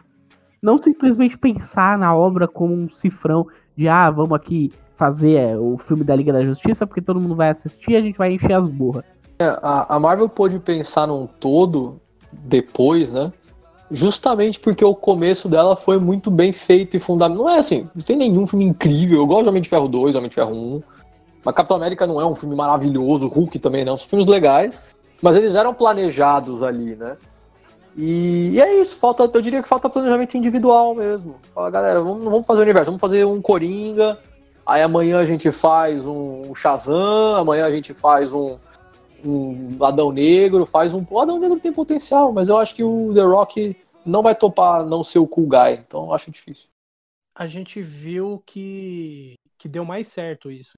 Não 0.63 0.79
simplesmente 0.79 1.37
pensar 1.37 1.99
na 1.99 2.15
obra 2.15 2.49
como 2.49 2.75
um 2.75 2.89
cifrão 2.91 3.47
de, 3.77 3.89
ah, 3.89 4.11
vamos 4.11 4.33
aqui 4.33 4.73
fazer 4.97 5.35
é, 5.35 5.57
o 5.57 5.79
filme 5.79 6.03
da 6.05 6.17
Liga 6.17 6.33
da 6.33 6.43
Justiça 6.43 6.87
porque 6.87 7.01
todo 7.01 7.21
mundo 7.21 7.37
vai 7.37 7.51
assistir 7.51 7.93
e 7.93 7.97
a 7.97 8.01
gente 8.01 8.19
vai 8.19 8.33
encher 8.33 8.53
as 8.53 8.69
burras. 8.69 9.05
É, 9.39 9.45
a, 9.63 9.97
a 9.97 10.01
Marvel 10.01 10.29
pôde 10.29 10.59
pensar 10.59 11.07
num 11.07 11.27
todo 11.27 12.01
depois, 12.33 13.13
né? 13.13 13.33
Justamente 13.91 14.61
porque 14.61 14.85
o 14.85 14.95
começo 14.95 15.49
dela 15.49 15.77
foi 15.77 15.99
muito 15.99 16.31
bem 16.31 16.53
feito 16.53 16.97
e 16.97 17.01
fundamental. 17.01 17.47
Não 17.47 17.53
é 17.53 17.59
assim, 17.59 17.89
não 17.95 18.03
tem 18.03 18.17
nenhum 18.17 18.47
filme 18.47 18.65
incrível. 18.65 19.19
Eu 19.19 19.27
gosto 19.27 19.45
de 19.45 19.49
Homem 19.49 19.63
de 19.63 19.69
Ferro 19.69 19.89
2, 19.89 20.17
Homem 20.17 20.29
de 20.29 20.35
Ferro 20.35 20.53
1. 20.53 20.83
Mas 21.45 21.55
Capitão 21.55 21.77
América 21.77 22.07
não 22.07 22.21
é 22.21 22.27
um 22.27 22.35
filme 22.35 22.55
maravilhoso, 22.55 23.29
Hulk 23.29 23.59
também 23.59 23.85
não. 23.85 23.97
São 23.97 24.09
filmes 24.09 24.27
legais, 24.27 24.83
mas 25.23 25.37
eles 25.37 25.55
eram 25.55 25.73
planejados 25.73 26.63
ali, 26.63 26.97
né? 26.97 27.17
E, 27.97 28.51
e, 28.53 28.61
é 28.61 28.81
isso, 28.81 28.97
falta, 28.97 29.29
eu 29.33 29.41
diria 29.41 29.63
que 29.63 29.69
falta 29.69 29.89
planejamento 29.89 30.37
individual 30.37 30.95
mesmo. 30.95 31.37
Fala, 31.55 31.71
galera, 31.71 32.01
vamos, 32.01 32.25
vamos 32.25 32.47
fazer 32.47 32.61
o 32.61 32.63
universo, 32.63 32.87
vamos 32.87 33.01
fazer 33.01 33.25
um 33.25 33.41
Coringa, 33.41 34.19
aí 34.67 34.83
amanhã 34.83 35.19
a 35.19 35.25
gente 35.25 35.51
faz 35.51 36.05
um 36.05 36.55
Shazam, 36.55 37.37
amanhã 37.37 37.65
a 37.65 37.71
gente 37.71 37.95
faz 37.95 38.33
um, 38.33 38.57
um 39.25 39.83
Adão 39.85 40.13
Negro, 40.13 40.67
faz 40.67 40.95
um. 40.95 41.05
O 41.09 41.19
Adão 41.19 41.39
Negro 41.39 41.59
tem 41.61 41.73
potencial, 41.73 42.33
mas 42.33 42.49
eu 42.49 42.57
acho 42.57 42.75
que 42.75 42.85
o 42.85 43.13
The 43.15 43.23
Rock 43.23 43.77
não 44.05 44.23
vai 44.23 44.35
topar 44.35 44.85
não 44.85 45.05
ser 45.05 45.19
o 45.19 45.27
cool 45.27 45.49
guy, 45.49 45.75
então 45.79 46.07
eu 46.07 46.15
acho 46.15 46.31
difícil. 46.31 46.69
A 47.35 47.47
gente 47.47 47.81
viu 47.81 48.43
que, 48.45 49.35
que 49.57 49.69
deu 49.69 49.85
mais 49.85 50.09
certo 50.09 50.51
isso. 50.51 50.75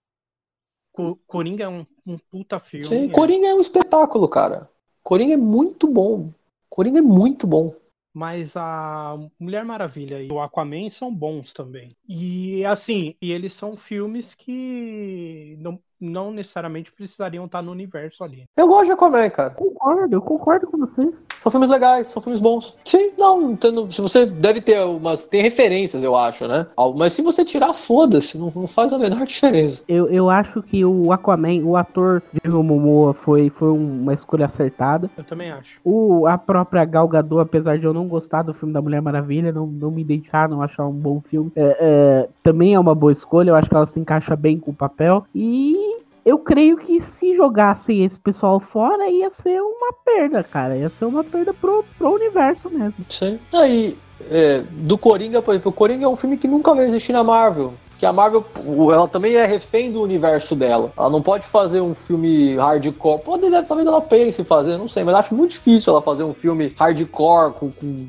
Co 0.92 1.16
Coringa 1.26 1.64
é 1.64 1.68
um, 1.68 1.87
um 2.07 2.18
puta 2.18 2.59
filme. 2.59 2.87
Sim, 2.87 3.07
é. 3.07 3.12
Coringa 3.12 3.48
é 3.48 3.55
um 3.55 3.61
espetáculo, 3.61 4.29
cara. 4.29 4.68
Coringa 5.03 5.35
é 5.35 5.38
muito 5.38 5.87
bom. 5.87 6.31
Coringa 6.68 6.98
é 6.98 7.03
muito 7.03 7.46
bom. 7.46 7.74
Mas 8.12 8.57
a 8.57 9.16
Mulher 9.38 9.64
Maravilha 9.64 10.20
e 10.20 10.31
o 10.31 10.40
Aquaman 10.40 10.90
são 10.90 11.14
bons 11.14 11.53
também. 11.53 11.90
E 12.09 12.64
assim, 12.64 13.14
e 13.22 13.31
eles 13.31 13.53
são 13.53 13.76
filmes 13.76 14.35
que 14.35 15.57
não, 15.61 15.81
não 16.01 16.33
necessariamente 16.33 16.93
precisariam 16.93 17.45
estar 17.45 17.63
no 17.63 17.71
universo 17.71 18.25
ali. 18.25 18.45
Eu 18.57 18.67
gosto 18.67 18.87
de 18.87 18.93
Aquaman, 18.93 19.29
cara. 19.31 19.51
Concordo, 19.51 20.17
eu 20.17 20.23
concordo 20.23 20.67
com 20.67 20.79
você. 20.79 21.13
São 21.41 21.51
filmes 21.51 21.71
legais, 21.71 22.07
são 22.09 22.23
filmes 22.23 22.41
bons. 22.41 22.77
Sim, 22.85 23.13
não, 23.17 23.53
entendo. 23.53 23.91
Se 23.91 24.01
você 24.01 24.27
deve 24.27 24.61
ter 24.61 24.79
umas. 24.81 25.23
Tem 25.23 25.43
referências, 25.43 26.03
eu 26.03 26.15
acho, 26.15 26.47
né? 26.47 26.67
Mas 26.97 27.15
se 27.15 27.23
você 27.23 27.45
tirar, 27.45 27.73
foda-se, 27.73 28.37
não, 28.37 28.53
não, 28.55 28.67
faz 28.67 28.93
a 28.93 28.99
menor 28.99 29.25
diferença. 29.27 29.83
Eu, 29.89 30.09
eu 30.09 30.29
acho 30.29 30.63
que 30.63 30.85
o 30.85 31.13
Aquaman, 31.13 31.65
o 31.65 31.77
ator 31.77 32.23
Jason 32.33 32.63
Momoa 32.63 33.15
foi, 33.15 33.51
foi 33.51 33.71
uma 33.71 34.13
escolha 34.13 34.47
acertada. 34.47 35.11
Eu 35.17 35.25
também 35.25 35.51
acho. 35.51 35.81
O, 35.83 36.27
a 36.27 36.37
própria 36.37 36.85
Gal 36.85 37.09
Gadot, 37.09 37.41
apesar 37.41 37.79
de 37.79 37.85
eu 37.85 37.95
não 37.95 38.07
gostar 38.07 38.43
do 38.43 38.53
filme 38.53 38.75
da 38.75 38.83
Mulher 38.83 39.01
Maravilha, 39.01 39.51
não, 39.51 39.67
não 39.67 39.91
me 39.91 40.03
identificar, 40.03 40.49
não 40.49 40.61
achar 40.61 40.87
um 40.87 40.93
bom 40.93 41.23
filme, 41.23 41.51
é, 41.57 41.77
é, 41.81 42.29
também 42.43 42.75
é 42.75 42.81
uma 42.81 42.95
boa 42.95 43.13
escolha. 43.13 43.51
Eu 43.51 43.57
acho 43.57 43.69
que 43.69 43.75
ela 43.75 43.87
se 43.87 43.99
encaixa 43.99 44.37
bem 44.37 44.59
com 44.59 44.73
o 44.73 44.75
papel. 44.75 45.25
E 45.35 45.89
eu 46.25 46.39
creio 46.39 46.77
que 46.77 47.01
se 47.01 47.37
jogassem 47.37 48.05
esse 48.05 48.19
pessoal 48.19 48.61
fora, 48.61 49.09
ia 49.09 49.31
ser 49.31 49.61
uma 49.61 49.93
perda, 50.05 50.43
cara. 50.43 50.77
Ia 50.77 50.89
ser 50.89 51.05
uma 51.05 51.25
perda 51.25 51.53
pro, 51.55 51.85
pro 51.97 52.15
universo 52.15 52.69
mesmo. 52.71 53.05
Sim. 53.09 53.39
Aí, 53.53 53.99
é, 54.31 54.63
do 54.71 54.99
Coringa, 54.99 55.41
por 55.41 55.53
exemplo, 55.53 55.71
o 55.71 55.75
Coringa 55.75 56.05
é 56.05 56.09
um 56.09 56.17
filme 56.17 56.37
que 56.37 56.49
nunca 56.49 56.75
vai 56.75 56.85
existir 56.85 57.13
na 57.13 57.25
Marvel. 57.25 57.73
Que 57.99 58.07
a 58.07 58.13
Marvel, 58.13 58.45
ela 58.91 59.07
também 59.07 59.35
é 59.35 59.45
refém 59.45 59.93
do 59.93 60.01
universo 60.01 60.57
dela. 60.57 60.91
Ela 60.97 61.11
não 61.11 61.21
pode 61.21 61.47
fazer 61.47 61.83
um 61.83 61.95
filme 61.95 62.57
hardcore. 62.57 63.23
Pode, 63.23 63.51
deve, 63.51 63.67
talvez 63.67 63.87
ela 63.87 64.01
pense 64.01 64.41
em 64.41 64.45
fazer, 64.45 64.79
não 64.79 64.89
sei, 64.89 65.05
mas 65.05 65.15
acho 65.15 65.35
muito 65.35 65.51
difícil 65.51 65.93
ela 65.93 66.01
fazer 66.01 66.25
um 66.25 66.33
filme 66.33 66.75
hardcore 66.79 67.53
com, 67.53 67.71
com 67.71 68.09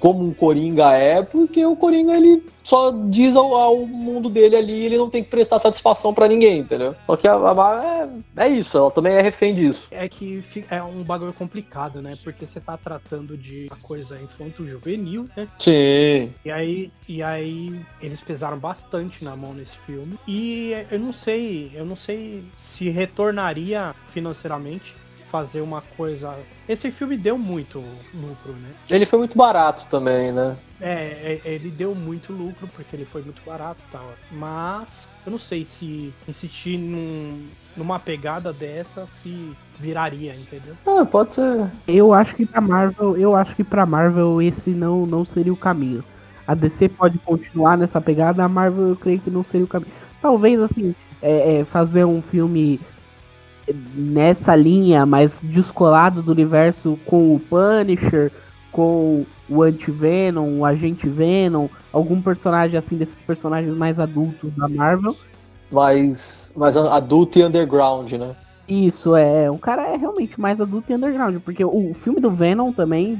como 0.00 0.24
um 0.24 0.32
Coringa 0.34 0.90
é, 0.92 1.22
porque 1.22 1.64
o 1.64 1.76
Coringa 1.76 2.16
ele 2.16 2.42
só 2.64 2.90
diz 2.90 3.36
ao, 3.36 3.54
ao 3.54 3.86
mundo 3.86 4.28
dele 4.28 4.56
ali, 4.56 4.84
ele 4.86 4.98
não 4.98 5.10
tem 5.10 5.22
que 5.22 5.30
prestar 5.30 5.58
satisfação 5.58 6.12
para 6.12 6.26
ninguém, 6.26 6.60
entendeu? 6.60 6.96
Só 7.06 7.16
que 7.16 7.28
a, 7.28 7.34
a 7.34 8.08
é, 8.36 8.46
é 8.46 8.48
isso, 8.48 8.76
ela 8.76 8.90
também 8.90 9.14
é 9.14 9.20
refém 9.20 9.54
disso. 9.54 9.86
É 9.90 10.08
que 10.08 10.42
é 10.70 10.82
um 10.82 11.02
bagulho 11.02 11.32
complicado, 11.32 12.00
né? 12.00 12.16
Porque 12.24 12.46
você 12.46 12.58
tá 12.60 12.76
tratando 12.76 13.36
de 13.36 13.68
uma 13.70 13.80
coisa 13.80 14.20
infanto-juvenil, 14.20 15.28
né? 15.36 15.46
Sim. 15.58 16.32
E 16.44 16.50
aí, 16.50 16.90
e 17.08 17.22
aí 17.22 17.80
eles 18.00 18.22
pesaram 18.22 18.58
bastante 18.58 19.22
na 19.22 19.36
mão 19.36 19.52
nesse 19.52 19.78
filme. 19.78 20.18
E 20.26 20.72
eu 20.90 20.98
não 20.98 21.12
sei, 21.12 21.70
eu 21.74 21.84
não 21.84 21.96
sei 21.96 22.44
se 22.56 22.88
retornaria 22.88 23.94
financeiramente 24.06 24.96
fazer 25.34 25.60
uma 25.62 25.82
coisa. 25.96 26.38
Esse 26.68 26.92
filme 26.92 27.16
deu 27.16 27.36
muito 27.36 27.82
lucro, 28.14 28.52
né? 28.52 28.70
Ele 28.88 29.04
foi 29.04 29.18
muito 29.18 29.36
barato 29.36 29.84
também, 29.86 30.30
né? 30.30 30.56
É, 30.80 31.40
é, 31.44 31.52
ele 31.52 31.70
deu 31.70 31.94
muito 31.94 32.32
lucro 32.32 32.68
porque 32.74 32.94
ele 32.96 33.04
foi 33.04 33.22
muito 33.22 33.40
barato 33.46 33.80
e 33.88 33.92
tal. 33.92 34.12
Mas 34.30 35.08
eu 35.24 35.32
não 35.32 35.38
sei 35.38 35.64
se 35.64 36.12
insistir 36.28 36.76
num, 36.76 37.46
numa 37.76 37.98
pegada 37.98 38.52
dessa 38.52 39.06
se 39.06 39.52
viraria, 39.78 40.34
entendeu? 40.34 40.74
Ah, 40.86 41.04
pode 41.04 41.34
ser. 41.34 41.70
Eu 41.86 42.12
acho 42.12 42.34
que 42.34 42.46
pra 42.46 42.60
Marvel, 42.60 43.16
eu 43.16 43.34
acho 43.34 43.54
que 43.54 43.64
pra 43.64 43.86
Marvel 43.86 44.42
esse 44.42 44.70
não, 44.70 45.06
não 45.06 45.24
seria 45.24 45.52
o 45.52 45.56
caminho. 45.56 46.04
A 46.46 46.54
DC 46.54 46.90
pode 46.90 47.18
continuar 47.18 47.78
nessa 47.78 48.00
pegada, 48.00 48.44
a 48.44 48.48
Marvel 48.48 48.88
eu 48.88 48.96
creio 48.96 49.20
que 49.20 49.30
não 49.30 49.44
seria 49.44 49.64
o 49.64 49.68
caminho. 49.68 49.92
Talvez 50.20 50.60
assim, 50.60 50.94
é, 51.22 51.60
é, 51.60 51.64
fazer 51.64 52.04
um 52.04 52.20
filme 52.20 52.80
nessa 53.94 54.54
linha 54.54 55.06
mais 55.06 55.38
descolado 55.42 56.22
do 56.22 56.32
universo 56.32 56.98
com 57.06 57.34
o 57.34 57.40
Punisher, 57.40 58.30
com 58.74 59.24
o 59.48 59.62
Anti-Venom, 59.62 60.58
o 60.58 60.64
Agente 60.66 61.08
Venom, 61.08 61.68
algum 61.92 62.20
personagem 62.20 62.76
assim 62.76 62.96
desses 62.96 63.22
personagens 63.22 63.74
mais 63.76 64.00
adultos 64.00 64.52
da 64.56 64.68
Marvel. 64.68 65.16
Mais, 65.70 66.52
mais 66.56 66.76
adulto 66.76 67.38
e 67.38 67.44
underground, 67.44 68.12
né? 68.14 68.34
Isso, 68.66 69.14
é. 69.14 69.48
O 69.48 69.58
cara 69.58 69.86
é 69.86 69.96
realmente 69.96 70.40
mais 70.40 70.60
adulto 70.60 70.90
e 70.90 70.94
underground, 70.96 71.36
porque 71.44 71.64
o 71.64 71.94
filme 72.02 72.20
do 72.20 72.32
Venom 72.32 72.72
também. 72.72 73.16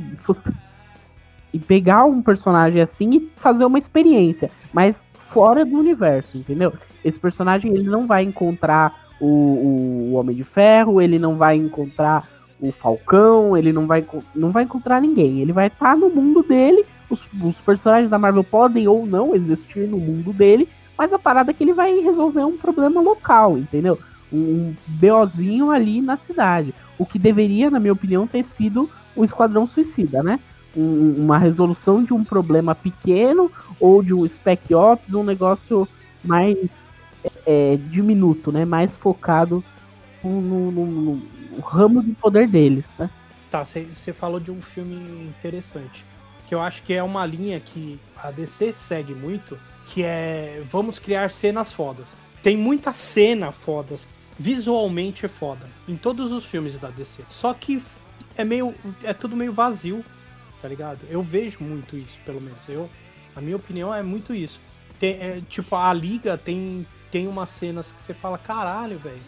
e 1.52 1.58
pegar 1.60 2.04
um 2.04 2.20
personagem 2.20 2.82
assim 2.82 3.14
e 3.14 3.30
fazer 3.36 3.64
uma 3.64 3.78
experiência, 3.78 4.50
mas 4.72 4.96
fora 5.30 5.64
do 5.64 5.78
universo, 5.78 6.36
entendeu? 6.36 6.72
Esse 7.04 7.18
personagem 7.18 7.72
ele 7.72 7.84
não 7.84 8.08
vai 8.08 8.24
encontrar 8.24 8.92
o, 9.20 10.10
o, 10.10 10.12
Homem 10.14 10.34
de 10.34 10.42
Ferro, 10.42 11.00
ele 11.00 11.16
não 11.16 11.36
vai 11.36 11.56
encontrar 11.56 12.28
o 12.68 12.72
Falcão, 12.72 13.56
ele 13.56 13.72
não 13.72 13.86
vai, 13.86 14.04
não 14.34 14.50
vai 14.50 14.64
encontrar 14.64 15.00
ninguém. 15.00 15.40
Ele 15.40 15.52
vai 15.52 15.66
estar 15.66 15.92
tá 15.92 15.96
no 15.96 16.08
mundo 16.08 16.42
dele. 16.42 16.84
Os, 17.10 17.20
os, 17.42 17.56
personagens 17.56 18.10
da 18.10 18.18
Marvel 18.18 18.42
podem 18.42 18.88
ou 18.88 19.06
não 19.06 19.34
existir 19.34 19.86
no 19.86 19.98
mundo 19.98 20.32
dele, 20.32 20.68
mas 20.96 21.12
a 21.12 21.18
parada 21.18 21.50
é 21.50 21.54
que 21.54 21.62
ele 21.62 21.74
vai 21.74 22.00
resolver 22.00 22.44
um 22.44 22.56
problema 22.56 23.00
local, 23.00 23.58
entendeu? 23.58 23.98
Um, 24.32 24.38
um 24.38 24.74
BOzinho 24.86 25.70
ali 25.70 26.00
na 26.00 26.16
cidade. 26.16 26.74
O 26.98 27.04
que 27.04 27.18
deveria, 27.18 27.70
na 27.70 27.78
minha 27.78 27.92
opinião, 27.92 28.26
ter 28.26 28.44
sido 28.44 28.88
o 29.14 29.24
Esquadrão 29.24 29.66
Suicida, 29.66 30.22
né? 30.22 30.40
Um, 30.76 31.16
uma 31.18 31.38
resolução 31.38 32.02
de 32.02 32.12
um 32.12 32.24
problema 32.24 32.74
pequeno 32.74 33.50
ou 33.78 34.02
de 34.02 34.14
um 34.14 34.26
spec 34.26 34.74
ops, 34.74 35.12
um 35.12 35.22
negócio 35.22 35.86
mais 36.24 36.88
é, 37.46 37.76
diminuto, 37.90 38.50
né? 38.50 38.64
Mais 38.64 38.94
focado 38.96 39.62
no, 40.22 40.70
no, 40.70 40.86
no, 40.86 41.22
no 41.54 41.60
ramo 41.60 42.02
de 42.02 42.12
poder 42.12 42.48
deles, 42.48 42.84
né? 42.98 43.08
Tá, 43.50 43.64
você 43.64 44.12
falou 44.12 44.40
de 44.40 44.50
um 44.50 44.60
filme 44.60 44.96
interessante, 45.24 46.04
que 46.46 46.54
eu 46.54 46.60
acho 46.60 46.82
que 46.82 46.92
é 46.92 47.02
uma 47.02 47.24
linha 47.24 47.60
que 47.60 48.00
a 48.16 48.30
DC 48.30 48.72
segue 48.72 49.14
muito, 49.14 49.58
que 49.86 50.02
é 50.02 50.62
vamos 50.64 50.98
criar 50.98 51.30
cenas 51.30 51.72
fodas. 51.72 52.16
Tem 52.42 52.56
muita 52.56 52.92
cena 52.92 53.52
fodas, 53.52 54.08
visualmente 54.38 55.24
é 55.24 55.28
foda, 55.28 55.68
em 55.88 55.96
todos 55.96 56.32
os 56.32 56.44
filmes 56.44 56.76
da 56.76 56.90
DC. 56.90 57.22
Só 57.30 57.54
que 57.54 57.80
é 58.36 58.44
meio, 58.44 58.74
é 59.04 59.14
tudo 59.14 59.36
meio 59.36 59.52
vazio, 59.52 60.04
tá 60.60 60.68
ligado? 60.68 61.00
Eu 61.08 61.22
vejo 61.22 61.58
muito 61.62 61.96
isso, 61.96 62.18
pelo 62.26 62.40
menos. 62.40 62.58
Eu, 62.68 62.90
a 63.36 63.40
minha 63.40 63.56
opinião 63.56 63.94
é 63.94 64.02
muito 64.02 64.34
isso. 64.34 64.60
Tem, 64.98 65.12
é, 65.12 65.42
tipo, 65.48 65.76
a 65.76 65.92
Liga 65.92 66.36
tem 66.36 66.84
tem 67.14 67.28
umas 67.28 67.50
cenas 67.50 67.92
que 67.92 68.02
você 68.02 68.12
fala, 68.12 68.36
caralho, 68.36 68.98
velho. 68.98 69.22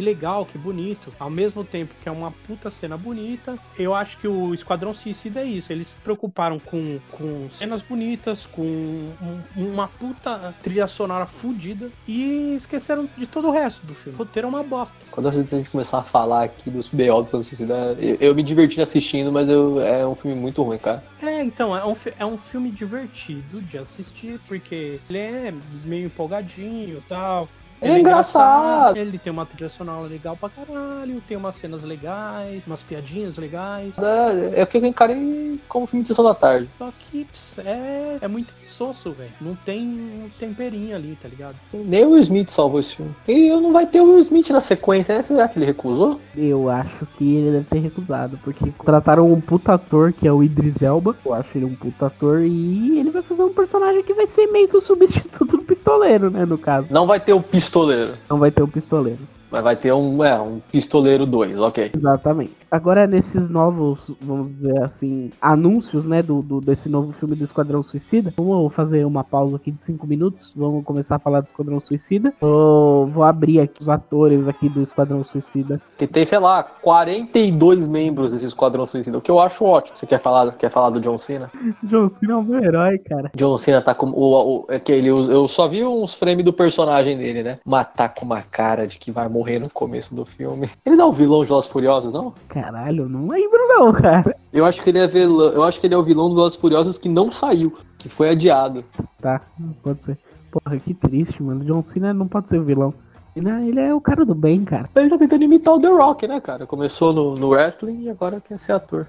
Que 0.00 0.04
legal, 0.04 0.46
que 0.46 0.56
bonito. 0.56 1.12
Ao 1.20 1.28
mesmo 1.28 1.62
tempo 1.62 1.94
que 2.02 2.08
é 2.08 2.12
uma 2.12 2.30
puta 2.46 2.70
cena 2.70 2.96
bonita, 2.96 3.58
eu 3.78 3.94
acho 3.94 4.16
que 4.16 4.26
o 4.26 4.54
Esquadrão 4.54 4.94
Suicida 4.94 5.40
é 5.40 5.44
isso. 5.44 5.70
Eles 5.70 5.88
se 5.88 5.96
preocuparam 5.96 6.58
com, 6.58 6.98
com 7.10 7.48
cenas 7.52 7.82
bonitas, 7.82 8.46
com 8.46 8.62
um- 8.62 9.40
uma 9.56 9.86
puta 9.86 10.54
trilha 10.62 10.86
sonora 10.86 11.26
fodida 11.26 11.90
e 12.08 12.54
esqueceram 12.56 13.08
de 13.16 13.26
todo 13.26 13.48
o 13.48 13.50
resto 13.50 13.86
do 13.86 13.94
filme. 13.94 14.16
O 14.16 14.18
roteiro 14.20 14.46
é 14.46 14.48
uma 14.48 14.62
bosta. 14.62 14.96
Quando 15.10 15.28
a 15.28 15.32
gente 15.32 15.68
começar 15.70 15.98
a 15.98 16.02
falar 16.02 16.44
aqui 16.44 16.70
dos 16.70 16.88
BO 16.88 16.96
do 16.96 17.22
Esquadrão 17.24 17.42
Suicida, 17.42 17.96
eu, 18.00 18.16
eu 18.20 18.34
me 18.34 18.42
diverti 18.42 18.80
assistindo, 18.80 19.30
mas 19.30 19.48
eu, 19.50 19.80
é 19.82 20.06
um 20.06 20.14
filme 20.14 20.34
muito 20.34 20.62
ruim, 20.62 20.78
cara. 20.78 21.04
É, 21.22 21.42
então, 21.42 21.76
é 21.76 21.84
um, 21.84 21.94
é 22.18 22.24
um 22.24 22.38
filme 22.38 22.70
divertido 22.70 23.60
de 23.60 23.76
assistir, 23.76 24.40
porque 24.48 24.98
ele 25.10 25.18
é 25.18 25.54
meio 25.84 26.06
empolgadinho 26.06 26.96
e 26.96 27.02
tal. 27.06 27.46
Ele 27.82 27.92
é 27.92 28.00
engraçado. 28.00 28.96
Ele 28.96 29.18
tem 29.18 29.32
uma 29.32 29.46
trilha 29.46 29.68
sonora 29.68 30.06
legal 30.06 30.36
pra 30.36 30.48
caralho, 30.48 31.22
tem 31.26 31.36
umas 31.36 31.56
cenas 31.56 31.82
legais, 31.82 32.66
umas 32.66 32.82
piadinhas 32.82 33.38
legais. 33.38 33.94
É, 33.98 34.60
é 34.60 34.62
o 34.62 34.66
que 34.66 34.76
eu 34.76 34.84
encarei 34.84 35.58
como 35.68 35.86
filme 35.86 36.02
de 36.02 36.08
sessão 36.08 36.24
da 36.24 36.34
tarde. 36.34 36.68
Só 36.78 36.92
que 36.98 37.26
é, 37.58 38.18
é 38.20 38.28
muito 38.28 38.52
insosso, 38.62 39.12
velho. 39.12 39.30
Não 39.40 39.54
tem 39.54 39.80
um 39.80 40.28
temperinho 40.38 40.94
ali, 40.94 41.16
tá 41.20 41.28
ligado? 41.28 41.56
Nem 41.72 42.04
o 42.04 42.10
Will 42.10 42.22
Smith 42.22 42.50
salvou 42.50 42.80
esse 42.80 42.96
filme. 42.96 43.14
E 43.26 43.48
não 43.50 43.72
vai 43.72 43.86
ter 43.86 44.00
o 44.00 44.04
Will 44.04 44.20
Smith 44.20 44.50
na 44.50 44.60
sequência, 44.60 45.16
né? 45.16 45.22
Será 45.22 45.48
que 45.48 45.58
ele 45.58 45.66
recusou? 45.66 46.20
Eu 46.36 46.68
acho 46.68 47.06
que 47.16 47.36
ele 47.36 47.52
deve 47.52 47.64
ter 47.64 47.78
recusado, 47.78 48.38
porque 48.44 48.70
contrataram 48.76 49.30
um 49.30 49.40
puta 49.40 49.74
ator, 49.74 50.12
que 50.12 50.26
é 50.26 50.32
o 50.32 50.42
Idris 50.42 50.82
Elba. 50.82 51.16
Eu 51.24 51.34
acho 51.34 51.48
ele 51.54 51.64
um 51.64 51.74
puta 51.74 52.06
ator, 52.06 52.42
e 52.42 52.98
ele 52.98 53.10
vai 53.10 53.22
fazer 53.22 53.42
um 53.42 53.52
personagem 53.52 54.02
que 54.02 54.14
vai 54.14 54.26
ser 54.26 54.46
meio 54.48 54.68
que 54.68 54.76
o 54.76 54.82
substituto 54.82 55.56
do 55.56 55.62
pistoleiro, 55.80 56.30
né, 56.30 56.44
no 56.44 56.58
caso. 56.58 56.86
Não 56.90 57.06
vai 57.06 57.18
ter 57.18 57.32
o 57.32 57.40
pistoleiro, 57.40 58.12
Não 58.28 58.38
vai 58.38 58.50
ter 58.50 58.62
o 58.62 58.68
pistoleiro. 58.68 59.18
Mas 59.50 59.62
vai 59.62 59.76
ter 59.76 59.92
um, 59.92 60.22
é, 60.24 60.40
um 60.40 60.60
pistoleiro 60.70 61.26
2, 61.26 61.58
ok. 61.58 61.90
Exatamente. 61.96 62.56
Agora, 62.70 63.06
nesses 63.06 63.48
novos, 63.50 63.98
vamos 64.20 64.48
dizer 64.48 64.82
assim, 64.82 65.30
anúncios, 65.40 66.04
né, 66.04 66.22
do, 66.22 66.40
do- 66.40 66.60
desse 66.60 66.88
novo 66.88 67.12
filme 67.12 67.34
do 67.34 67.44
Esquadrão 67.44 67.82
Suicida, 67.82 68.32
vamos 68.36 68.72
fazer 68.72 69.04
uma 69.04 69.24
pausa 69.24 69.56
aqui 69.56 69.72
de 69.72 69.82
5 69.82 70.06
minutos, 70.06 70.52
vamos 70.54 70.84
começar 70.84 71.16
a 71.16 71.18
falar 71.18 71.40
do 71.40 71.46
Esquadrão 71.46 71.80
Suicida. 71.80 72.32
Vou, 72.40 73.06
vou 73.08 73.24
abrir 73.24 73.60
aqui 73.60 73.82
os 73.82 73.88
atores 73.88 74.46
aqui 74.46 74.68
do 74.68 74.82
Esquadrão 74.82 75.24
Suicida. 75.24 75.80
Que 75.98 76.06
tem, 76.06 76.24
sei 76.24 76.38
lá, 76.38 76.62
42 76.62 77.88
membros 77.88 78.32
desse 78.32 78.46
Esquadrão 78.46 78.86
Suicida, 78.86 79.18
o 79.18 79.20
que 79.20 79.30
eu 79.30 79.40
acho 79.40 79.64
ótimo. 79.64 79.96
Você 79.96 80.06
quer 80.06 80.20
falar, 80.20 80.52
quer 80.52 80.70
falar 80.70 80.90
do 80.90 81.00
John 81.00 81.18
Cena? 81.18 81.50
John 81.82 82.08
Cena 82.20 82.38
é 82.38 82.42
meu 82.42 82.62
herói, 82.62 82.98
cara. 82.98 83.30
John 83.34 83.58
Cena 83.58 83.80
tá 83.82 83.94
com. 83.94 84.06
O, 84.10 84.60
o, 84.60 84.66
é 84.68 84.78
que 84.78 84.92
ele, 84.92 85.08
eu 85.08 85.48
só 85.48 85.66
vi 85.66 85.84
uns 85.84 86.14
frames 86.14 86.44
do 86.44 86.52
personagem 86.52 87.16
dele, 87.18 87.42
né? 87.42 87.56
Mas 87.64 87.86
tá 87.96 88.08
com 88.08 88.24
uma 88.24 88.42
cara 88.42 88.86
de 88.86 88.96
que 88.98 89.10
vai 89.10 89.28
morrer 89.28 89.39
no 89.44 89.70
começo 89.70 90.14
do 90.14 90.24
filme. 90.24 90.68
Ele 90.84 90.96
não 90.96 91.06
é 91.06 91.08
o 91.08 91.12
vilão 91.12 91.42
de 91.42 91.48
Velozes 91.48 91.70
Furiosos, 91.70 92.12
não? 92.12 92.32
Caralho, 92.48 93.08
não 93.08 93.28
lembro 93.28 93.58
não, 93.68 93.92
cara. 93.92 94.36
Eu 94.52 94.64
acho 94.66 94.82
que 94.82 94.90
ele 94.90 94.98
é 94.98 95.06
vilão, 95.06 95.50
eu 95.52 95.62
acho 95.62 95.80
que 95.80 95.86
ele 95.86 95.94
é 95.94 95.98
o 95.98 96.02
vilão 96.02 96.28
do 96.28 96.34
Velozes 96.36 96.58
Furiosos 96.58 96.98
que 96.98 97.08
não 97.08 97.30
saiu, 97.30 97.76
que 97.98 98.08
foi 98.08 98.30
adiado. 98.30 98.84
Tá, 99.20 99.40
não 99.58 99.72
pode 99.82 100.02
ser. 100.04 100.18
Porra, 100.50 100.76
que 100.78 100.92
triste, 100.94 101.42
mano. 101.42 101.64
John 101.64 101.82
Cena 101.82 102.12
não 102.12 102.26
pode 102.26 102.48
ser 102.48 102.58
o 102.58 102.64
vilão. 102.64 102.92
Ele 103.36 103.48
é- 103.48 103.64
ele 103.68 103.80
é 103.80 103.94
o 103.94 104.00
cara 104.00 104.24
do 104.24 104.34
bem, 104.34 104.64
cara. 104.64 104.88
Ele 104.96 105.08
tá 105.08 105.16
tentando 105.16 105.44
imitar 105.44 105.74
o 105.74 105.80
The 105.80 105.88
Rock, 105.88 106.26
né, 106.26 106.40
cara? 106.40 106.66
Começou 106.66 107.12
no, 107.12 107.34
no 107.36 107.50
wrestling 107.50 108.02
e 108.02 108.10
agora 108.10 108.40
quer 108.40 108.58
ser 108.58 108.72
ator. 108.72 109.06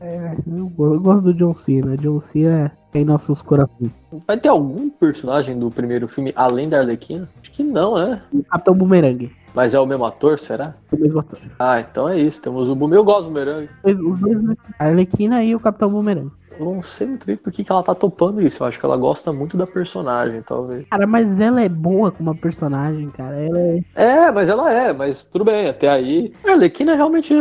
É, 0.00 0.36
eu, 0.46 0.72
eu 0.78 1.00
gosto 1.00 1.24
do 1.24 1.34
John 1.34 1.54
Cena. 1.54 1.96
John 1.96 2.20
Cena 2.20 2.72
é 2.94 2.98
em 2.98 3.04
nossos 3.04 3.42
corações. 3.42 3.90
Vai 4.26 4.38
ter 4.38 4.48
algum 4.48 4.88
personagem 4.90 5.58
do 5.58 5.70
primeiro 5.70 6.06
filme 6.06 6.32
além 6.36 6.68
da 6.68 6.80
Arlequina? 6.80 7.28
Acho 7.40 7.52
que 7.52 7.62
não, 7.62 7.96
né? 7.96 8.22
O 8.32 8.42
Capitão 8.44 8.74
Boomerang. 8.74 9.30
Mas 9.54 9.74
é 9.74 9.80
o 9.80 9.86
mesmo 9.86 10.04
ator, 10.04 10.38
será? 10.38 10.74
O 10.92 10.96
mesmo 10.96 11.20
ator. 11.20 11.38
Ah, 11.58 11.80
então 11.80 12.08
é 12.08 12.18
isso. 12.18 12.40
Temos 12.40 12.68
o 12.68 12.74
Boom. 12.74 12.94
Eu 12.94 13.04
gosto 13.04 13.24
do 13.24 13.30
Bumerangue. 13.30 13.68
Os 13.82 14.20
dois, 14.20 14.42
né? 14.42 14.54
A 14.78 14.84
Arlequina 14.86 15.42
e 15.42 15.54
o 15.54 15.60
Capitão 15.60 15.90
Boomerang. 15.90 16.30
Eu 16.58 16.64
não 16.64 16.82
sei 16.82 17.06
muito 17.06 17.26
bem 17.26 17.36
por 17.36 17.52
que, 17.52 17.62
que 17.62 17.70
ela 17.70 17.82
tá 17.82 17.94
topando 17.94 18.40
isso. 18.42 18.62
Eu 18.62 18.66
acho 18.66 18.78
que 18.78 18.84
ela 18.84 18.96
gosta 18.96 19.32
muito 19.32 19.56
da 19.56 19.66
personagem, 19.66 20.42
talvez. 20.42 20.86
Cara, 20.88 21.06
mas 21.06 21.40
ela 21.40 21.62
é 21.62 21.68
boa 21.68 22.10
como 22.10 22.36
personagem, 22.36 23.08
cara. 23.08 23.36
Ela 23.36 23.58
é. 23.58 23.80
É, 23.94 24.32
mas 24.32 24.48
ela 24.48 24.72
é, 24.72 24.92
mas 24.92 25.24
tudo 25.24 25.44
bem, 25.44 25.68
até 25.68 25.88
aí. 25.88 26.32
A 26.44 26.52
Arlequina 26.52 26.94
realmente. 26.96 27.34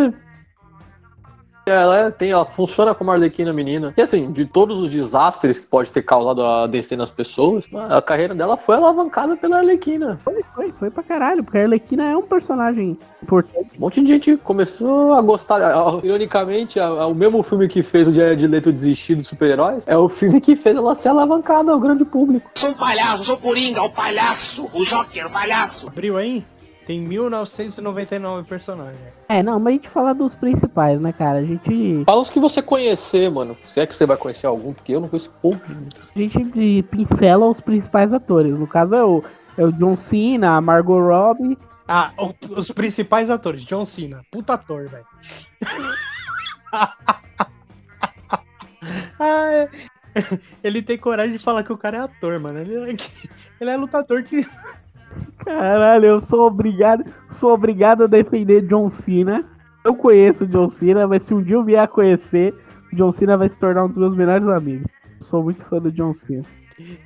Ela, 1.70 2.08
é- 2.08 2.12
tem, 2.12 2.32
ela 2.32 2.46
funciona 2.46 2.94
como 2.96 3.12
Arlequina 3.12 3.52
menina. 3.54 3.94
E 3.98 4.02
assim, 4.02 4.32
de 4.32 4.46
todos 4.46 4.80
os 4.80 4.90
desastres 4.90 5.60
que 5.60 5.68
pode 5.68 5.92
ter 5.92 6.02
causado 6.02 6.44
a 6.44 6.68
DC 6.68 6.96
nas 6.96 7.10
pessoas, 7.10 7.66
a 7.90 8.02
carreira 8.02 8.34
dela 8.34 8.58
foi 8.58 8.76
alavancada 8.76 9.36
pela 9.36 9.58
Arlequina. 9.58 10.20
Foi, 10.24 10.44
foi, 10.56 10.72
foi 10.72 10.90
pra 10.90 11.04
caralho, 11.04 11.44
porque 11.44 11.58
a 11.58 11.64
Arlequina 11.64 12.04
é 12.06 12.16
um 12.18 12.22
personagem 12.24 12.98
importante. 13.22 13.70
Um 13.78 13.82
monte 13.82 14.02
de 14.02 14.08
gente 14.08 14.38
começou 14.38 15.14
a 15.14 15.22
gostar. 15.22 15.60
Ironicamente, 16.04 16.80
o 16.80 17.14
mesmo 17.14 17.44
filme 17.44 17.68
que 17.68 17.84
fez 17.84 18.08
o 18.08 18.14
Jared 18.14 18.48
Leto 18.48 18.72
desistir 18.72 19.16
dos 19.16 19.28
super-heróis 19.28 19.88
é 19.88 19.98
o 19.98 20.08
filme 20.10 20.40
que 20.40 20.56
fez 20.56 20.76
ela 20.76 20.96
ser 20.96 21.10
alavancada 21.10 21.72
ao 21.72 21.80
grande 21.80 22.06
público. 22.06 22.50
Sou 22.56 22.70
um 22.70 22.74
palhaço, 22.74 23.26
sou 23.26 23.38
Coringa, 23.38 23.82
o 23.84 23.90
palhaço, 23.90 24.70
o 24.74 24.84
Joker, 24.84 25.28
o 25.28 25.30
palhaço. 25.30 25.88
Abriu 25.88 26.18
aí? 26.18 26.46
Tem 26.88 27.02
1999 27.02 28.48
personagens. 28.48 28.98
É, 29.28 29.44
não, 29.44 29.60
mas 29.60 29.72
a 29.74 29.76
gente 29.76 29.90
fala 29.90 30.14
dos 30.14 30.34
principais, 30.34 31.00
né, 31.02 31.12
cara? 31.12 31.40
A 31.40 31.44
gente. 31.44 32.04
Fala 32.06 32.22
os 32.22 32.30
que 32.30 32.40
você 32.40 32.62
conhecer, 32.62 33.30
mano. 33.30 33.58
Se 33.66 33.82
é 33.82 33.86
que 33.86 33.94
você 33.94 34.06
vai 34.06 34.16
conhecer 34.16 34.48
algum, 34.48 34.72
porque 34.74 34.94
eu 34.96 35.02
não 35.02 35.10
conheço 35.10 35.30
pouco. 35.42 35.62
A 36.16 36.18
gente 36.18 36.84
pincela 36.84 37.46
os 37.46 37.60
principais 37.60 38.14
atores. 38.14 38.58
No 38.58 38.66
caso 38.66 38.96
é 38.96 39.04
o, 39.04 39.22
é 39.58 39.66
o 39.66 39.72
John 39.74 39.98
Cena, 39.98 40.56
a 40.56 40.62
Margot 40.62 40.98
Robbie. 41.02 41.58
Ah, 41.86 42.14
o- 42.18 42.34
os 42.58 42.72
principais 42.72 43.30
atores. 43.30 43.66
John 43.66 43.86
Cena. 43.86 44.22
Puta 44.32 44.54
ator, 44.54 44.88
velho. 44.88 45.06
Ah, 49.20 49.52
é. 49.52 49.70
Ele 50.64 50.82
tem 50.82 50.98
coragem 50.98 51.34
de 51.34 51.40
falar 51.40 51.64
que 51.64 51.74
o 51.74 51.78
cara 51.78 51.98
é 51.98 52.02
ator, 52.02 52.40
mano. 52.40 52.60
Ele 52.60 52.76
é, 52.76 52.96
ele 53.60 53.70
é 53.72 53.76
lutador 53.78 54.24
que. 54.24 54.46
Caralho, 55.44 56.06
eu 56.06 56.22
sou 56.22 56.48
obrigado, 56.48 57.04
sou 57.32 57.54
obrigado 57.54 58.04
a 58.04 58.08
defender 58.08 58.62
John 58.68 58.90
Cena. 58.90 59.46
Eu 59.84 59.96
conheço 59.96 60.44
o 60.44 60.48
John 60.48 60.68
Cena, 60.70 61.08
mas 61.08 61.24
se 61.24 61.34
um 61.34 61.42
dia 61.42 61.56
eu 61.56 61.64
vier 61.64 61.80
a 61.82 61.88
conhecer, 61.88 62.54
o 62.92 62.96
John 62.96 63.12
Cena 63.12 63.38
vai 63.38 63.50
se 63.50 63.58
tornar 63.58 63.86
um 63.86 63.88
dos 63.88 63.98
meus 63.98 64.16
melhores 64.16 64.48
amigos. 64.48 64.92
Sou 65.22 65.44
muito 65.44 65.64
fã 65.66 65.80
do 65.80 65.92
John 65.92 66.14
Cena. 66.14 66.44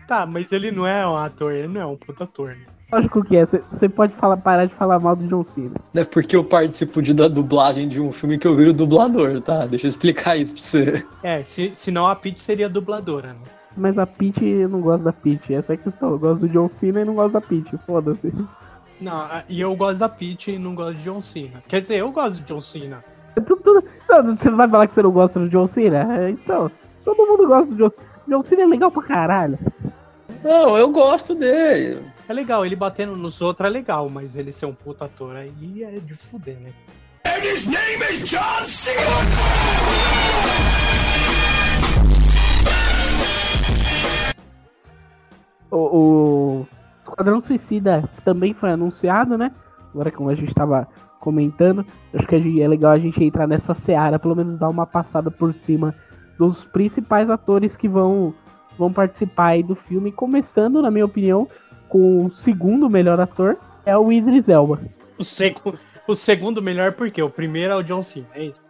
Tá, 0.08 0.26
mas 0.26 0.52
ele 0.52 0.70
não 0.72 0.86
é 0.86 1.08
um 1.08 1.16
ator, 1.16 1.54
ele 1.54 1.68
não 1.68 1.82
é 1.82 1.86
um 1.86 1.96
puta 1.96 2.24
ator, 2.26 2.50
né? 2.50 2.66
Lógico 2.92 3.24
que 3.24 3.38
é, 3.38 3.46
você- 3.46 3.88
pode 3.88 4.14
falar, 4.16 4.36
parar 4.36 4.66
de 4.66 4.76
falar 4.76 5.00
mal 5.00 5.16
do 5.16 5.26
John 5.28 5.44
Cena. 5.46 5.76
É 5.96 6.04
porque 6.04 6.36
eu 6.36 6.44
participo 6.44 7.02
de, 7.02 7.14
da 7.14 7.30
dublagem 7.30 7.88
de 7.88 8.02
um 8.02 8.12
filme 8.12 8.38
que 8.38 8.46
eu 8.46 8.54
viro 8.56 8.74
dublador, 8.74 9.40
tá? 9.42 9.66
Deixa 9.66 9.88
eu 9.88 9.90
explicar 9.90 10.36
isso 10.36 10.52
pra 10.54 10.62
você. 10.62 11.06
É, 11.24 11.42
se, 11.44 11.72
senão 11.74 12.06
a 12.06 12.16
Peach 12.16 12.42
seria 12.42 12.68
dubladora, 12.68 13.30
né? 13.30 13.40
Mas 13.78 13.98
a 13.98 14.06
Peach, 14.06 14.46
eu 14.46 14.68
não 14.70 14.82
gosto 14.82 15.04
da 15.04 15.14
Peach, 15.14 15.54
essa 15.54 15.74
é 15.74 15.76
a 15.76 15.78
questão. 15.78 16.10
Eu 16.12 16.20
gosto 16.20 16.42
do 16.42 16.50
John 16.50 16.70
Cena 16.80 17.02
e 17.02 17.06
não 17.06 17.16
gosto 17.16 17.34
da 17.34 17.42
Peach, 17.42 17.78
foda-se. 17.86 18.34
Não, 19.00 19.28
e 19.50 19.60
eu 19.62 19.76
gosto 19.76 19.98
da 19.98 20.10
Peach 20.10 20.52
e 20.52 20.60
não 20.60 20.76
gosto 20.76 20.96
de 20.98 21.04
John 21.04 21.22
Cena. 21.22 21.64
Quer 21.68 21.82
dizer, 21.82 21.96
eu 21.98 22.12
gosto 22.12 22.36
de 22.36 22.42
John 22.44 22.62
Cena. 22.62 23.04
Tu- 23.36 23.56
tu- 23.56 23.84
não, 24.10 24.38
Você 24.38 24.50
não 24.50 24.58
vai 24.58 24.68
falar 24.70 24.88
que 24.88 24.94
você 24.94 25.02
não 25.02 25.12
gosta 25.12 25.40
do 25.40 25.50
John 25.50 25.68
Cena? 25.68 26.18
É, 26.20 26.30
Então, 26.30 26.70
todo 27.04 27.26
mundo 27.26 27.48
gosta 27.48 27.72
do 27.74 27.78
John 27.78 27.92
John 28.28 28.42
Cena 28.44 28.62
é 28.64 28.66
legal 28.68 28.92
pra 28.92 29.02
caralho. 29.04 29.58
Não, 30.44 30.78
eu 30.78 30.90
gosto 30.90 31.34
dele. 31.34 32.02
É 32.30 32.34
legal, 32.34 32.66
ele 32.66 32.76
batendo 32.76 33.16
nos 33.16 33.42
outros 33.42 33.68
é 33.68 33.70
legal, 33.72 34.10
mas 34.10 34.36
ele 34.36 34.52
ser 34.52 34.66
um 34.66 34.74
puta 34.74 35.06
ator 35.06 35.36
aí 35.36 35.84
é 35.84 36.00
de 36.00 36.14
fuder, 36.14 36.60
né? 36.60 36.72
And 37.26 37.44
his 37.44 37.66
name 37.68 38.04
is 38.12 38.24
John 38.30 38.66
Cena. 38.66 39.02
O, 45.72 45.78
o 45.78 46.68
Esquadrão 47.02 47.42
Suicida 47.42 48.04
também 48.24 48.54
foi 48.54 48.72
anunciado, 48.72 49.38
né? 49.38 49.52
Agora, 49.94 50.12
como 50.12 50.30
a 50.30 50.36
gente 50.36 50.54
tava 50.54 50.88
comentando, 51.20 51.86
acho 52.14 52.28
que 52.28 52.62
é 52.62 52.68
legal 52.68 52.92
a 52.92 53.00
gente 53.00 53.24
entrar 53.24 53.48
nessa 53.48 53.74
seara, 53.74 54.20
pelo 54.20 54.36
menos 54.36 54.58
dar 54.58 54.70
uma 54.70 54.86
passada 54.86 55.30
por 55.32 55.54
cima 55.54 55.94
dos 56.38 56.64
principais 56.66 57.30
atores 57.30 57.76
que 57.76 57.88
vão, 57.88 58.34
vão 58.78 58.92
participar 58.92 59.48
aí 59.48 59.64
do 59.64 59.76
filme. 59.76 60.12
Começando, 60.12 60.82
na 60.82 60.90
minha 60.90 61.06
opinião, 61.06 61.48
com 61.88 62.26
o 62.26 62.32
segundo 62.32 62.90
melhor 62.90 63.20
ator, 63.20 63.58
é 63.86 63.96
o 63.98 64.12
Idris 64.12 64.50
Elba. 64.50 64.80
O, 65.18 65.24
segu- 65.24 65.78
o 66.08 66.16
segundo 66.16 66.62
melhor 66.64 66.94
porque 66.94 67.22
o 67.22 67.30
primeiro 67.30 67.74
é 67.74 67.76
o 67.76 67.84
John 67.84 68.02
Cena, 68.02 68.28
é 68.34 68.46
isso? 68.46 68.62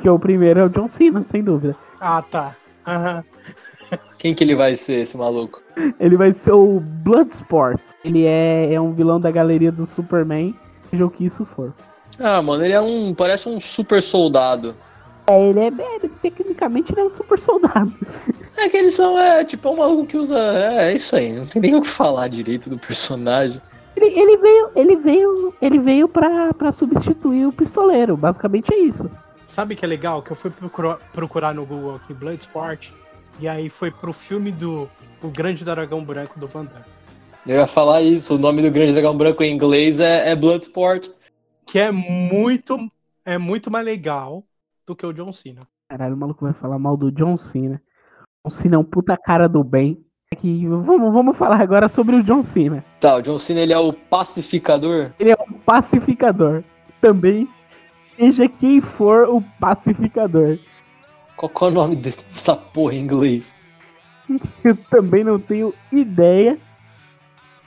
Que 0.00 0.08
o 0.10 0.18
primeiro 0.18 0.60
é 0.60 0.64
o 0.64 0.68
John 0.68 0.88
Cena, 0.88 1.24
sem 1.30 1.42
dúvida. 1.42 1.74
Ah, 2.00 2.20
tá. 2.22 2.54
Quem 4.18 4.34
que 4.34 4.44
ele 4.44 4.54
vai 4.54 4.74
ser, 4.74 5.00
esse 5.00 5.16
maluco? 5.16 5.62
Ele 5.98 6.16
vai 6.16 6.32
ser 6.32 6.52
o 6.52 6.80
Bloodsport. 6.80 7.80
Ele 8.04 8.24
é, 8.24 8.74
é 8.74 8.80
um 8.80 8.92
vilão 8.92 9.20
da 9.20 9.30
galeria 9.30 9.72
do 9.72 9.86
Superman, 9.86 10.54
seja 10.90 11.04
o 11.04 11.10
que 11.10 11.24
isso 11.24 11.44
for. 11.56 11.72
Ah, 12.18 12.40
mano, 12.42 12.64
ele 12.64 12.74
é 12.74 12.80
um. 12.80 13.14
Parece 13.14 13.48
um 13.48 13.58
super 13.58 14.00
soldado. 14.02 14.76
É, 15.26 15.48
ele 15.48 15.60
é, 15.60 15.66
é, 15.68 16.08
tecnicamente 16.22 16.92
ele 16.92 17.00
é 17.00 17.04
um 17.04 17.10
super 17.10 17.40
soldado. 17.40 17.92
É 18.56 18.68
que 18.68 18.76
eles 18.76 18.94
são, 18.94 19.18
é, 19.18 19.44
tipo, 19.44 19.66
é 19.66 19.70
um 19.72 19.76
maluco 19.78 20.06
que 20.06 20.16
usa. 20.16 20.38
É, 20.38 20.92
é 20.92 20.94
isso 20.94 21.16
aí, 21.16 21.32
não 21.32 21.44
tem 21.44 21.60
nem 21.60 21.74
o 21.74 21.80
que 21.80 21.88
falar 21.88 22.28
direito 22.28 22.70
do 22.70 22.78
personagem. 22.78 23.60
Ele, 23.96 24.06
ele 24.06 24.36
veio, 24.36 24.70
ele 24.76 24.96
veio, 24.96 25.54
ele 25.60 25.78
veio 25.80 26.08
pra, 26.08 26.54
pra 26.54 26.70
substituir 26.70 27.46
o 27.46 27.52
pistoleiro. 27.52 28.16
Basicamente 28.16 28.72
é 28.72 28.78
isso. 28.78 29.10
Sabe 29.54 29.76
que 29.76 29.84
é 29.84 29.88
legal? 29.88 30.20
Que 30.20 30.32
eu 30.32 30.36
fui 30.36 30.50
procurar, 30.50 30.96
procurar 31.12 31.54
no 31.54 31.64
Google 31.64 31.94
aqui 31.94 32.12
Bloodsport 32.12 32.90
e 33.38 33.46
aí 33.46 33.70
foi 33.70 33.88
pro 33.88 34.12
filme 34.12 34.50
do 34.50 34.90
O 35.22 35.28
Grande 35.28 35.64
Dragão 35.64 36.04
Branco 36.04 36.40
do 36.40 36.48
Van 36.48 36.64
Damme. 36.64 36.84
Eu 37.46 37.58
ia 37.58 37.66
falar 37.68 38.02
isso, 38.02 38.34
o 38.34 38.38
nome 38.38 38.62
do 38.62 38.70
Grande 38.72 38.90
Dragão 38.90 39.16
Branco 39.16 39.44
em 39.44 39.54
inglês 39.54 40.00
é, 40.00 40.28
é 40.28 40.34
Bloodsport. 40.34 41.08
Que 41.64 41.78
é 41.78 41.92
muito, 41.92 42.76
é 43.24 43.38
muito 43.38 43.70
mais 43.70 43.86
legal 43.86 44.42
do 44.84 44.96
que 44.96 45.06
o 45.06 45.12
John 45.12 45.32
Cena. 45.32 45.68
Caralho, 45.88 46.16
o 46.16 46.18
maluco 46.18 46.44
vai 46.44 46.54
falar 46.54 46.80
mal 46.80 46.96
do 46.96 47.12
John 47.12 47.38
Cena. 47.38 47.80
John 48.44 48.50
Cena 48.50 48.74
é 48.74 48.78
um 48.78 48.84
puta 48.84 49.16
cara 49.16 49.48
do 49.48 49.62
bem. 49.62 50.04
Aqui, 50.32 50.66
vamos, 50.66 51.12
vamos 51.12 51.38
falar 51.38 51.60
agora 51.60 51.88
sobre 51.88 52.16
o 52.16 52.24
John 52.24 52.42
Cena. 52.42 52.84
Tá, 52.98 53.18
o 53.18 53.22
John 53.22 53.38
Cena 53.38 53.60
ele 53.60 53.72
é 53.72 53.78
o 53.78 53.92
pacificador. 53.92 55.12
Ele 55.16 55.30
é 55.30 55.36
um 55.48 55.52
pacificador. 55.60 56.64
Também, 57.00 57.48
seja 58.16 58.48
quem 58.48 58.80
for 58.80 59.28
o 59.28 59.42
pacificador. 59.60 60.58
Qual, 61.36 61.48
qual 61.50 61.70
é 61.70 61.72
o 61.72 61.76
nome 61.76 61.96
dessa 61.96 62.54
porra 62.56 62.94
em 62.94 63.00
inglês? 63.00 63.54
Eu 64.64 64.76
também 64.76 65.22
não 65.24 65.38
tenho 65.38 65.74
ideia. 65.92 66.58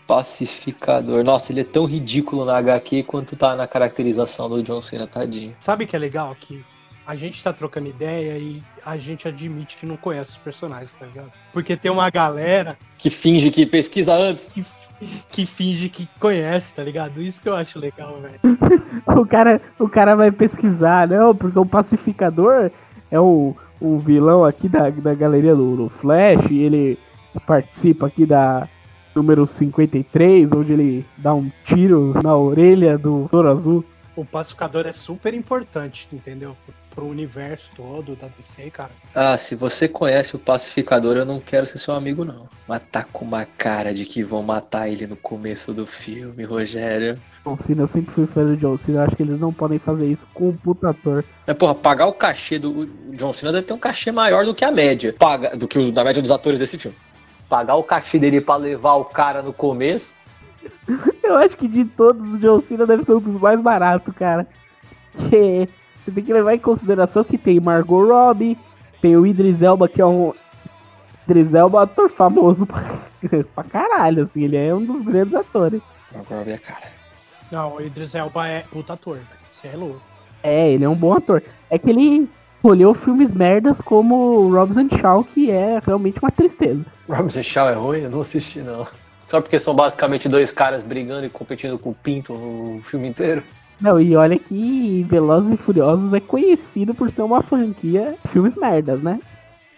Pacificador. 0.07 1.23
Nossa, 1.23 1.51
ele 1.51 1.61
é 1.61 1.65
tão 1.65 1.85
ridículo 1.85 2.45
na 2.45 2.57
HQ 2.57 3.03
quanto 3.03 3.35
tá 3.35 3.55
na 3.55 3.67
caracterização 3.67 4.47
do 4.49 4.63
John 4.63 4.81
Cena, 4.81 5.05
tadinho. 5.05 5.53
Sabe 5.59 5.85
que 5.85 5.95
é 5.95 5.99
legal? 5.99 6.33
Que 6.39 6.63
a 7.05 7.13
gente 7.15 7.43
tá 7.43 7.51
trocando 7.51 7.87
ideia 7.89 8.37
e 8.37 8.63
a 8.85 8.97
gente 8.97 9.27
admite 9.27 9.75
que 9.77 9.85
não 9.85 9.97
conhece 9.97 10.31
os 10.31 10.37
personagens, 10.37 10.95
tá 10.95 11.05
ligado? 11.05 11.31
Porque 11.51 11.75
tem 11.75 11.91
uma 11.91 12.09
galera 12.09 12.77
Que 12.97 13.09
finge 13.09 13.51
que 13.51 13.65
pesquisa 13.65 14.13
antes. 14.13 14.47
que, 14.47 14.63
que 15.31 15.45
finge 15.45 15.89
que 15.89 16.07
conhece, 16.19 16.73
tá 16.73 16.83
ligado? 16.83 17.21
Isso 17.21 17.41
que 17.41 17.49
eu 17.49 17.55
acho 17.55 17.79
legal, 17.79 18.19
velho. 18.19 18.39
O 19.07 19.25
cara, 19.25 19.61
o 19.79 19.87
cara 19.87 20.15
vai 20.15 20.31
pesquisar, 20.31 21.07
não, 21.07 21.33
porque 21.33 21.57
o 21.57 21.65
pacificador 21.65 22.69
é 23.09 23.19
o, 23.19 23.55
o 23.79 23.97
vilão 23.97 24.43
aqui 24.43 24.67
da, 24.67 24.89
da 24.89 25.13
galeria 25.13 25.55
do, 25.55 25.75
do 25.75 25.89
Flash, 25.89 26.45
e 26.51 26.59
ele 26.59 26.99
participa 27.45 28.07
aqui 28.07 28.25
da 28.25 28.67
número 29.15 29.47
53, 29.47 30.51
onde 30.51 30.73
ele 30.73 31.05
dá 31.17 31.33
um 31.33 31.49
tiro 31.65 32.13
na 32.23 32.35
orelha 32.35 32.97
do 32.97 33.27
Toro 33.31 33.49
Azul. 33.49 33.85
O 34.15 34.25
pacificador 34.25 34.85
é 34.85 34.93
super 34.93 35.33
importante, 35.33 36.07
entendeu? 36.11 36.55
Pro 36.97 37.05
universo 37.05 37.69
todo 37.75 38.15
da 38.15 38.27
DC, 38.27 38.71
cara. 38.71 38.89
Ah, 39.13 39.37
se 39.37 39.53
você 39.53 39.87
conhece 39.87 40.35
o 40.35 40.39
pacificador, 40.39 41.15
eu 41.15 41.25
não 41.25 41.39
quero 41.39 41.67
ser 41.67 41.77
seu 41.77 41.93
amigo, 41.93 42.25
não. 42.25 42.47
Mas 42.67 42.81
tá 42.91 43.03
com 43.03 43.23
uma 43.23 43.45
cara 43.45 43.93
de 43.93 44.03
que 44.03 44.23
vão 44.23 44.41
matar 44.41 44.89
ele 44.89 45.05
no 45.05 45.15
começo 45.15 45.75
do 45.75 45.85
filme, 45.85 46.43
Rogério. 46.43 47.19
John 47.45 47.55
Cena, 47.59 47.83
eu 47.83 47.87
sempre 47.87 48.15
fui 48.15 48.25
fã 48.25 48.43
do 48.43 48.57
John 48.57 48.79
Cena, 48.79 48.97
eu 48.97 49.03
acho 49.03 49.15
que 49.15 49.21
eles 49.21 49.39
não 49.39 49.53
podem 49.53 49.77
fazer 49.77 50.07
isso 50.07 50.25
com 50.33 50.49
o 50.49 50.53
puta 50.53 50.89
ator. 50.89 51.23
Mas, 51.45 51.55
porra, 51.55 51.75
pagar 51.75 52.07
o 52.07 52.13
cachê 52.13 52.57
do. 52.57 52.71
O 52.81 53.15
John 53.15 53.31
Cena 53.31 53.51
deve 53.51 53.67
ter 53.67 53.73
um 53.75 53.77
cachê 53.77 54.11
maior 54.11 54.43
do 54.43 54.55
que 54.55 54.65
a 54.65 54.71
média. 54.71 55.13
Paga, 55.19 55.55
do 55.55 55.67
que 55.67 55.77
o 55.77 55.91
da 55.91 56.03
média 56.03 56.19
dos 56.19 56.31
atores 56.31 56.59
desse 56.59 56.79
filme. 56.79 56.97
Pagar 57.47 57.75
o 57.75 57.83
cachê 57.83 58.17
dele 58.17 58.41
pra 58.41 58.55
levar 58.55 58.95
o 58.95 59.05
cara 59.05 59.43
no 59.43 59.53
começo. 59.53 60.15
Eu 61.23 61.35
acho 61.35 61.55
que 61.57 61.67
de 61.67 61.85
todos 61.85 62.27
os 62.33 62.39
John 62.39 62.59
Cena 62.67 62.87
deve 62.87 63.03
ser 63.03 63.11
um 63.11 63.19
dos 63.19 63.39
mais 63.39 63.61
baratos, 63.61 64.11
cara. 64.15 64.47
Que 65.29 65.67
você 66.07 66.11
tem 66.11 66.23
que 66.23 66.31
levar 66.31 66.55
em 66.55 66.59
consideração 66.59 67.23
que 67.23 67.37
tem 67.37 67.59
Margot 67.59 68.07
Robbie, 68.07 68.57
tem 69.01 69.17
o 69.17 69.27
Idris 69.27 69.61
Elba, 69.61 69.89
que 69.89 70.01
é 70.01 70.05
um. 70.05 70.33
Idris 71.27 71.53
Elba 71.53 71.79
é 71.79 71.81
um 71.81 71.83
ator 71.83 72.09
famoso 72.09 72.65
pra, 72.65 72.99
pra 73.53 73.63
caralho, 73.65 74.23
assim, 74.23 74.45
ele 74.45 74.55
é 74.55 74.73
um 74.73 74.83
dos 74.83 75.03
grandes 75.03 75.35
atores. 75.35 75.81
Agora 76.15 76.45
ver 76.45 76.53
a 76.53 76.59
cara. 76.59 76.87
Não, 77.51 77.75
o 77.75 77.81
Idris 77.81 78.15
Elba 78.15 78.47
é 78.47 78.61
puta 78.61 78.93
ator, 78.93 79.15
velho. 79.15 79.27
Você 79.51 79.67
é 79.67 79.75
louco. 79.75 80.01
É, 80.41 80.71
ele 80.71 80.85
é 80.85 80.89
um 80.89 80.95
bom 80.95 81.13
ator. 81.13 81.43
É 81.69 81.77
que 81.77 81.89
ele 81.89 82.29
escolheu 82.55 82.93
filmes 82.93 83.33
merdas 83.33 83.81
como 83.81 84.49
Robson 84.49 84.87
Shaw, 84.89 85.25
que 85.25 85.51
é 85.51 85.81
realmente 85.85 86.19
uma 86.19 86.31
tristeza. 86.31 86.85
Robson 87.09 87.43
Shaw 87.43 87.69
é 87.69 87.73
ruim? 87.73 87.99
Eu 88.03 88.09
não 88.09 88.21
assisti, 88.21 88.61
não. 88.61 88.87
Só 89.27 89.41
porque 89.41 89.59
são 89.59 89.75
basicamente 89.75 90.29
dois 90.29 90.53
caras 90.53 90.83
brigando 90.83 91.25
e 91.25 91.29
competindo 91.29 91.77
com 91.77 91.89
o 91.89 91.93
Pinto 91.93 92.33
no 92.33 92.81
filme 92.83 93.09
inteiro. 93.09 93.43
Não, 93.79 93.99
e 93.99 94.15
olha 94.15 94.37
que 94.39 95.05
Velozes 95.07 95.51
e 95.51 95.57
Furiosos 95.57 96.13
é 96.13 96.19
conhecido 96.19 96.93
por 96.95 97.11
ser 97.11 97.21
uma 97.21 97.41
franquia 97.43 98.15
de 98.23 98.31
filmes 98.31 98.55
merdas, 98.55 99.01
né? 99.01 99.19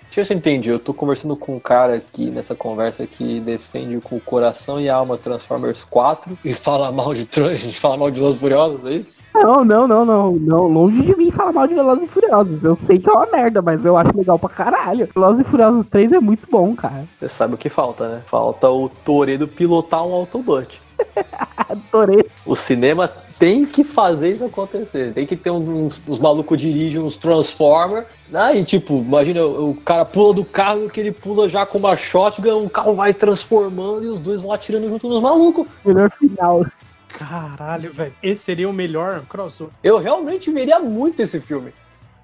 Deixa 0.04 0.22
eu 0.22 0.24
ver 0.24 0.26
se 0.26 0.34
eu 0.34 0.38
entendi. 0.38 0.70
Eu 0.70 0.80
tô 0.80 0.92
conversando 0.94 1.36
com 1.36 1.56
um 1.56 1.60
cara 1.60 1.96
aqui 1.96 2.32
nessa 2.32 2.56
conversa 2.56 3.06
que 3.06 3.40
defende 3.42 4.00
com 4.02 4.16
o 4.16 4.20
coração 4.22 4.80
e 4.82 4.90
alma 4.90 5.18
Transformers 5.18 5.84
4 5.84 6.36
e 6.44 6.54
fala 6.54 6.92
mal 6.92 7.14
de 7.14 7.26
Tran- 7.26 7.52
a 7.52 7.56
gente 7.56 7.80
fala 7.80 7.96
mal 7.98 8.10
de 8.10 8.20
Los 8.20 8.40
Furiosos, 8.40 8.84
é 8.86 8.94
isso? 8.94 9.14
Não, 9.36 9.64
não, 9.64 9.88
não, 9.88 10.04
não, 10.04 10.32
não. 10.32 10.68
Longe 10.68 11.04
de 11.04 11.16
mim 11.16 11.30
falar 11.30 11.52
mal 11.54 11.68
de 11.68 11.76
Velozes 11.76 12.06
e 12.06 12.08
Furiosos. 12.08 12.64
Eu 12.64 12.76
sei 12.76 12.98
que 12.98 13.08
é 13.08 13.14
uma 13.14 13.28
merda, 13.28 13.62
mas 13.62 13.86
eu 13.86 13.96
acho 13.96 14.18
legal 14.18 14.40
pra 14.40 14.50
caralho. 14.50 15.08
Velozes 15.14 15.46
e 15.46 15.50
Furiosos 15.50 15.86
3 15.86 16.12
é 16.14 16.20
muito 16.20 16.48
bom, 16.50 16.76
cara. 16.76 17.06
Você 17.16 17.28
sabe 17.30 17.54
o 17.54 17.58
que 17.58 17.70
falta, 17.70 18.08
né? 18.10 18.22
Falta 18.26 18.68
o 18.68 18.90
Toredo 19.06 19.48
pilotar 19.48 20.04
um 20.04 20.14
Autobot. 20.14 20.82
Adorei. 21.70 22.26
O 22.46 22.56
cinema 22.56 23.10
tem 23.40 23.66
que 23.66 23.86
fazer 23.86 24.34
isso 24.34 24.46
acontecer. 24.46 25.14
Tem 25.14 25.26
que 25.26 25.38
ter 25.38 25.50
uns, 25.50 26.02
uns 26.06 26.20
malucos 26.20 26.58
dirigem 26.58 27.02
uns 27.02 27.16
Transformers. 27.16 28.06
Aí, 28.34 28.64
tipo, 28.64 28.98
imagina 28.98 29.44
o, 29.44 29.72
o 29.72 29.76
cara 29.76 30.04
pula 30.04 30.34
do 30.34 30.44
carro 30.44 30.90
que 30.90 31.00
ele 31.00 31.12
pula 31.12 31.48
já 31.48 31.66
com 31.66 31.78
uma 31.78 31.96
shotgun, 31.96 32.66
o 32.66 32.70
carro 32.70 32.94
vai 32.94 33.14
transformando 33.14 34.04
e 34.04 34.08
os 34.10 34.20
dois 34.20 34.42
vão 34.42 34.52
atirando 34.52 34.90
junto 34.90 35.08
nos 35.08 35.22
malucos. 35.22 35.66
Melhor 35.86 36.12
final. 36.12 36.66
Caralho, 37.08 37.92
velho. 37.92 38.14
Esse 38.22 38.44
seria 38.44 38.70
o 38.70 38.74
melhor 38.74 39.22
crossover. 39.28 39.74
Eu 39.82 39.98
realmente 39.98 40.52
veria 40.52 40.80
muito 40.80 41.22
esse 41.22 41.40
filme. 41.40 41.74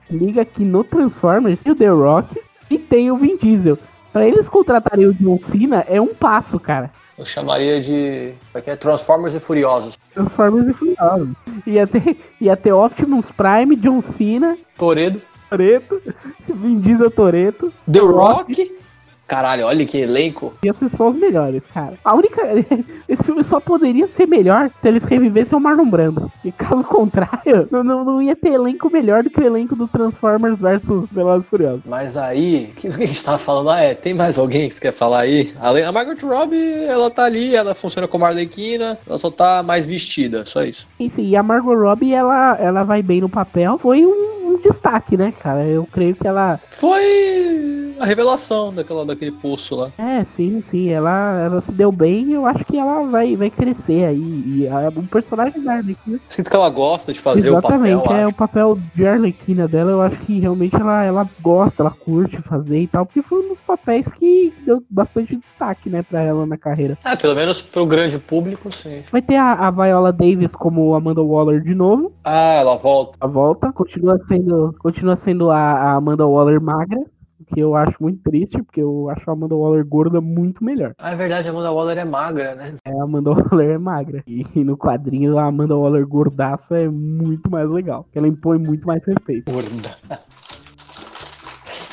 Liga 0.10 0.46
que 0.46 0.64
no 0.64 0.84
Transformers 0.84 1.60
tem 1.62 1.72
o 1.72 1.76
The 1.76 1.88
Rock 1.88 2.40
e 2.70 2.78
tem 2.78 3.10
o 3.10 3.16
Vin 3.16 3.38
Diesel. 3.38 3.78
Pra 4.12 4.28
eles 4.28 4.48
contratarem 4.48 5.08
o 5.08 5.14
John 5.14 5.40
Cena 5.42 5.86
é 5.88 6.00
um 6.00 6.14
passo, 6.14 6.60
cara. 6.60 6.92
Eu 7.18 7.26
chamaria 7.26 7.82
de. 7.82 8.34
É 8.54 8.72
é? 8.72 8.76
Transformers 8.76 9.34
e 9.34 9.40
Furiosos. 9.40 9.98
Transformers 10.14 10.68
e 10.68 10.74
Furiosos. 10.74 11.30
Ia 11.66 11.88
ter, 11.88 12.18
ia 12.42 12.58
ter 12.58 12.74
Optimus 12.74 13.32
Prime, 13.32 13.76
John 13.78 14.02
Cena, 14.02 14.58
Toredo. 14.78 15.22
Toreto, 15.50 16.02
Vin 16.48 16.80
Diesel 16.80 17.12
Toreto. 17.12 17.72
The 17.90 18.00
Rock. 18.00 18.85
Caralho, 19.28 19.66
olha 19.66 19.86
que 19.86 19.98
elenco. 19.98 20.54
Ia 20.64 20.74
ser 20.74 20.90
só 20.90 21.10
os 21.10 21.16
melhores, 21.16 21.64
cara. 21.74 21.94
A 22.04 22.16
única. 22.16 22.42
Esse 23.08 23.24
filme 23.24 23.44
só 23.44 23.60
poderia 23.60 24.08
ser 24.08 24.28
melhor 24.28 24.70
se 24.70 24.88
eles 24.88 25.04
revivessem 25.04 25.58
o 25.58 25.62
Marlon 25.62 25.90
Brando. 25.90 26.32
E 26.44 26.52
caso 26.52 26.84
contrário, 26.86 27.68
não, 27.72 27.84
não, 27.84 28.04
não 28.04 28.22
ia 28.22 28.36
ter 28.36 28.54
elenco 28.54 28.90
melhor 28.92 29.24
do 29.24 29.30
que 29.30 29.40
o 29.40 29.46
elenco 29.46 29.76
do 29.76 29.88
Transformers 29.88 30.60
versus 30.60 31.10
Velozes 31.12 31.48
Furiosos. 31.48 31.82
Mas 31.86 32.18
aí, 32.18 32.72
o 32.74 32.76
que 32.76 32.88
a 32.88 32.92
gente 32.92 33.24
tava 33.24 33.38
falando? 33.38 33.70
Ah, 33.70 33.82
é, 33.82 33.94
tem 33.94 34.14
mais 34.14 34.38
alguém 34.38 34.68
que 34.68 34.76
você 34.76 34.82
quer 34.82 34.92
falar 34.92 35.22
aí? 35.22 35.54
A 35.60 35.92
Margaret 35.92 36.20
Robbie, 36.24 36.84
ela 36.86 37.10
tá 37.10 37.26
ali, 37.26 37.56
ela 37.56 37.74
funciona 37.74 38.08
como 38.08 38.26
Arlequina, 38.26 38.98
ela 39.08 39.18
só 39.18 39.32
tá 39.32 39.64
mais 39.64 39.86
vestida, 39.86 40.46
só 40.46 40.64
isso. 40.64 40.88
E 41.00 41.10
sim, 41.10 41.30
e 41.30 41.36
a 41.36 41.44
Margot 41.44 41.76
Robbie, 41.76 42.14
ela, 42.14 42.58
ela 42.60 42.84
vai 42.84 43.02
bem 43.02 43.22
no 43.22 43.30
papel. 43.30 43.78
Foi 43.78 44.06
um, 44.06 44.50
um 44.50 44.60
destaque, 44.62 45.18
né, 45.18 45.34
cara? 45.40 45.66
Eu 45.66 45.88
creio 45.92 46.16
que 46.16 46.28
ela. 46.28 46.60
Foi 46.70 47.96
a 48.00 48.06
revelação 48.06 48.74
daquela, 48.74 49.06
daquele 49.16 49.32
poço 49.32 49.76
lá. 49.76 49.92
É, 49.98 50.24
sim, 50.24 50.62
sim. 50.70 50.90
Ela, 50.90 51.42
ela 51.46 51.62
se 51.62 51.72
deu 51.72 51.92
bem. 51.92 52.34
Eu 52.34 52.46
acho 52.46 52.64
que 52.66 52.78
ela 52.78 53.04
vai, 53.10 53.36
vai 53.36 53.50
crescer 53.50 54.06
aí. 54.06 54.44
E 54.46 54.68
a, 54.68 54.90
o 54.90 55.04
personagem 55.04 55.62
da 55.64 55.74
Arlequina. 55.74 56.20
Escrito 56.28 56.50
que 56.50 56.56
ela 56.56 56.70
gosta 56.70 57.12
de 57.12 57.20
fazer 57.20 57.50
Exatamente, 57.50 57.96
o 57.96 58.02
papel, 58.02 58.18
é 58.18 58.24
acho. 58.24 58.32
o 58.32 58.36
papel 58.36 58.80
de 58.94 59.08
Arlequina 59.08 59.68
dela. 59.68 59.92
Eu 59.92 60.02
acho 60.02 60.18
que 60.18 60.40
realmente 60.40 60.76
ela, 60.76 61.04
ela 61.04 61.30
gosta, 61.42 61.84
ela 61.84 61.92
curte 61.92 62.42
fazer 62.44 62.82
e 62.82 62.88
tal. 62.88 63.06
Porque 63.06 63.22
foi 63.22 63.44
um 63.46 63.50
dos 63.50 63.62
papéis 63.62 64.08
que 64.08 64.54
deu 64.66 64.84
bastante 64.90 65.36
destaque, 65.36 65.90
né, 65.90 66.04
pra 66.04 66.22
ela 66.22 66.46
na 66.46 66.58
carreira. 66.58 66.98
É, 67.04 67.16
pelo 67.16 67.36
menos 67.36 67.62
pro 67.62 67.86
grande 67.86 68.18
público, 68.20 68.72
sim. 68.72 69.04
Vai 69.12 69.22
ter 69.22 69.36
a, 69.36 69.54
a 69.54 69.72
Viola 69.72 70.12
Davis 70.12 70.54
como 70.54 70.94
Amanda 70.94 71.22
Waller 71.22 71.62
de 71.62 71.74
novo. 71.74 72.12
Ah, 72.24 72.54
ela 72.56 72.76
volta. 72.78 73.18
a 73.20 73.28
volta. 73.28 73.72
Continua 73.74 74.20
sendo, 74.28 74.76
continua 74.80 75.16
sendo 75.16 75.52
a, 75.52 75.58
a 75.58 75.94
Amanda 75.96 76.26
Waller 76.26 76.62
magra, 76.62 77.00
que 77.46 77.60
eu 77.60 77.76
acho 77.76 77.96
muito 78.00 78.22
triste, 78.24 78.62
porque 78.62 78.82
eu 78.82 79.10
acho 79.10 79.30
a 79.30 79.34
Amanda 79.34 79.56
Waller 79.56 79.86
gorda 79.86 80.20
muito 80.22 80.64
melhor. 80.64 80.94
Ah, 80.98 81.12
é 81.12 81.16
verdade, 81.16 81.48
a 81.48 81.52
Amanda 81.52 81.72
Waller 81.72 81.98
é 81.98 82.06
magra, 82.06 82.56
né? 82.56 82.76
É, 82.86 82.92
a 82.92 83.04
Amanda 83.04 83.32
Waller 83.52 83.72
é 83.72 83.78
magra. 83.78 84.24
E, 84.28 84.64
no 84.64 84.78
quadrinho 84.78 85.38
a 85.38 85.46
Amanda 85.46 85.76
Waller 85.76 86.08
gordaça 86.08 86.78
é 86.78 86.88
muito 86.88 87.50
mais 87.50 87.70
legal. 87.70 88.04
porque 88.04 88.18
Ela 88.18 88.28
impõe 88.28 88.58
muito 88.58 88.86
mais 88.86 89.04
respeito. 89.06 89.52
Gorda. 89.52 89.96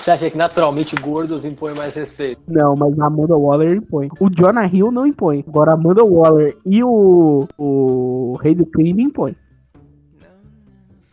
Você 0.03 0.11
acha 0.11 0.29
que 0.29 0.37
naturalmente 0.37 0.97
gordos 0.97 1.45
impõem 1.45 1.77
mais 1.77 1.95
respeito? 1.95 2.43
Não, 2.49 2.75
mas 2.77 2.99
a 2.99 3.07
Amanda 3.07 3.37
Waller 3.37 3.73
impõe. 3.73 4.09
O 4.19 4.29
Jonah 4.29 4.67
Hill 4.67 4.91
não 4.91 5.07
impõe. 5.07 5.45
Agora 5.47 5.71
a 5.71 5.75
Amanda 5.75 6.05
Waller 6.05 6.57
e 6.67 6.83
o, 6.83 7.47
o 7.57 8.37
Rei 8.43 8.53
do 8.53 8.67
Crime 8.67 9.05
impõe. 9.05 9.37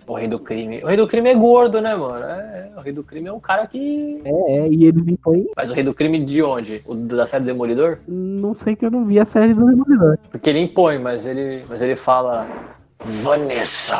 O 0.10 0.16
rei 0.16 0.28
do 0.28 0.40
crime. 0.40 0.84
O 0.84 0.88
rei 0.88 0.98
do 0.98 1.08
crime 1.08 1.30
é 1.30 1.36
gordo, 1.36 1.80
né, 1.80 1.96
mano? 1.96 2.26
É, 2.26 2.72
o 2.76 2.82
rei 2.82 2.92
do 2.92 3.04
crime 3.04 3.30
é 3.30 3.32
um 3.32 3.40
cara 3.40 3.68
que. 3.68 4.20
É, 4.26 4.54
é, 4.58 4.68
e 4.68 4.86
eles 4.86 5.08
impõem. 5.08 5.48
Mas 5.56 5.70
o 5.70 5.74
rei 5.76 5.84
do 5.84 5.94
crime 5.94 6.26
de 6.26 6.42
onde? 6.42 6.82
O 6.88 6.96
da 6.96 7.28
série 7.28 7.46
Demolidor? 7.46 8.00
Não 8.08 8.56
sei 8.56 8.76
que 8.76 8.84
eu 8.84 8.90
não 8.90 9.06
vi 9.06 9.20
a 9.20 9.26
série 9.26 9.54
do 9.54 9.64
Demolidor. 9.64 10.18
Porque 10.32 10.50
ele 10.50 10.62
impõe, 10.62 10.98
mas 10.98 11.28
ele, 11.28 11.64
mas 11.70 11.80
ele 11.80 11.96
fala. 11.96 12.48
Vanessa! 13.22 13.96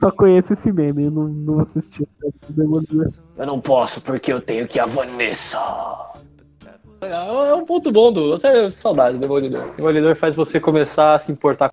Só 0.00 0.10
conheço 0.10 0.52
esse 0.52 0.72
meme, 0.72 1.04
eu 1.04 1.10
não, 1.12 1.28
não 1.28 1.60
assisti 1.60 2.02
a 2.02 2.22
série 2.22 2.34
do 2.48 2.62
Demolidor. 2.62 3.06
Eu 3.38 3.46
não 3.46 3.60
posso 3.60 4.00
porque 4.00 4.32
eu 4.32 4.40
tenho 4.40 4.66
que 4.66 4.78
ir 4.78 4.80
a 4.80 4.86
Vanessa. 4.86 5.58
É 7.02 7.50
é 7.50 7.54
um 7.54 7.64
ponto 7.64 7.92
bom 7.92 8.10
do. 8.10 8.36
Sério, 8.36 8.68
saudade 8.68 9.16
do 9.16 9.20
Demolidor. 9.20 9.70
Demolidor 9.76 10.16
faz 10.16 10.34
você 10.34 10.58
começar 10.58 11.14
a 11.14 11.18
se 11.20 11.30
importar. 11.30 11.70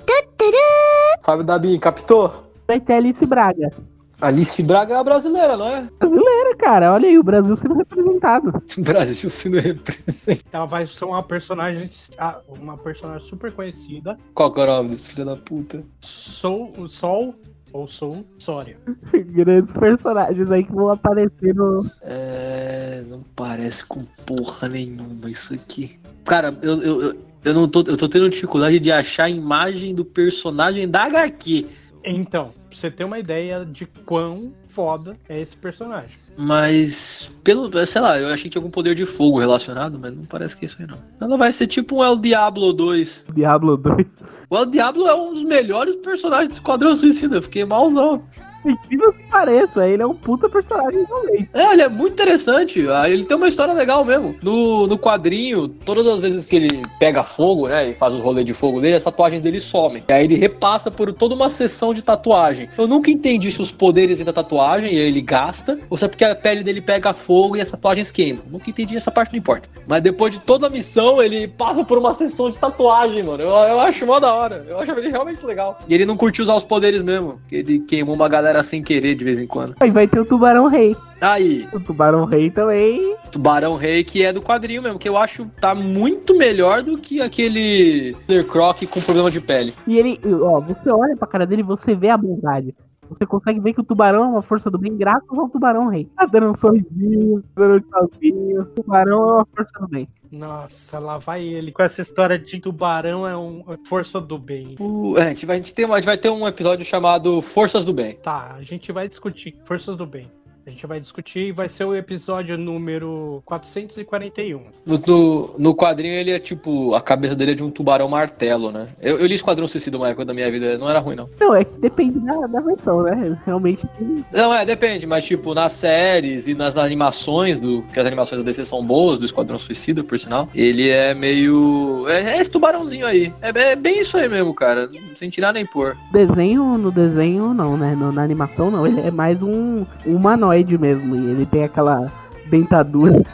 Fábio 1.24 1.43
Dabin, 1.43 1.80
captou? 1.80 2.47
Vai 2.68 2.80
ter 2.82 2.93
Alice 2.93 3.26
Braga. 3.26 3.72
Alice 4.20 4.61
Braga 4.63 4.95
é 4.95 4.97
a 4.97 5.03
brasileira, 5.03 5.55
não 5.55 5.68
é? 5.68 5.88
Brasileira, 5.99 6.55
cara. 6.57 6.93
Olha 6.93 7.07
aí, 7.07 7.18
o 7.20 7.24
Brasil 7.24 7.55
sendo 7.55 7.76
representado. 7.76 8.63
Brasil 8.80 9.30
sendo 9.30 9.59
representado. 9.59 10.47
Ela 10.51 10.65
vai 10.65 10.86
ser 10.88 11.05
uma 11.05 11.22
personagem, 11.22 11.89
ah, 12.18 12.41
uma 12.47 12.78
personagem 12.78 13.28
super 13.28 13.51
conhecida. 13.51 14.18
Qual 14.34 14.51
que 14.51 14.59
é 14.59 14.63
o 14.63 14.68
nome 14.68 14.89
desse 14.89 15.09
filho 15.09 15.26
da 15.26 15.36
puta? 15.36 15.84
Sou 15.99 16.74
Sol 16.89 17.36
ou 17.72 17.88
Sou 17.88 18.26
Sória. 18.39 18.80
Grandes 19.13 19.72
personagens 19.74 20.49
aí 20.49 20.63
que 20.63 20.74
vão 20.74 20.89
aparecer 20.89 21.53
no. 21.53 21.89
É. 22.01 23.03
Não 23.07 23.24
parece 23.36 23.86
com 23.86 24.03
porra 24.26 24.68
nenhuma 24.68 25.30
isso 25.30 25.53
aqui. 25.53 25.99
Cara, 26.26 26.57
eu, 26.61 26.82
eu, 26.82 27.01
eu, 27.01 27.18
eu 27.44 27.54
não 27.54 27.68
tô. 27.68 27.80
Eu 27.82 27.98
tô 27.98 28.08
tendo 28.08 28.30
dificuldade 28.30 28.80
de 28.80 28.92
achar 28.92 29.26
a 29.26 29.30
imagem 29.30 29.94
do 29.94 30.04
personagem 30.04 30.88
da 30.88 31.04
HQ. 31.04 31.66
Então, 32.04 32.54
pra 32.70 32.78
você 32.78 32.90
ter 32.90 33.04
uma 33.04 33.20
ideia 33.20 33.66
de 33.66 33.86
quão 33.86 34.54
foda 34.68 35.18
é 35.28 35.40
esse 35.42 35.58
personagem. 35.58 36.16
Mas, 36.38 37.32
pelo, 37.44 37.70
sei 37.86 38.02
lá, 38.02 38.20
eu 38.20 38.30
achei 38.30 38.44
que 38.44 38.50
tinha 38.52 38.62
algum 38.62 38.72
poder 38.72 38.96
de 38.96 39.06
fogo 39.06 39.40
relacionado, 39.40 40.00
mas 40.00 40.16
não 40.16 40.24
parece 40.24 40.56
que 40.56 40.66
é 40.66 40.68
isso 40.68 40.78
aí 40.80 40.88
não. 40.88 40.98
Ela 41.20 41.38
vai 41.38 41.52
ser 41.52 41.68
tipo 41.68 41.98
um 41.98 42.04
El 42.04 42.18
Diablo 42.18 42.72
2. 42.72 43.26
Diablo 43.34 43.76
2. 43.78 44.06
O 44.50 44.58
El 44.58 44.66
Diablo 44.68 45.08
é 45.08 45.14
um 45.14 45.34
dos 45.34 45.44
melhores 45.44 45.96
personagens 45.98 46.50
do 46.50 46.54
Esquadrão 46.54 46.96
Suicida, 46.96 47.36
eu 47.38 47.42
fiquei 47.42 47.66
malzão. 47.66 48.24
Incrível 48.68 49.13
que 49.13 49.24
pareça, 49.30 49.88
ele 49.88 50.01
é 50.03 50.05
um 50.05 50.13
puta 50.13 50.49
personagem 50.49 51.05
também. 51.05 51.47
É, 51.53 51.74
ele 51.74 51.82
é 51.82 51.89
muito 51.89 52.13
interessante. 52.13 52.88
ah, 52.89 53.09
Ele 53.09 53.24
tem 53.26 53.38
uma 53.38 53.47
história 53.47 53.74
legal 53.74 54.03
mesmo. 54.03 54.36
No, 54.41 54.88
no 54.88 54.97
quadrinho, 54.97 55.68
todas 55.68 56.05
as 56.07 56.20
vezes 56.20 56.45
que 56.45 56.55
ele 56.55 56.82
pega 56.99 57.24
fogo, 57.24 57.68
né, 57.68 57.89
e 57.89 57.93
faz 57.93 58.13
os 58.13 58.22
rolês 58.22 58.45
de 58.45 58.53
fogo 58.53 58.82
dele, 58.82 58.95
as 58.95 59.03
tatuagens 59.03 59.41
dele 59.41 59.59
somem. 59.59 60.03
E 60.07 60.13
aí 60.13 60.24
ele 60.26 60.36
repassa 60.36 60.89
por 60.91 61.11
toda 61.13 61.36
uma 61.36 61.49
sessão 61.49 61.93
de 61.93 62.01
tatuagem. 62.01 62.70
Eu 62.78 62.88
nunca 62.88 63.09
entendi 63.11 63.51
se 63.51 63.61
os 63.61 63.72
poderes 63.72 64.18
da 64.24 64.34
tatuagem 64.34 64.93
ele 64.93 65.22
gasta, 65.22 65.78
ou 65.89 65.97
se 65.97 66.05
é 66.05 66.07
porque 66.07 66.24
a 66.26 66.36
pele 66.36 66.63
dele 66.63 66.82
pega 66.82 67.13
fogo 67.13 67.55
e 67.55 67.61
as 67.61 67.70
tatuagens 67.72 68.11
queimam. 68.11 68.43
Nunca 68.49 68.70
entendi 68.70 68.95
essa 68.95 69.11
parte, 69.11 69.32
não 69.32 69.39
importa. 69.39 69.70
Mas 69.88 70.01
depois 70.01 70.34
de 70.34 70.39
toda 70.39 70.68
a 70.68 70.70
missão, 70.70 71.22
ele 71.22 71.47
passa 71.47 71.84
por 71.84 71.97
uma 71.97 72.13
sessão 72.13 72.49
de 72.49 72.57
tatuagem, 72.57 73.24
mano. 73.24 73.43
Eu, 73.43 73.49
eu 73.49 73.80
acho 73.80 74.05
mó 74.05 74.20
da 74.20 74.34
hora. 74.34 74.65
Eu 74.68 74.80
acho 74.80 74.91
ele 74.91 75.09
realmente 75.09 75.45
legal. 75.45 75.80
E 75.88 75.93
ele 75.93 76.05
não 76.05 76.18
curtiu 76.18 76.43
usar 76.43 76.55
os 76.55 76.63
poderes 76.63 77.03
mesmo. 77.03 77.39
Ele 77.51 77.80
queimou 77.80 78.15
uma 78.15 78.28
galera 78.28 78.57
sem 78.64 78.82
querer 78.82 79.16
de 79.16 79.24
vez 79.24 79.39
em 79.39 79.47
quando. 79.47 79.76
Aí 79.80 79.91
vai 79.91 80.08
ter 80.08 80.20
o 80.20 80.26
Tubarão 80.26 80.68
Rei. 80.68 80.95
Aí, 81.20 81.68
O 81.74 81.80
Tubarão 81.80 82.26
Rei 82.26 82.49
também. 82.51 83.16
Tubarão 83.32 83.76
Rei, 83.76 84.03
que 84.03 84.24
é 84.24 84.32
do 84.32 84.41
quadrinho 84.41 84.82
mesmo, 84.82 84.99
que 84.99 85.10
eu 85.10 85.18
acho 85.18 85.45
tá 85.60 85.74
muito 85.74 86.38
melhor 86.38 86.84
do 86.84 86.97
que 86.97 87.22
aquele 87.22 88.16
Killer 88.28 88.45
Croc 88.45 88.84
com 88.89 89.01
problema 89.01 89.32
de 89.32 89.41
pele. 89.41 89.74
E 89.88 89.97
ele, 89.97 90.20
ó, 90.41 90.60
você 90.60 90.89
olha 90.89 91.16
pra 91.16 91.28
cara 91.28 91.45
dele 91.45 91.62
e 91.62 91.66
você 91.66 91.95
vê 91.95 92.10
a 92.10 92.18
bondade. 92.18 92.74
Você 93.10 93.26
consegue 93.26 93.60
ver 93.60 93.74
que 93.74 93.82
o 93.82 93.84
tubarão 93.84 94.24
é 94.24 94.28
uma 94.28 94.41
força 94.41 94.70
do 94.70 94.78
bem 94.78 94.95
graças 94.97 95.28
ao 95.38 95.49
tubarão 95.49 95.88
rei. 95.89 96.10
Tá 96.16 96.26
dando 96.26 96.47
um 96.51 96.55
sorrisinho, 96.55 97.43
dando 97.55 97.76
um 97.76 97.80
tchauzinho. 97.80 98.62
O 98.62 98.66
tubarão 98.66 99.24
é 99.30 99.34
uma 99.36 99.47
força 99.55 99.80
do 99.80 99.88
bem. 99.88 100.08
Nossa, 100.32 100.99
lá 100.99 101.18
vai 101.18 101.41
ele 101.43 101.72
com 101.72 101.82
essa 101.82 102.01
história 102.01 102.38
de 102.38 102.60
tubarão 102.60 103.26
é 103.28 103.36
uma 103.36 103.78
força 103.86 104.20
do 104.20 104.38
bem. 104.38 104.76
O- 104.80 105.18
é, 105.18 105.24
a, 105.24 105.30
gente 105.30 105.45
vai, 105.45 105.55
a, 105.55 105.60
gente 105.60 105.74
tem 105.74 105.86
uma- 105.86 105.95
a 105.95 105.97
gente 105.99 106.05
vai 106.05 106.18
ter 106.18 106.30
um 106.30 106.45
episódio 106.47 106.86
chamado 106.86 107.41
Forças 107.41 107.86
do 107.86 107.93
Bem. 107.93 108.16
Tá, 108.22 108.53
a 108.58 108.62
gente 108.62 108.91
vai 108.91 109.08
discutir 109.08 109.55
forças 109.64 109.95
do 109.95 110.05
bem. 110.05 110.30
A 110.68 110.70
gente 110.70 110.86
vai 110.86 110.99
discutir 110.99 111.39
e 111.47 111.51
vai 111.53 111.70
ser 111.70 111.86
o 111.86 111.95
episódio 111.95 112.57
número 112.57 113.41
441. 113.45 114.63
No, 114.86 115.55
no, 115.57 115.74
quadrinho 115.74 116.13
ele 116.13 116.30
é 116.30 116.39
tipo, 116.39 116.93
a 116.93 116.99
cabeça 116.99 117.34
dele 117.34 117.51
é 117.51 117.55
de 117.55 117.63
um 117.63 117.72
tubarão 117.72 118.09
martelo, 118.09 118.70
né? 118.70 118.86
Eu, 118.99 119.18
eu 119.18 119.26
li 119.28 119.36
Esquadrão 119.36 119.65
Suicida 119.65 119.97
uma 119.97 120.09
época 120.09 120.26
da 120.26 120.34
minha 120.34 120.51
vida, 120.51 120.78
não 120.78 120.89
era 120.89 120.99
ruim 120.99 121.15
não. 121.15 121.30
Não, 121.39 121.55
é 121.55 121.63
que 121.63 121.80
depende 121.80 122.20
da, 122.20 122.36
da 122.47 122.59
versão, 122.59 123.01
né? 123.03 123.39
Realmente. 123.45 123.88
Não, 124.34 124.53
é, 124.53 124.65
depende, 124.65 125.07
mas 125.07 125.26
tipo, 125.26 125.53
nas 125.53 125.72
séries 125.72 126.49
e 126.49 126.53
nas 126.53 126.76
animações, 126.76 127.57
do 127.57 127.82
que 127.93 127.99
as 128.01 128.05
animações 128.05 128.41
da 128.41 128.45
DC 128.45 128.65
são 128.65 128.84
boas, 128.86 129.20
do 129.20 129.26
Esquadrão 129.26 129.57
Suicida, 129.57 130.03
por 130.03 130.20
sinal, 130.20 130.49
ele 130.53 130.89
é 130.89 131.13
meio. 131.13 132.05
É, 132.09 132.36
é 132.36 132.41
esse 132.41 132.51
tubarãozinho 132.51 133.07
aí. 133.07 133.34
É, 133.41 133.57
é 133.72 133.76
bem 133.78 134.01
isso 134.01 134.18
aí 134.18 134.28
mesmo, 134.28 134.53
cara. 134.53 134.89
Sem 135.15 135.30
tirar 135.30 135.53
nem 135.53 135.65
pôr. 135.65 135.95
Desenho, 136.11 136.78
no 136.78 136.91
desenho, 136.91 137.53
não, 137.53 137.78
né? 137.78 137.95
No- 137.97 138.11
na 138.11 138.22
animação, 138.22 138.70
não. 138.70 138.86
Ele 138.86 138.99
é 138.99 139.09
mais 139.09 139.41
um 139.41 139.86
humanoide 140.05 140.57
mesmo. 140.64 141.16
E 141.16 141.32
ele 141.32 141.45
tem 141.45 141.64
aquela 141.64 142.12
dentadura. 142.45 143.22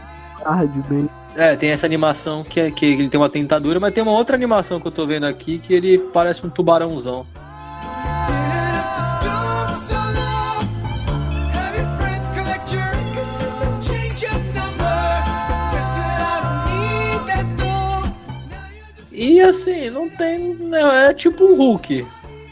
De 0.73 0.81
bem. 0.89 1.09
É, 1.35 1.55
tem 1.55 1.71
essa 1.71 1.85
animação 1.85 2.43
que, 2.43 2.59
é, 2.59 2.69
que 2.69 2.85
ele 2.85 3.09
tem 3.09 3.19
uma 3.19 3.29
tentadura, 3.29 3.79
mas 3.79 3.93
tem 3.93 4.03
uma 4.03 4.11
outra 4.11 4.35
animação 4.35 4.79
que 4.79 4.87
eu 4.87 4.91
tô 4.91 5.07
vendo 5.07 5.25
aqui 5.25 5.57
que 5.57 5.73
ele 5.73 5.97
parece 5.97 6.45
um 6.45 6.49
tubarãozão. 6.49 7.25
E 19.13 19.39
assim, 19.39 19.89
não 19.89 20.09
tem. 20.09 20.53
não, 20.55 20.91
É 20.91 21.13
tipo 21.13 21.45
um 21.45 21.55
Hulk. 21.55 22.05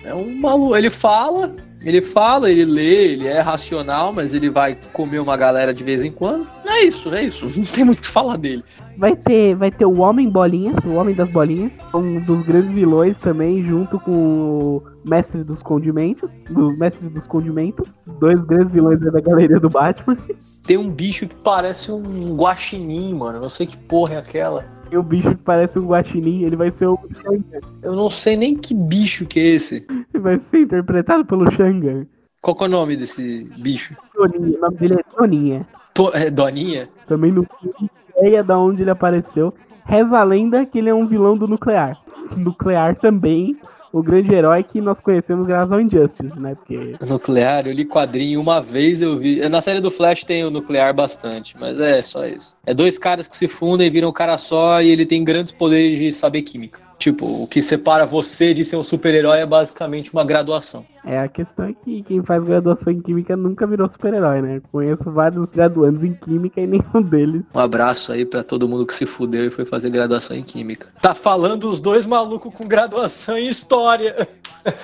É 0.06 0.16
um 0.16 0.34
maluco. 0.36 0.76
Ele 0.76 0.90
fala, 0.90 1.54
ele 1.84 2.02
fala, 2.02 2.52
ele 2.52 2.66
lê, 2.66 3.14
ele 3.14 3.28
é 3.28 3.40
racional, 3.40 4.14
mas 4.14 4.34
ele 4.34 4.50
vai 4.50 4.78
comer 4.94 5.20
uma 5.20 5.36
galera 5.36 5.74
de 5.74 5.84
vez 5.84 6.04
em 6.04 6.12
quando. 6.12 6.48
É 6.66 6.84
isso, 6.84 7.14
é 7.14 7.24
isso. 7.24 7.48
Não 7.58 7.66
tem 7.66 7.84
muito 7.84 8.00
o 8.00 8.02
que 8.02 8.08
falar 8.08 8.38
dele. 8.38 8.64
Vai 8.98 9.16
ter, 9.16 9.56
vai 9.56 9.72
ter 9.72 9.86
o 9.86 10.00
Homem 10.00 10.30
Bolinhas, 10.30 10.84
o 10.86 10.94
Homem 10.94 11.16
das 11.16 11.30
Bolinhas, 11.30 11.72
um 11.94 12.20
dos 12.20 12.46
grandes 12.46 12.72
vilões 12.72 13.18
também, 13.18 13.64
junto 13.64 14.00
com 14.00 14.12
o 14.12 14.84
Mestre 15.04 15.44
dos 15.44 15.64
Condimentos, 15.64 16.30
do 16.50 16.68
Mestre 16.78 17.10
dos 17.10 17.26
Condimentos, 17.26 17.88
dois 18.20 18.40
grandes 18.42 18.72
vilões 18.72 19.00
da 19.00 19.20
galeria 19.20 19.60
do 19.60 19.70
Batman. 19.70 20.16
Tem 20.64 20.78
um 20.78 20.90
bicho 20.90 21.28
que 21.28 21.36
parece 21.36 21.92
um 21.92 22.36
guaxinim, 22.36 23.16
mano. 23.16 23.40
Não 23.40 23.50
sei 23.50 23.66
que 23.66 23.78
porra 23.78 24.16
é 24.16 24.18
aquela. 24.18 24.81
E 24.92 24.98
o 24.98 25.04
bicho 25.04 25.30
que 25.30 25.42
parece 25.44 25.80
um 25.80 25.88
guaxinim, 25.88 26.44
ele 26.44 26.56
vai 26.58 26.70
ser 26.70 26.86
o 26.88 27.00
Shangan. 27.22 27.60
Eu 27.82 27.96
não 27.96 28.10
sei 28.10 28.36
nem 28.36 28.56
que 28.58 28.74
bicho 28.76 29.26
que 29.26 29.40
é 29.40 29.44
esse. 29.44 29.86
Ele 30.14 30.22
vai 30.22 30.38
ser 30.40 30.60
interpretado 30.60 31.26
pelo 31.26 31.50
Shangan. 31.52 32.06
Qual 32.42 32.56
que 32.56 32.64
é 32.64 32.68
o 32.68 32.70
nome 32.70 32.98
desse 32.98 33.46
bicho? 33.58 33.96
Toninha, 34.14 34.58
o 34.58 34.62
nome 34.62 34.78
dele 34.78 34.94
é 34.96 35.04
Toninha. 35.16 35.68
To- 35.94 36.12
é 36.14 36.30
Doninha? 36.30 36.90
Também 37.08 37.32
não 37.32 37.44
tem 37.46 37.90
ideia 38.18 38.44
da 38.44 38.58
onde 38.60 38.82
ele 38.82 38.90
apareceu. 38.90 39.54
Reza 39.86 40.18
a 40.18 40.24
lenda 40.24 40.66
que 40.66 40.80
ele 40.80 40.90
é 40.90 40.94
um 40.94 41.08
vilão 41.08 41.38
do 41.38 41.48
Nuclear. 41.48 41.98
Nuclear 42.36 42.96
também, 42.98 43.58
o 43.92 44.02
grande 44.02 44.34
herói 44.34 44.64
que 44.64 44.80
nós 44.80 45.00
conhecemos 45.00 45.46
graças 45.46 45.72
ao 45.72 45.82
Injustice, 45.82 46.40
né? 46.40 46.56
Porque 46.56 46.96
Nuclear, 47.08 47.68
eu 47.68 47.74
li 47.74 47.86
quadrinho 47.86 48.40
uma 48.40 48.62
vez, 48.62 49.02
eu 49.02 49.18
vi. 49.18 49.48
Na 49.50 49.62
série 49.62 49.82
do 49.82 49.92
Flash 49.92 50.24
tem 50.24 50.44
o 50.44 50.52
nuclear 50.52 50.94
bastante, 50.94 51.58
mas 51.60 51.80
é 51.80 52.02
só 52.02 52.26
isso. 52.26 52.56
É 52.66 52.74
dois 52.74 52.98
caras 52.98 53.28
que 53.28 53.36
se 53.36 53.48
fundem 53.48 53.92
viram 53.92 54.10
um 54.10 54.14
cara 54.14 54.38
só 54.38 54.82
e 54.82 54.90
ele 54.90 55.06
tem 55.06 55.24
grandes 55.24 55.52
poderes 55.52 56.00
de 56.00 56.12
saber 56.12 56.42
química. 56.44 56.91
Tipo, 57.02 57.26
o 57.44 57.48
que 57.48 57.64
separa 57.64 58.06
você 58.06 58.54
de 58.54 58.64
ser 58.64 58.76
um 58.76 58.84
super-herói 58.84 59.40
é 59.40 59.46
basicamente 59.46 60.14
uma 60.14 60.24
graduação. 60.24 60.86
é 61.04 61.18
a 61.18 61.28
questão 61.28 61.66
é 61.66 61.74
que 61.74 62.04
quem 62.04 62.22
faz 62.24 62.44
graduação 62.44 62.94
em 62.94 63.02
Química 63.02 63.36
nunca 63.36 63.66
virou 63.66 63.90
super-herói, 63.90 64.40
né? 64.40 64.62
Conheço 64.72 65.10
vários 65.10 65.50
graduandos 65.50 66.04
em 66.04 66.14
Química 66.14 66.62
e 66.62 66.68
nenhum 66.70 67.02
deles. 67.02 67.42
Um 67.56 67.60
abraço 67.60 68.12
aí 68.12 68.24
pra 68.24 68.44
todo 68.44 68.70
mundo 68.70 68.86
que 68.86 68.94
se 68.94 69.08
fudeu 69.08 69.44
e 69.46 69.50
foi 69.50 69.66
fazer 69.66 69.90
graduação 69.90 70.38
em 70.38 70.44
química. 70.44 70.90
Tá 71.02 71.16
falando 71.16 71.68
os 71.68 71.82
dois 71.82 72.06
malucos 72.06 72.54
com 72.54 72.68
graduação 72.68 73.36
em 73.36 73.48
história. 73.48 74.28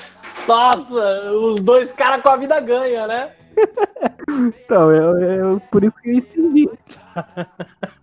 Nossa, 0.48 1.32
os 1.34 1.62
dois 1.62 1.92
caras 1.92 2.24
com 2.24 2.30
a 2.30 2.38
vida 2.38 2.60
ganha, 2.60 3.06
né? 3.06 3.30
Então, 4.30 4.92
eu, 4.92 5.18
eu- 5.20 5.62
por 5.72 5.84
isso 5.84 5.94
que 6.04 6.10
eu 6.10 6.18
estendi. 6.20 6.70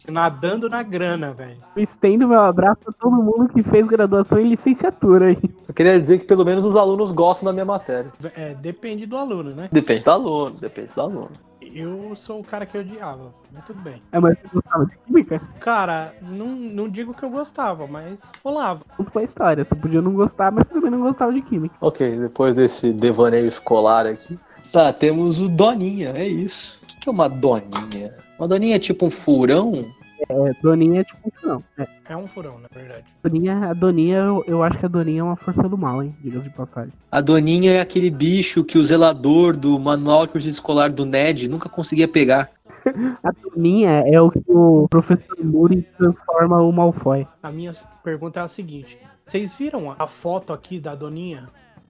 Nadando 0.08 0.68
na 0.68 0.82
grana, 0.82 1.32
velho. 1.32 1.58
Eu 1.76 1.82
estendo 1.82 2.28
meu 2.28 2.40
abraço 2.40 2.80
a 2.86 2.92
todo 2.92 3.10
mundo 3.10 3.48
que 3.48 3.62
fez 3.62 3.86
graduação 3.86 4.38
em 4.38 4.48
licenciatura 4.48 5.26
aí. 5.26 5.38
Eu 5.66 5.74
queria 5.74 6.00
dizer 6.00 6.18
que 6.18 6.24
pelo 6.24 6.44
menos 6.44 6.64
os 6.64 6.76
alunos 6.76 7.10
gostam 7.10 7.46
da 7.46 7.52
minha 7.52 7.64
matéria. 7.64 8.12
É, 8.34 8.54
depende 8.54 9.06
do 9.06 9.16
aluno, 9.16 9.50
né? 9.50 9.68
Depende 9.70 10.04
do 10.04 10.10
aluno, 10.10 10.56
depende 10.58 10.90
do 10.94 11.00
aluno. 11.00 11.30
Eu 11.74 12.14
sou 12.14 12.40
o 12.40 12.44
cara 12.44 12.66
que 12.66 12.76
odiava. 12.76 13.34
Mas 13.52 13.64
tudo 13.64 13.80
bem. 13.80 14.00
É, 14.12 14.20
mas 14.20 14.36
você 14.38 14.48
gostava 14.52 14.86
de 14.86 14.96
Química? 14.98 15.40
Cara, 15.58 16.14
não, 16.22 16.46
não 16.46 16.88
digo 16.88 17.14
que 17.14 17.22
eu 17.24 17.30
gostava, 17.30 17.86
mas 17.86 18.30
rolava. 18.44 18.84
Junto 18.96 19.10
com 19.10 19.18
a 19.18 19.24
história. 19.24 19.64
Você 19.64 19.74
podia 19.74 20.02
não 20.02 20.12
gostar, 20.12 20.52
mas 20.52 20.66
você 20.66 20.74
também 20.74 20.90
não 20.90 21.00
gostava 21.00 21.32
de 21.32 21.42
Química. 21.42 21.74
Ok, 21.80 22.16
depois 22.18 22.54
desse 22.54 22.92
devaneio 22.92 23.46
escolar 23.46 24.06
aqui. 24.06 24.38
Tá, 24.70 24.92
temos 24.92 25.40
o 25.40 25.48
Doninha, 25.48 26.10
é 26.10 26.26
isso. 26.26 26.78
O 26.82 27.00
que 27.00 27.08
é 27.08 27.12
uma 27.12 27.28
Doninha? 27.28 28.23
Uma 28.38 28.48
Doninha 28.48 28.76
é 28.76 28.78
tipo 28.78 29.06
um 29.06 29.10
furão? 29.10 29.86
É, 30.28 30.52
Doninha 30.62 31.00
é 31.00 31.04
tipo, 31.04 31.30
não. 31.42 31.62
É, 31.78 31.86
É 32.08 32.16
um 32.16 32.26
furão, 32.26 32.58
na 32.58 32.68
verdade. 32.72 33.04
Doninha, 33.22 33.70
a 33.70 33.74
Doninha, 33.74 34.16
eu, 34.18 34.44
eu 34.46 34.62
acho 34.62 34.78
que 34.78 34.86
a 34.86 34.88
Doninha 34.88 35.20
é 35.20 35.24
uma 35.24 35.36
força 35.36 35.68
do 35.68 35.76
mal, 35.76 36.02
hein? 36.02 36.14
Diga-se 36.22 36.48
de 36.48 36.54
passagem. 36.54 36.92
A 37.12 37.20
Doninha 37.20 37.72
é 37.72 37.80
aquele 37.80 38.10
bicho 38.10 38.64
que 38.64 38.78
o 38.78 38.82
zelador 38.84 39.56
do 39.56 39.78
manual 39.78 40.24
de 40.26 40.32
projeto 40.32 40.52
escolar 40.52 40.92
do 40.92 41.04
Ned 41.04 41.48
nunca 41.48 41.68
conseguia 41.68 42.08
pegar. 42.08 42.50
A 43.22 43.30
Doninha 43.32 44.02
é 44.06 44.20
o 44.20 44.30
que 44.30 44.42
o 44.48 44.86
professor 44.88 45.36
Muri 45.42 45.82
transforma 45.96 46.60
o 46.60 46.70
Malfoy. 46.72 47.26
A 47.42 47.50
minha 47.52 47.72
pergunta 48.02 48.40
é 48.40 48.42
a 48.42 48.48
seguinte: 48.48 48.98
vocês 49.26 49.54
viram 49.54 49.90
a- 49.98 50.06
foto 50.06 50.52
aqui 50.52 50.78
da 50.80 50.94
Doninha? 50.94 51.48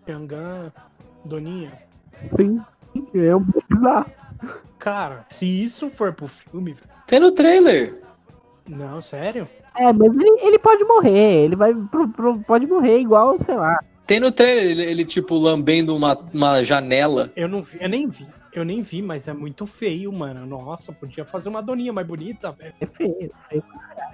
Yangan, 0.08 0.72
Doninha? 1.24 1.72
Sim, 2.36 2.60
é 3.14 3.34
um 3.34 3.44
bizarro. 3.70 4.06
Cara, 4.78 5.24
se 5.28 5.44
isso 5.46 5.88
for 5.88 6.12
pro 6.12 6.26
filme, 6.26 6.72
velho. 6.72 6.88
Tem 7.06 7.20
no 7.20 7.32
trailer. 7.32 8.00
Não, 8.68 9.00
sério? 9.00 9.48
É, 9.76 9.92
mas 9.92 10.14
ele, 10.14 10.40
ele 10.40 10.58
pode 10.58 10.84
morrer, 10.84 11.44
ele 11.44 11.56
vai 11.56 11.74
pro- 11.74 12.08
pro- 12.08 12.38
pode 12.40 12.66
morrer 12.66 12.98
igual, 13.00 13.36
sei 13.38 13.54
lá. 13.56 13.78
Tem 14.06 14.20
no 14.20 14.30
trailer, 14.30 14.64
ele, 14.70 14.82
ele, 14.84 15.04
tipo, 15.04 15.34
lambendo 15.36 15.96
uma, 15.96 16.14
uma 16.32 16.62
janela. 16.62 17.32
Eu 17.34 17.48
não 17.48 17.62
vi, 17.62 17.78
eu 17.80 17.88
nem 17.88 18.08
vi. 18.08 18.26
Eu 18.52 18.64
nem 18.64 18.82
vi, 18.82 19.02
mas 19.02 19.26
é 19.26 19.32
muito 19.32 19.66
feio, 19.66 20.12
mano. 20.12 20.46
Nossa, 20.46 20.92
podia 20.92 21.24
fazer 21.24 21.48
uma 21.48 21.60
Doninha 21.62 21.92
mais 21.92 22.06
bonita, 22.06 22.52
velho. 22.52 22.72
É 22.80 22.86
feio, 22.86 23.10
é 23.10 23.48
feio 23.48 23.62
pra 23.62 23.78
caralho. 23.80 24.13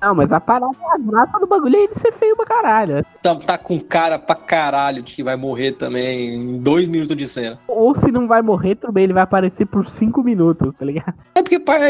Não, 0.00 0.14
mas 0.14 0.30
a 0.30 0.38
parada, 0.40 0.72
a 0.92 0.98
graça 0.98 1.38
do 1.40 1.46
bagulho 1.46 1.76
é 1.76 1.84
ele 1.84 1.94
ser 1.96 2.12
feio 2.12 2.36
pra 2.36 2.46
caralho. 2.46 3.04
Tá, 3.20 3.34
tá 3.34 3.58
com 3.58 3.80
cara 3.80 4.18
pra 4.18 4.36
caralho 4.36 5.02
de 5.02 5.14
que 5.14 5.22
vai 5.24 5.36
morrer 5.36 5.72
também 5.72 6.34
em 6.34 6.58
dois 6.60 6.86
minutos 6.86 7.16
de 7.16 7.26
cena. 7.26 7.58
Ou 7.66 7.94
se 7.98 8.10
não 8.12 8.28
vai 8.28 8.40
morrer, 8.40 8.78
bem, 8.92 9.04
ele 9.04 9.12
vai 9.12 9.24
aparecer 9.24 9.66
por 9.66 9.88
cinco 9.88 10.22
minutos, 10.22 10.72
tá 10.74 10.84
ligado? 10.84 11.14
É 11.34 11.42
porque 11.42 11.58
par- 11.58 11.80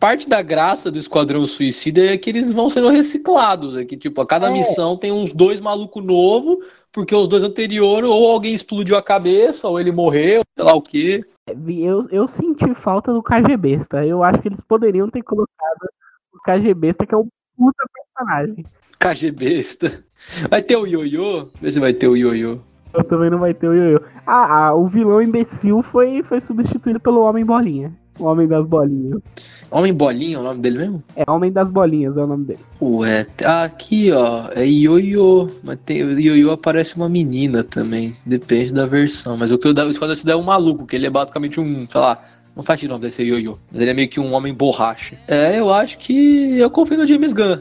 parte 0.00 0.28
da 0.28 0.42
graça 0.42 0.90
do 0.90 0.98
Esquadrão 0.98 1.46
Suicida 1.46 2.12
é 2.12 2.18
que 2.18 2.30
eles 2.30 2.52
vão 2.52 2.68
sendo 2.68 2.88
reciclados. 2.88 3.76
É 3.76 3.84
que, 3.84 3.96
tipo, 3.96 4.20
a 4.20 4.26
cada 4.26 4.48
É. 4.48 4.52
missão 4.52 4.96
tem 4.96 5.12
uns 5.12 5.32
dois 5.32 5.60
malucos 5.60 6.04
novos, 6.04 6.58
porque 6.92 7.14
os 7.14 7.28
dois 7.28 7.42
anteriores, 7.44 8.10
ou 8.10 8.30
alguém 8.30 8.52
explodiu 8.54 8.96
a 8.96 9.02
cabeça, 9.02 9.68
ou 9.68 9.78
ele 9.78 9.92
morreu, 9.92 10.42
sei 10.56 10.64
lá 10.64 10.74
o 10.74 10.82
quê. 10.82 11.24
Eu, 11.48 12.08
eu 12.10 12.26
senti 12.28 12.74
falta 12.74 13.12
do 13.12 13.22
KG 13.22 13.56
Besta. 13.56 14.04
Eu 14.04 14.22
acho 14.24 14.40
que 14.40 14.48
eles 14.48 14.60
poderiam 14.60 15.08
ter 15.08 15.22
colocado 15.22 15.88
o 16.34 16.38
KG 16.44 16.74
Besta, 16.74 17.06
que 17.06 17.14
é 17.14 17.18
um 17.18 17.28
puta 17.56 17.84
personagem. 17.94 18.64
KG 18.98 19.30
besta. 19.32 20.04
Vai 20.48 20.62
ter 20.62 20.76
o 20.76 20.86
ioiô? 20.86 21.48
Vê 21.60 21.70
se 21.70 21.80
vai 21.80 21.92
ter 21.92 22.08
o 22.08 22.16
ioiô. 22.16 22.60
Eu 22.94 23.04
também 23.04 23.30
não 23.30 23.38
vai 23.38 23.54
ter 23.54 23.68
o 23.68 23.74
Yoyo. 23.74 24.02
Ah, 24.26 24.66
ah, 24.66 24.74
o 24.74 24.86
vilão 24.86 25.22
imbecil 25.22 25.82
foi, 25.82 26.22
foi 26.22 26.40
substituído 26.40 27.00
pelo 27.00 27.22
Homem 27.22 27.44
Bolinha. 27.44 27.92
O 28.18 28.24
Homem 28.24 28.46
das 28.46 28.66
Bolinhas. 28.66 29.22
Homem 29.70 29.94
Bolinha 29.94 30.36
é 30.36 30.38
o 30.40 30.42
nome 30.42 30.60
dele 30.60 30.78
mesmo? 30.78 31.02
É, 31.16 31.24
Homem 31.30 31.50
das 31.50 31.70
Bolinhas 31.70 32.14
é 32.14 32.22
o 32.22 32.26
nome 32.26 32.44
dele. 32.44 32.60
Ué, 32.82 33.26
ah, 33.42 33.64
aqui 33.64 34.12
ó, 34.12 34.50
é 34.54 34.66
ioiô. 34.66 35.48
Mas 35.64 35.78
tem, 35.86 36.04
o 36.04 36.20
ioiô 36.20 36.50
aparece 36.50 36.94
uma 36.96 37.08
menina 37.08 37.64
também. 37.64 38.12
Depende 38.26 38.74
da 38.74 38.84
versão. 38.84 39.38
Mas 39.38 39.50
o 39.50 39.56
que 39.56 39.66
eu 39.66 39.70
o 39.70 39.90
Esquadrão 39.90 40.14
Suicida 40.14 40.32
é 40.32 40.36
um 40.36 40.42
maluco, 40.42 40.86
que 40.86 40.94
ele 40.94 41.06
é 41.06 41.10
basicamente 41.10 41.58
um, 41.58 41.88
sei 41.88 42.00
lá. 42.00 42.22
Não 42.54 42.62
faz 42.62 42.80
de 42.80 42.88
nome 42.88 43.02
desse 43.02 43.22
ioiô. 43.22 43.56
Mas 43.70 43.80
ele 43.80 43.90
é 43.90 43.94
meio 43.94 44.08
que 44.08 44.20
um 44.20 44.32
homem 44.34 44.52
borracha. 44.52 45.18
É, 45.26 45.58
eu 45.58 45.72
acho 45.72 45.98
que. 45.98 46.58
Eu 46.58 46.70
confio 46.70 46.98
no 46.98 47.06
James 47.06 47.32
Gunn. 47.32 47.60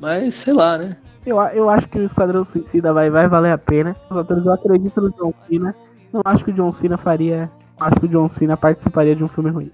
Mas 0.00 0.34
sei 0.34 0.52
lá, 0.52 0.76
né? 0.76 0.96
Eu, 1.24 1.40
eu 1.40 1.68
acho 1.68 1.88
que 1.88 1.98
o 1.98 2.04
Esquadrão 2.04 2.44
Suicida 2.44 2.92
vai, 2.92 3.10
vai 3.10 3.28
valer 3.28 3.52
a 3.52 3.58
pena. 3.58 3.96
Os 4.10 4.16
atores 4.16 4.44
eu 4.44 4.52
acredito 4.52 5.00
no 5.00 5.10
John 5.12 5.34
Cena. 5.48 5.74
Não 6.12 6.20
acho 6.24 6.44
que 6.44 6.50
o 6.50 6.54
John 6.54 6.72
Cena 6.72 6.96
faria. 6.96 7.50
Acho 7.80 8.00
que 8.00 8.06
o 8.06 8.08
John 8.08 8.28
Cena 8.28 8.56
participaria 8.56 9.16
de 9.16 9.24
um 9.24 9.28
filme 9.28 9.50
ruim. 9.50 9.72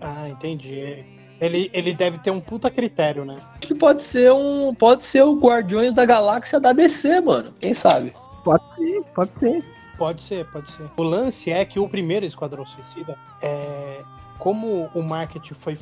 Ah, 0.00 0.28
entendi. 0.28 1.04
Ele, 1.38 1.70
ele 1.72 1.92
deve 1.92 2.18
ter 2.18 2.30
um 2.30 2.40
puta 2.40 2.70
critério, 2.70 3.24
né? 3.24 3.36
Acho 3.58 3.68
que 3.68 3.74
pode 3.74 4.02
ser 4.02 4.32
um. 4.32 4.74
Pode 4.74 5.02
ser 5.02 5.22
o 5.22 5.38
Guardiões 5.38 5.92
da 5.92 6.06
Galáxia 6.06 6.58
da 6.58 6.72
DC, 6.72 7.20
mano. 7.20 7.50
Quem 7.60 7.74
sabe? 7.74 8.14
Pode 8.42 8.62
ser, 8.76 9.02
pode 9.14 9.30
ser. 9.38 9.75
Pode 9.96 10.22
ser, 10.22 10.46
pode 10.46 10.70
ser. 10.70 10.90
O 10.96 11.02
lance 11.02 11.50
é 11.50 11.64
que 11.64 11.78
o 11.78 11.88
primeiro 11.88 12.26
Esquadrão 12.26 12.66
Suicida, 12.66 13.16
é, 13.40 14.02
como 14.38 14.90
o 14.94 15.02
marketing 15.02 15.54
foi 15.54 15.76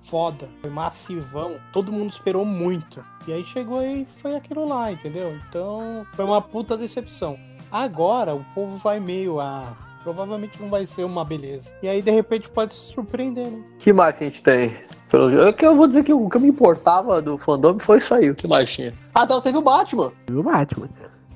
foda, 0.00 0.48
foi 0.60 0.70
massivão, 0.70 1.56
todo 1.72 1.92
mundo 1.92 2.10
esperou 2.10 2.44
muito. 2.44 3.04
E 3.26 3.32
aí 3.32 3.44
chegou 3.44 3.82
e 3.82 4.04
foi 4.04 4.34
aquilo 4.34 4.66
lá, 4.66 4.90
entendeu? 4.90 5.38
Então 5.48 6.06
foi 6.12 6.24
uma 6.24 6.40
puta 6.40 6.76
decepção. 6.76 7.38
Agora 7.70 8.34
o 8.34 8.44
povo 8.54 8.76
vai 8.76 8.98
meio 8.98 9.40
a. 9.40 9.76
Provavelmente 10.02 10.60
não 10.60 10.70
vai 10.70 10.86
ser 10.86 11.04
uma 11.04 11.22
beleza. 11.22 11.74
E 11.82 11.88
aí, 11.88 12.00
de 12.00 12.10
repente, 12.10 12.48
pode 12.48 12.74
se 12.74 12.90
surpreender, 12.90 13.46
né? 13.48 13.62
que 13.78 13.92
mais 13.92 14.16
a 14.16 14.24
gente 14.24 14.42
tem? 14.42 14.74
É 15.46 15.52
que 15.52 15.66
eu 15.66 15.76
vou 15.76 15.86
dizer 15.86 16.04
que 16.04 16.12
o 16.12 16.26
que 16.26 16.38
me 16.38 16.48
importava 16.48 17.20
do 17.20 17.36
fandom 17.36 17.78
foi 17.78 17.98
isso 17.98 18.14
aí. 18.14 18.30
O 18.30 18.34
que 18.34 18.48
mais 18.48 18.72
tinha? 18.72 18.94
Ah, 19.14 19.26
não, 19.26 19.42
teve 19.42 19.58
o 19.58 19.62
Batman. 19.62 20.10
Viu, 20.26 20.42
Batman? 20.42 20.88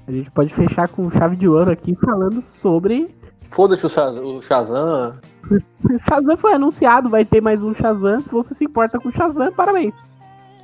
A 0.07 0.13
gente 0.13 0.31
pode 0.31 0.55
fechar 0.55 0.89
com 0.89 1.11
chave 1.11 1.37
de 1.37 1.49
ouro 1.49 1.71
aqui 1.71 1.95
falando 1.97 2.43
sobre. 2.61 3.09
Foda-se 3.51 3.87
o, 3.87 3.89
Shaz- 3.89 4.17
o 4.19 4.43
Shazam. 4.43 5.13
Shazam 6.09 6.37
foi 6.37 6.53
anunciado, 6.55 7.09
vai 7.09 7.25
ter 7.25 7.41
mais 7.41 7.63
um 7.63 7.75
Shazam. 7.75 8.21
Se 8.21 8.31
você 8.31 8.55
se 8.55 8.65
importa 8.65 8.99
com 8.99 9.11
Shazam, 9.11 9.53
parabéns. 9.53 9.95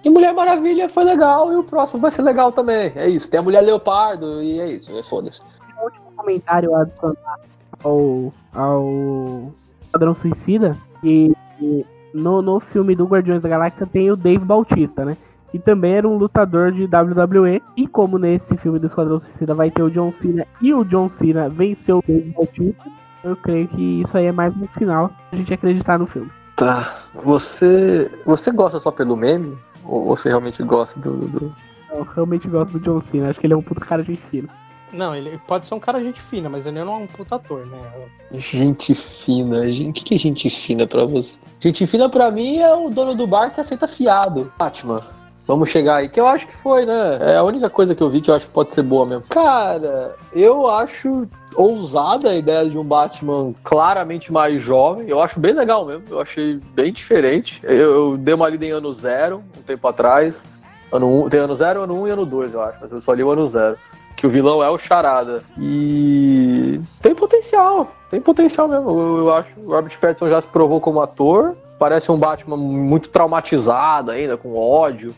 E 0.05 0.09
Mulher 0.11 0.33
Maravilha 0.35 0.89
foi 0.89 1.05
legal 1.05 1.53
e 1.53 1.57
o 1.57 1.63
próximo 1.63 2.01
vai 2.01 2.11
ser 2.11 2.23
legal 2.23 2.51
também. 2.53 2.91
É 2.95 3.09
isso. 3.09 3.31
Tem 3.31 3.39
a 3.39 3.43
Mulher 3.43 3.61
Leopardo 3.61 4.43
e 4.43 4.59
é 4.59 4.73
isso. 4.73 4.91
É 4.97 5.03
foda-se. 5.03 5.41
Um 6.13 6.17
comentário 6.17 6.75
a 6.75 6.83
adicionar 6.83 7.39
ao, 7.85 8.33
ao 8.55 9.53
Padrão 9.93 10.15
Suicida. 10.15 10.77
E, 11.05 11.33
e 11.61 11.85
no, 12.15 12.43
no 12.43 12.61
filme 12.61 12.95
do 12.95 13.07
Guardiões 13.07 13.43
da 13.43 13.49
Galáxia 13.49 13.87
tem 13.87 14.11
o 14.11 14.17
Dave 14.17 14.45
Bautista, 14.45 15.05
né? 15.05 15.17
Que 15.51 15.59
também 15.59 15.95
era 15.95 16.09
um 16.09 16.17
lutador 16.17 16.71
de 16.73 16.85
WWE. 16.85 17.61
E 17.77 17.87
como 17.87 18.19
nesse 18.19 18.57
filme 18.59 18.79
do 18.79 18.87
Esquadrão 18.87 19.19
Suicida 19.19 19.55
vai 19.55 19.71
ter 19.71 19.83
o 19.83 19.91
John 19.91 20.13
Cena 20.21 20.47
e 20.63 20.73
o 20.73 20.85
John 20.85 21.09
Cena 21.11 21.49
venceu 21.49 21.99
o 21.99 22.05
Dave 22.07 22.31
Bautista, 22.37 22.85
eu 23.25 23.35
creio 23.37 23.67
que 23.69 24.01
isso 24.03 24.17
aí 24.17 24.27
é 24.27 24.33
mais 24.33 24.55
um 24.57 24.67
sinal 24.79 25.11
pra 25.29 25.39
gente 25.39 25.53
acreditar 25.53 25.99
no 25.99 26.07
filme. 26.07 26.31
Tá. 26.57 26.99
Você. 27.15 28.11
Você 28.27 28.51
gosta 28.53 28.79
só 28.79 28.91
pelo 28.91 29.17
meme? 29.17 29.57
Ou 29.85 30.07
você 30.07 30.29
realmente 30.29 30.63
gosta 30.63 31.01
do. 31.01 31.17
do- 31.29 31.55
Eu 31.91 32.07
realmente 32.15 32.47
gosto 32.47 32.79
do 32.79 32.81
John 32.81 33.01
Cena, 33.01 33.31
acho 33.31 33.41
que 33.41 33.47
ele 33.47 33.55
é 33.55 33.57
um 33.57 33.63
puto 33.63 33.81
cara 33.81 34.05
de 34.05 34.15
fino. 34.15 34.49
Não, 34.93 35.15
ele 35.15 35.41
pode 35.47 35.67
ser 35.67 35.75
um 35.75 35.81
cara 35.81 36.03
gente 36.03 36.21
fina, 36.21 36.49
mas 36.49 36.67
ele 36.67 36.83
não 36.85 36.95
é 36.95 36.97
um 36.99 37.07
puta 37.07 37.37
ator, 37.37 37.65
né? 37.67 37.79
Gente 38.33 38.95
fina. 38.95 39.71
Gen- 39.71 39.91
O 39.91 39.93
que 39.93 40.05
que 40.05 40.15
é 40.15 40.19
gente 40.19 40.49
fina 40.51 40.87
pra 40.87 41.05
você? 41.05 41.37
Gente 41.61 41.87
fina 41.87 42.09
pra 42.09 42.31
mim 42.31 42.59
é 42.59 42.75
o 42.75 42.89
dono 42.91 43.15
do 43.15 43.27
bar 43.27 43.51
que 43.51 43.61
aceita 43.61 43.87
fiado. 43.89 44.53
Batman. 44.59 45.01
Vamos 45.51 45.69
chegar 45.69 45.97
aí, 45.97 46.09
que 46.09 46.21
eu 46.21 46.29
acho 46.29 46.47
que 46.47 46.57
foi, 46.57 46.87
né? 46.87 47.19
É 47.21 47.37
a 47.37 47.43
única 47.43 47.69
coisa 47.69 47.93
que 47.93 48.01
eu 48.01 48.09
vi 48.09 48.21
que 48.21 48.31
eu 48.31 48.37
acho 48.37 48.47
que 48.47 48.53
pode 48.53 48.73
ser 48.73 48.85
boa 48.85 49.05
mesmo. 49.05 49.25
Cara, 49.31 50.15
eu 50.33 50.69
acho 50.69 51.27
ousada 51.57 52.31
a 52.31 52.37
ideia 52.37 52.71
de 52.71 52.79
um 52.79 52.85
Batman 52.85 53.53
claramente 53.65 54.33
mais 54.33 54.63
jovem. 54.63 55.09
Eu 55.09 55.21
acho 55.21 55.41
bem 55.41 55.53
legal 55.53 55.85
mesmo. 55.85 56.05
Eu 56.09 56.21
achei 56.21 56.61
bem 56.73 56.93
diferente. 56.93 57.61
Eu, 57.65 57.75
eu 57.75 58.17
dei 58.17 58.33
uma 58.33 58.49
lida 58.49 58.65
em 58.65 58.71
ano 58.71 58.93
zero, 58.93 59.43
um 59.59 59.63
tempo 59.63 59.89
atrás. 59.89 60.41
Ano 60.93 61.25
um, 61.25 61.29
tem 61.29 61.41
ano 61.41 61.57
zero, 61.57 61.83
ano 61.83 62.01
um 62.01 62.07
e 62.07 62.11
ano 62.11 62.25
dois, 62.25 62.55
eu 62.55 62.63
acho. 62.63 62.79
Mas 62.81 62.93
eu 62.93 63.01
só 63.01 63.13
li 63.13 63.25
o 63.25 63.33
ano 63.33 63.49
zero. 63.49 63.77
Que 64.17 64.29
o 64.29 64.31
vilão 64.31 64.63
é 64.63 64.71
o 64.71 64.79
Charada. 64.79 65.43
E 65.59 66.81
tem 67.03 67.13
potencial. 67.13 67.91
Tem 68.09 68.21
potencial 68.21 68.69
mesmo. 68.69 68.89
Eu, 68.89 69.19
eu 69.19 69.35
acho 69.35 69.53
que 69.53 69.59
o 69.59 69.73
Robert 69.73 69.99
Pattinson 69.99 70.29
já 70.29 70.41
se 70.41 70.47
provou 70.47 70.81
como 70.81 71.01
ator. 71.01 71.57
Parece 71.77 72.13
um 72.13 72.17
Batman 72.17 72.57
muito 72.57 73.09
traumatizado 73.09 74.13
ainda, 74.13 74.37
com 74.37 74.57
ódio. 74.57 75.13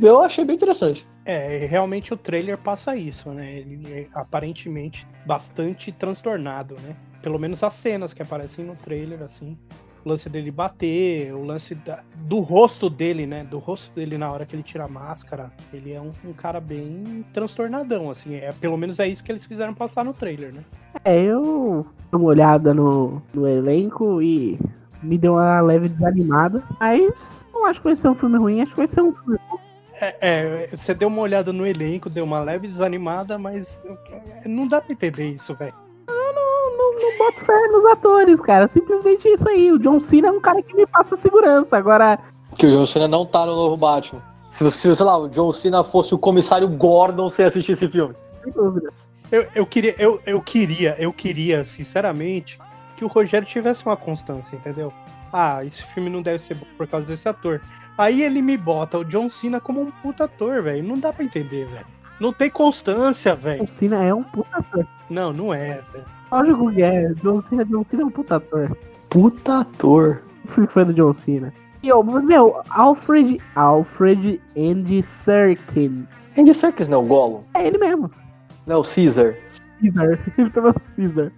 Eu 0.00 0.22
achei 0.22 0.44
bem 0.44 0.56
interessante. 0.56 1.06
É, 1.24 1.66
realmente 1.66 2.12
o 2.12 2.16
trailer 2.16 2.58
passa 2.58 2.96
isso, 2.96 3.30
né? 3.30 3.56
Ele 3.58 3.80
é 3.92 4.06
aparentemente 4.14 5.06
bastante 5.26 5.92
transtornado, 5.92 6.74
né? 6.82 6.96
Pelo 7.22 7.38
menos 7.38 7.62
as 7.62 7.74
cenas 7.74 8.14
que 8.14 8.22
aparecem 8.22 8.64
no 8.64 8.74
trailer, 8.76 9.22
assim. 9.22 9.58
O 10.04 10.08
lance 10.08 10.28
dele 10.30 10.50
bater, 10.50 11.34
o 11.34 11.42
lance 11.42 11.74
da- 11.74 12.02
do 12.16 12.38
rosto 12.38 12.88
dele, 12.88 13.26
né? 13.26 13.44
Do 13.44 13.58
rosto 13.58 13.92
dele 13.94 14.16
na 14.16 14.30
hora 14.30 14.46
que 14.46 14.54
ele 14.54 14.62
tira 14.62 14.84
a 14.84 14.88
máscara. 14.88 15.52
Ele 15.72 15.92
é 15.92 16.00
um, 16.00 16.12
um 16.24 16.32
cara 16.32 16.60
bem 16.60 17.24
transtornadão, 17.32 18.10
assim. 18.10 18.36
É, 18.36 18.52
pelo 18.52 18.76
menos 18.76 18.98
é 19.00 19.08
isso 19.08 19.22
que 19.24 19.32
eles 19.32 19.46
quiseram 19.46 19.74
passar 19.74 20.04
no 20.04 20.14
trailer, 20.14 20.54
né? 20.54 20.64
É, 21.04 21.20
eu 21.20 21.84
dei 22.10 22.18
uma 22.20 22.28
olhada 22.28 22.72
no, 22.72 23.20
no 23.34 23.46
elenco 23.46 24.22
e 24.22 24.58
me 25.02 25.18
deu 25.18 25.34
uma 25.34 25.60
leve 25.60 25.88
desanimada. 25.88 26.62
Mas 26.80 27.12
não 27.52 27.66
acho 27.66 27.80
que 27.80 27.88
vai 27.88 27.96
ser 27.96 28.08
um 28.08 28.14
filme 28.14 28.38
ruim, 28.38 28.60
acho 28.62 28.70
que 28.70 28.78
vai 28.78 28.86
ser 28.88 29.02
um 29.02 29.12
filme 29.12 29.38
bom. 29.50 29.58
É, 30.00 30.16
é, 30.20 30.66
você 30.68 30.94
deu 30.94 31.08
uma 31.08 31.20
olhada 31.22 31.52
no 31.52 31.66
elenco, 31.66 32.08
deu 32.10 32.24
uma 32.24 32.40
leve 32.40 32.68
desanimada, 32.68 33.38
mas 33.38 33.80
não 34.46 34.66
dá 34.68 34.80
pra 34.80 34.92
entender 34.92 35.26
isso, 35.28 35.54
velho. 35.54 35.74
Não, 36.08 36.76
não 36.76 37.18
boto 37.18 37.44
fé 37.44 37.68
nos 37.68 37.84
atores, 37.92 38.40
cara. 38.40 38.68
Simplesmente 38.68 39.26
isso 39.28 39.48
aí. 39.48 39.72
O 39.72 39.78
John 39.78 40.00
Cena 40.00 40.28
é 40.28 40.30
um 40.30 40.40
cara 40.40 40.62
que 40.62 40.74
me 40.74 40.86
passa 40.86 41.16
segurança. 41.16 41.76
Agora, 41.76 42.18
Que 42.56 42.66
o 42.66 42.70
John 42.70 42.86
Cena 42.86 43.08
não 43.08 43.26
tá 43.26 43.44
no 43.46 43.54
novo 43.56 43.76
Batman. 43.76 44.22
Se, 44.50 44.64
você- 44.64 44.94
sei 44.94 45.04
lá, 45.06 45.18
o 45.18 45.28
John 45.28 45.52
Cena 45.52 45.82
fosse 45.84 46.14
o 46.14 46.18
comissário 46.18 46.66
Gordon, 46.68 47.28
você 47.28 47.42
ia 47.42 47.48
assistir 47.48 47.72
esse 47.72 47.88
filme. 47.88 48.14
sem 48.42 48.52
dúvida. 48.52 48.90
Eu, 49.30 49.46
eu 49.54 49.66
queria, 49.66 49.94
eu, 49.98 50.18
eu 50.24 50.40
queria, 50.40 50.96
eu 50.98 51.12
queria, 51.12 51.62
sinceramente, 51.64 52.58
que 52.96 53.04
o 53.04 53.08
Rogério 53.08 53.46
tivesse 53.46 53.84
uma 53.84 53.96
constância, 53.96 54.56
entendeu? 54.56 54.90
Ah, 55.32 55.64
esse 55.64 55.82
filme 55.82 56.08
não 56.08 56.22
deve 56.22 56.42
ser 56.42 56.54
bom 56.54 56.66
por 56.76 56.86
causa 56.86 57.06
desse 57.06 57.28
ator. 57.28 57.60
Aí 57.96 58.22
ele 58.22 58.40
me 58.40 58.56
bota 58.56 58.98
o 58.98 59.04
John 59.04 59.28
Cena 59.28 59.60
como 59.60 59.80
um 59.80 59.90
puta 59.90 60.24
ator, 60.24 60.62
velho. 60.62 60.82
Não 60.82 60.98
dá 60.98 61.12
pra 61.12 61.24
entender, 61.24 61.66
velho. 61.66 61.86
Não 62.20 62.32
tem 62.32 62.50
constância, 62.50 63.34
velho. 63.34 63.64
O 63.64 63.68
Cena 63.68 64.02
é 64.02 64.12
um 64.12 64.22
puta 64.22 64.58
ator. 64.58 64.86
Não, 65.08 65.32
não 65.32 65.54
é, 65.54 65.82
velho. 65.92 66.04
Lógico 66.30 66.72
que 66.72 66.82
é. 66.82 67.12
John 67.14 67.42
Cena, 67.42 67.64
John 67.64 67.84
Cena 67.90 68.02
é 68.02 68.06
um 68.06 68.10
puta 68.10 68.36
ator. 68.36 68.76
Puta 69.08 69.60
ator. 69.60 70.22
Fui 70.48 70.66
fã 70.66 70.84
do 70.84 70.94
John 70.94 71.12
Cena. 71.12 71.52
E, 71.82 71.92
mas, 71.92 72.24
meu, 72.24 72.60
Alfred, 72.70 73.40
Alfred 73.54 74.40
Andy 74.56 75.04
Serkins. 75.24 76.06
Andy 76.36 76.52
Serkis 76.52 76.88
não 76.88 76.98
é 76.98 77.04
o 77.04 77.06
Gollum? 77.06 77.42
É 77.54 77.66
ele 77.66 77.78
mesmo. 77.78 78.10
Não 78.66 78.76
é 78.76 78.78
o 78.78 78.82
Caesar? 78.82 79.34
Caesar. 79.80 80.18
Ele 80.36 80.50
chama 80.50 80.74
Caesar. 80.96 81.32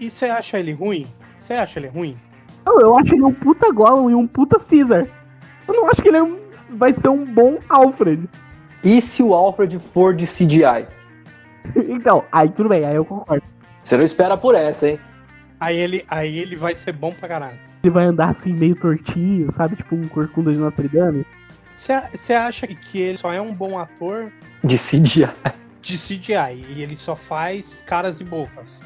E 0.00 0.10
você 0.10 0.24
acha 0.26 0.58
ele 0.58 0.72
ruim? 0.72 1.06
Você 1.38 1.52
acha 1.52 1.78
ele 1.78 1.88
ruim? 1.88 2.16
Não, 2.64 2.80
eu 2.80 2.96
acho 2.98 3.14
ele 3.14 3.22
um 3.22 3.32
puta 3.32 3.70
Gollum 3.72 4.10
e 4.10 4.14
um 4.14 4.26
puta 4.26 4.58
Caesar. 4.58 5.06
Eu 5.66 5.74
não 5.74 5.88
acho 5.88 6.00
que 6.02 6.08
ele 6.08 6.16
é 6.18 6.22
um- 6.22 6.38
vai 6.70 6.92
ser 6.92 7.08
um 7.08 7.24
bom 7.24 7.58
Alfred. 7.68 8.28
E 8.84 9.00
se 9.00 9.22
o 9.22 9.32
Alfred 9.34 9.78
for 9.78 10.14
de 10.14 10.26
CGI? 10.26 10.86
Então, 11.76 12.24
aí 12.32 12.48
tudo 12.48 12.68
bem, 12.68 12.84
aí 12.84 12.96
eu 12.96 13.04
concordo. 13.04 13.44
Você 13.84 13.96
não 13.96 14.04
espera 14.04 14.36
por 14.36 14.54
essa, 14.56 14.88
hein? 14.88 14.98
Aí 15.60 15.76
ele, 15.76 16.04
aí 16.08 16.38
ele 16.38 16.56
vai 16.56 16.74
ser 16.74 16.92
bom 16.92 17.12
pra 17.12 17.28
caralho. 17.28 17.58
Ele 17.84 17.92
vai 17.92 18.04
andar 18.04 18.30
assim 18.30 18.52
meio 18.52 18.74
tortinho, 18.74 19.52
sabe? 19.52 19.76
Tipo 19.76 19.94
um 19.94 20.08
corcunda 20.08 20.52
de 20.52 20.58
Notre 20.58 20.88
Dame. 20.88 21.24
Você 21.76 22.32
acha 22.34 22.66
que 22.66 22.98
ele 22.98 23.16
só 23.18 23.32
é 23.32 23.40
um 23.40 23.52
bom 23.54 23.78
ator 23.78 24.32
De 24.62 24.76
CGI. 24.76 25.28
de 25.80 25.96
CGI 25.96 26.64
e 26.76 26.82
ele 26.82 26.96
só 26.96 27.14
faz 27.16 27.82
caras 27.86 28.20
e 28.20 28.24
bocas? 28.24 28.82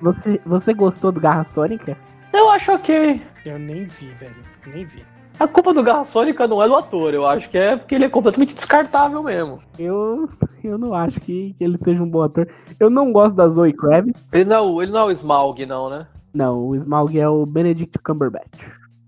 Você, 0.00 0.40
você 0.46 0.72
gostou 0.74 1.10
do 1.12 1.20
Garra 1.20 1.44
Sônica? 1.52 1.96
Eu 2.32 2.48
acho 2.50 2.72
ok. 2.72 3.20
Eu 3.44 3.58
nem 3.58 3.84
vi, 3.84 4.06
velho. 4.06 4.36
Nem 4.66 4.84
vi. 4.84 5.02
A 5.38 5.48
culpa 5.48 5.72
do 5.72 5.82
Garra 5.82 6.04
Sônica 6.04 6.46
não 6.46 6.62
é 6.62 6.68
do 6.68 6.76
ator, 6.76 7.14
eu 7.14 7.26
acho 7.26 7.48
que 7.48 7.56
é 7.56 7.74
porque 7.74 7.94
ele 7.94 8.04
é 8.04 8.10
completamente 8.10 8.54
descartável 8.54 9.22
mesmo. 9.22 9.58
Eu, 9.78 10.28
eu 10.62 10.76
não 10.76 10.92
acho 10.92 11.18
que, 11.18 11.54
que 11.56 11.64
ele 11.64 11.78
seja 11.82 12.02
um 12.02 12.08
bom 12.10 12.22
ator. 12.22 12.46
Eu 12.78 12.90
não 12.90 13.10
gosto 13.10 13.36
da 13.36 13.48
Zoe 13.48 13.72
Kravitz. 13.72 14.22
Ele 14.32 14.44
não, 14.44 14.82
ele 14.82 14.92
não 14.92 15.00
é 15.00 15.04
o 15.04 15.10
Smaug, 15.10 15.64
não, 15.64 15.88
né? 15.88 16.06
Não, 16.34 16.68
o 16.68 16.76
Smaug 16.76 17.18
é 17.18 17.26
o 17.26 17.46
Benedict 17.46 17.98
Cumberbatch. 18.00 18.60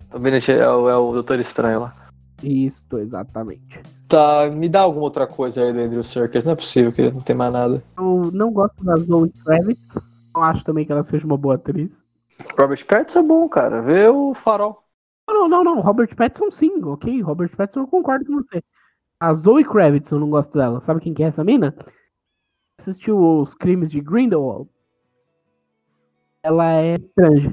Também 0.08 0.32
é 0.32 0.68
o, 0.68 0.88
é 0.88 0.96
o 0.96 1.12
Doutor 1.12 1.38
Estranho 1.38 1.80
lá. 1.80 1.94
Isso, 2.42 2.98
exatamente. 2.98 3.80
Tá, 4.08 4.50
me 4.50 4.68
dá 4.70 4.80
alguma 4.80 5.04
outra 5.04 5.26
coisa 5.26 5.62
aí 5.62 5.72
do 5.72 5.80
Andrew 5.80 6.02
Serkis. 6.02 6.46
Não 6.46 6.52
é 6.52 6.56
possível 6.56 6.92
que 6.92 7.02
ele 7.02 7.12
não 7.12 7.20
tem 7.20 7.36
mais 7.36 7.52
nada. 7.52 7.82
Eu 7.98 8.30
não 8.32 8.50
gosto 8.50 8.82
da 8.82 8.96
Zoe 8.96 9.30
Kravitz. 9.44 9.80
Não 10.34 10.42
acho 10.42 10.64
também 10.64 10.86
que 10.86 10.92
ela 10.92 11.04
seja 11.04 11.26
uma 11.26 11.36
boa 11.36 11.56
atriz. 11.56 11.90
Robert 12.58 12.84
Pattinson 12.86 13.20
é 13.20 13.22
bom, 13.22 13.48
cara. 13.48 13.82
Vê 13.82 14.08
o 14.08 14.34
Farol. 14.34 14.82
Não, 15.28 15.48
não, 15.48 15.64
não. 15.64 15.80
Robert 15.80 16.14
Pattinson 16.14 16.50
sim, 16.50 16.82
ok? 16.84 17.20
Robert 17.22 17.54
Pattinson 17.56 17.80
eu 17.80 17.86
concordo 17.86 18.24
com 18.24 18.36
você. 18.36 18.62
A 19.20 19.34
Zoe 19.34 19.64
Kravitz 19.64 20.10
eu 20.10 20.18
não 20.18 20.30
gosto 20.30 20.56
dela. 20.56 20.80
Sabe 20.80 21.00
quem 21.00 21.14
que 21.14 21.22
é 21.22 21.26
essa 21.28 21.44
mina? 21.44 21.74
Assistiu 22.78 23.18
os 23.18 23.54
crimes 23.54 23.90
de 23.90 24.00
Grindelwald. 24.00 24.68
Ela 26.42 26.72
é 26.72 26.94
estranha. 26.94 27.52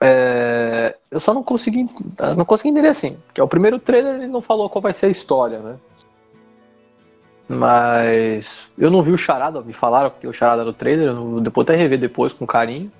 É, 0.00 0.96
eu 1.10 1.18
só 1.18 1.34
não 1.34 1.42
consegui, 1.42 1.86
não 2.36 2.44
consegui 2.44 2.70
entender 2.70 2.88
assim. 2.88 3.18
Que 3.34 3.40
é 3.40 3.44
o 3.44 3.48
primeiro 3.48 3.78
trailer 3.78 4.14
ele 4.14 4.28
não 4.28 4.40
falou 4.40 4.70
qual 4.70 4.80
vai 4.80 4.94
ser 4.94 5.06
a 5.06 5.10
história, 5.10 5.58
né? 5.58 5.78
Mas 7.48 8.70
eu 8.76 8.90
não 8.90 9.02
vi 9.02 9.10
o 9.10 9.18
Charada, 9.18 9.62
me 9.62 9.72
falaram 9.72 10.10
que 10.10 10.26
o 10.26 10.32
Charada 10.32 10.64
no 10.64 10.72
trailer, 10.72 11.08
eu 11.08 11.40
depois 11.40 11.66
até 11.66 11.76
rever 11.76 11.98
depois 11.98 12.32
com 12.34 12.46
carinho. 12.46 12.92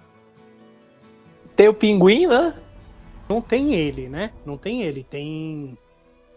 Tem 1.59 1.67
o 1.67 1.75
Pinguim, 1.75 2.29
né? 2.29 2.55
Não 3.29 3.41
tem 3.41 3.75
ele, 3.75 4.09
né? 4.09 4.31
Não 4.47 4.57
tem 4.57 4.83
ele. 4.83 5.03
Tem. 5.03 5.77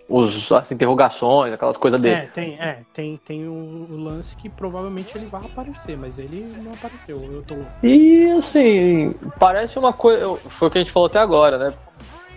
Os, 0.09 0.51
as 0.51 0.72
interrogações, 0.72 1.53
aquelas 1.53 1.78
coisas 1.78 2.01
dele. 2.01 2.15
É, 2.15 2.26
tem, 2.26 2.59
é, 2.59 2.84
tem, 2.91 3.17
tem 3.17 3.47
o, 3.47 3.86
o 3.88 3.97
lance 3.97 4.36
que 4.36 4.49
provavelmente 4.49 5.15
ele 5.15 5.28
vai 5.28 5.45
aparecer, 5.45 5.95
mas 5.95 6.17
ele 6.17 6.41
não 6.63 6.74
apareceu. 6.74 7.22
Eu 7.22 7.43
tô 7.43 7.53
louco. 7.53 7.72
E 7.84 8.32
assim, 8.32 9.13
parece 9.38 9.78
uma 9.78 9.93
coisa. 9.93 10.26
Foi 10.38 10.67
o 10.67 10.72
que 10.72 10.80
a 10.80 10.82
gente 10.82 10.91
falou 10.91 11.05
até 11.05 11.19
agora, 11.19 11.69
né? 11.69 11.78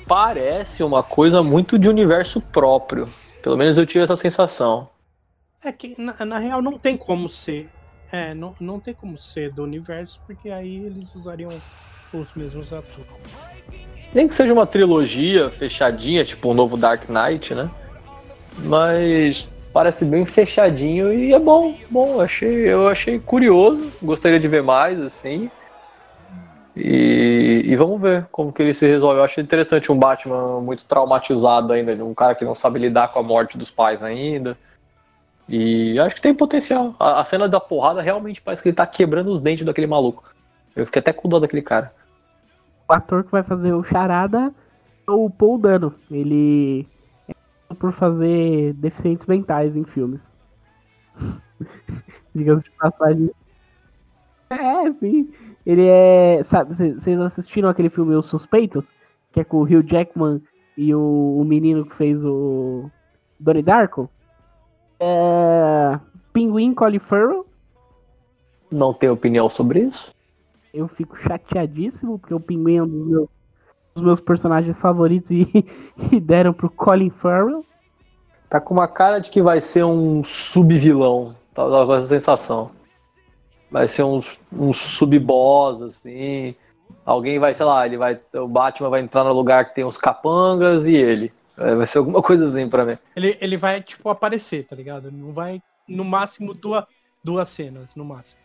Parece 0.06 0.82
uma 0.82 1.02
coisa 1.02 1.42
muito 1.42 1.78
de 1.78 1.88
universo 1.88 2.38
próprio. 2.38 3.08
Pelo 3.42 3.56
menos 3.56 3.78
eu 3.78 3.86
tive 3.86 4.04
essa 4.04 4.14
sensação. 4.14 4.90
É 5.64 5.72
que, 5.72 5.98
na, 5.98 6.22
na 6.26 6.36
real, 6.36 6.60
não 6.60 6.78
tem 6.78 6.98
como 6.98 7.30
ser. 7.30 7.70
É, 8.12 8.34
não, 8.34 8.54
não 8.60 8.78
tem 8.78 8.92
como 8.92 9.16
ser 9.16 9.50
do 9.50 9.62
universo, 9.62 10.20
porque 10.26 10.50
aí 10.50 10.84
eles 10.84 11.14
usariam 11.14 11.50
os 12.18 12.34
mesmos 12.34 12.72
atores. 12.72 13.06
Nem 14.14 14.28
que 14.28 14.34
seja 14.34 14.52
uma 14.52 14.66
trilogia 14.66 15.50
fechadinha, 15.50 16.24
tipo 16.24 16.50
um 16.50 16.54
novo 16.54 16.76
Dark 16.76 17.08
Knight, 17.08 17.54
né? 17.54 17.68
Mas 18.58 19.50
parece 19.72 20.04
bem 20.04 20.24
fechadinho 20.24 21.12
e 21.12 21.34
é 21.34 21.38
bom, 21.38 21.74
bom. 21.90 22.20
Achei, 22.20 22.68
eu 22.68 22.86
achei 22.86 23.18
curioso, 23.18 23.92
gostaria 24.00 24.38
de 24.38 24.46
ver 24.46 24.62
mais, 24.62 25.00
assim. 25.00 25.50
E, 26.76 27.62
e 27.66 27.76
vamos 27.76 28.00
ver 28.00 28.26
como 28.30 28.52
que 28.52 28.62
ele 28.62 28.72
se 28.72 28.86
resolve. 28.86 29.18
Eu 29.18 29.24
achei 29.24 29.42
interessante 29.42 29.90
um 29.90 29.98
Batman 29.98 30.60
muito 30.60 30.84
traumatizado 30.84 31.72
ainda, 31.72 31.92
um 32.04 32.14
cara 32.14 32.36
que 32.36 32.44
não 32.44 32.54
sabe 32.54 32.78
lidar 32.78 33.08
com 33.08 33.18
a 33.18 33.22
morte 33.22 33.58
dos 33.58 33.70
pais 33.70 34.02
ainda. 34.02 34.56
E 35.48 35.98
acho 35.98 36.14
que 36.14 36.22
tem 36.22 36.34
potencial. 36.34 36.94
A, 36.98 37.20
a 37.20 37.24
cena 37.24 37.48
da 37.48 37.58
porrada 37.58 38.00
realmente 38.00 38.40
parece 38.40 38.62
que 38.62 38.68
ele 38.68 38.76
tá 38.76 38.86
quebrando 38.86 39.30
os 39.32 39.42
dentes 39.42 39.66
daquele 39.66 39.86
maluco. 39.88 40.24
Eu 40.74 40.86
fiquei 40.86 41.00
até 41.00 41.12
com 41.12 41.28
dó 41.28 41.38
daquele 41.38 41.62
cara. 41.62 41.92
O 42.88 42.92
ator 42.92 43.24
que 43.24 43.30
vai 43.32 43.42
fazer 43.42 43.72
o 43.72 43.84
Charada 43.84 44.52
é 45.06 45.10
o 45.10 45.30
Paul 45.30 45.58
Dano. 45.58 45.94
Ele 46.10 46.86
é 47.28 47.74
por 47.74 47.92
fazer 47.92 48.74
deficientes 48.74 49.26
mentais 49.26 49.76
em 49.76 49.84
filmes. 49.84 50.20
Digamos 52.34 52.64
de 52.64 52.70
passagem. 52.72 53.30
É, 54.50 54.92
sim. 54.94 55.32
Ele 55.64 55.86
é. 55.86 56.42
Sabe, 56.44 56.74
cê- 56.74 56.92
vocês 56.94 57.18
assistiram 57.20 57.68
aquele 57.68 57.88
filme 57.90 58.14
Os 58.14 58.26
Suspeitos? 58.26 58.86
Que 59.32 59.40
é 59.40 59.44
com 59.44 59.58
o 59.58 59.62
Hugh 59.62 59.82
Jackman 59.86 60.42
e 60.76 60.94
o, 60.94 61.38
o 61.40 61.44
menino 61.44 61.86
que 61.86 61.94
fez 61.96 62.24
o. 62.24 62.90
Donnie 63.40 63.62
Darko? 63.62 64.08
É. 65.00 65.98
Pinguim 66.32 66.74
Colin 66.74 66.98
Farrell. 66.98 67.46
Não 68.70 68.92
tenho 68.92 69.12
opinião 69.12 69.48
sobre 69.48 69.80
isso. 69.80 70.13
Eu 70.74 70.88
fico 70.88 71.16
chateadíssimo, 71.16 72.18
porque 72.18 72.34
o 72.34 72.40
Pinguim 72.40 72.76
é 72.76 72.82
um 72.82 72.88
dos 72.88 73.06
meus, 73.06 73.28
dos 73.94 74.04
meus 74.04 74.20
personagens 74.20 74.76
favoritos 74.76 75.30
e, 75.30 75.46
e 76.10 76.20
deram 76.20 76.52
pro 76.52 76.68
Colin 76.68 77.10
Farrell. 77.10 77.64
Tá 78.50 78.60
com 78.60 78.74
uma 78.74 78.88
cara 78.88 79.20
de 79.20 79.30
que 79.30 79.40
vai 79.40 79.60
ser 79.60 79.84
um 79.84 80.24
sub-vilão. 80.24 81.34
Tá 81.54 81.62
tá 81.70 81.86
com 81.86 81.94
essa 81.94 82.08
sensação. 82.08 82.72
Vai 83.70 83.86
ser 83.86 84.02
um, 84.02 84.20
um 84.52 84.72
sub-boss, 84.72 85.80
assim. 85.82 86.56
Alguém 87.06 87.38
vai, 87.38 87.54
sei 87.54 87.66
lá, 87.66 87.86
ele 87.86 87.96
vai. 87.96 88.20
O 88.34 88.48
Batman 88.48 88.90
vai 88.90 89.00
entrar 89.00 89.24
no 89.24 89.32
lugar 89.32 89.66
que 89.66 89.76
tem 89.76 89.84
os 89.84 89.96
capangas 89.96 90.84
e 90.86 90.94
ele. 90.94 91.32
É, 91.56 91.74
Vai 91.74 91.86
ser 91.86 91.98
alguma 91.98 92.20
coisa 92.20 92.46
assim 92.48 92.68
pra 92.68 92.84
mim. 92.84 92.98
Ele, 93.14 93.36
ele 93.40 93.56
vai, 93.56 93.80
tipo, 93.80 94.08
aparecer, 94.08 94.66
tá 94.66 94.74
ligado? 94.74 95.10
Não 95.10 95.32
vai, 95.32 95.62
no 95.88 96.04
máximo, 96.04 96.52
duas, 96.52 96.84
duas 97.22 97.48
cenas, 97.48 97.94
no 97.94 98.04
máximo. 98.04 98.43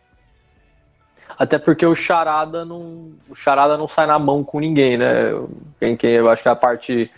Até 1.38 1.58
porque 1.58 1.84
o 1.86 1.94
Charada 1.94 2.64
não. 2.64 3.12
O 3.28 3.34
Charada 3.34 3.76
não 3.76 3.88
sai 3.88 4.06
na 4.06 4.18
mão 4.18 4.44
com 4.44 4.60
ninguém, 4.60 4.96
né? 4.96 5.32
Quem, 5.78 5.96
quem, 5.96 6.10
eu 6.12 6.30
acho 6.30 6.42
que 6.42 6.48
a 6.48 6.56
parte 6.56 7.10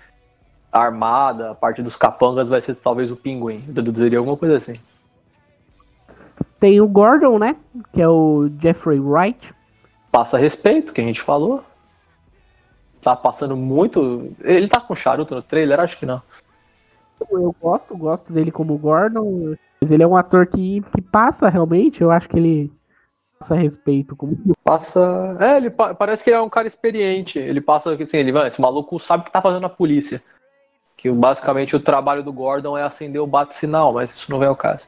armada, 0.71 1.51
a 1.51 1.55
parte 1.55 1.83
dos 1.83 1.97
capangas 1.97 2.49
vai 2.49 2.61
ser 2.61 2.75
talvez 2.77 3.11
o 3.11 3.17
pinguim. 3.17 3.63
Eu 3.69 3.83
deduziria 3.83 4.19
alguma 4.19 4.37
coisa 4.37 4.57
assim. 4.57 4.79
Tem 6.59 6.81
o 6.81 6.89
Gordon, 6.89 7.39
né? 7.39 7.57
Que 7.93 8.01
é 8.01 8.09
o 8.09 8.49
Jeffrey 8.61 9.01
Wright. 9.01 9.55
Passa 10.11 10.39
respeito, 10.39 10.93
que 10.93 11.01
a 11.01 11.05
gente 11.05 11.21
falou. 11.21 11.63
Tá 13.03 13.17
passando 13.17 13.57
muito. 13.57 14.33
Ele 14.41 14.69
tá 14.69 14.81
com 14.81 14.95
charuto 14.95 15.35
no 15.35 15.43
trailer? 15.43 15.81
Acho 15.81 15.99
que 15.99 16.07
não. 16.07 16.23
Eu 17.31 17.55
gosto, 17.61 17.97
gosto 17.97 18.33
dele 18.33 18.51
como 18.51 18.79
Gordon. 18.79 19.57
Mas 19.81 19.91
ele 19.91 20.03
é 20.03 20.07
um 20.07 20.17
ator 20.17 20.47
que, 20.47 20.83
que 20.95 21.03
passa 21.03 21.49
realmente. 21.49 22.01
Eu 22.01 22.11
acho 22.11 22.29
que 22.29 22.37
ele 22.39 22.73
passa 23.43 23.55
respeito. 23.55 24.14
Como... 24.16 24.38
Passa. 24.64 25.36
É, 25.40 25.57
ele 25.57 25.70
pa- 25.70 25.95
parece 25.95 26.22
que 26.22 26.30
ele 26.30 26.36
é 26.36 26.40
um 26.40 26.49
cara 26.49 26.66
experiente. 26.66 27.38
Ele 27.38 27.61
passa 27.61 27.93
assim, 27.93 28.16
ele, 28.18 28.32
"Mano, 28.32 28.47
esse 28.47 28.61
maluco 28.61 28.99
sabe 28.99 29.22
o 29.22 29.26
que 29.26 29.32
tá 29.32 29.43
fazendo 29.43 29.62
na 29.62 29.68
polícia. 29.68 30.22
Que 30.97 31.11
basicamente 31.11 31.74
o 31.74 31.80
trabalho 31.80 32.22
do 32.22 32.32
Gordon 32.32 32.78
é 32.78 32.82
acender 32.82 33.20
o 33.20 33.26
bate-sinal, 33.26 33.93
mas 33.93 34.14
isso 34.14 34.30
não 34.30 34.38
vem 34.38 34.49
ao 34.49 34.57
caso. 34.57 34.86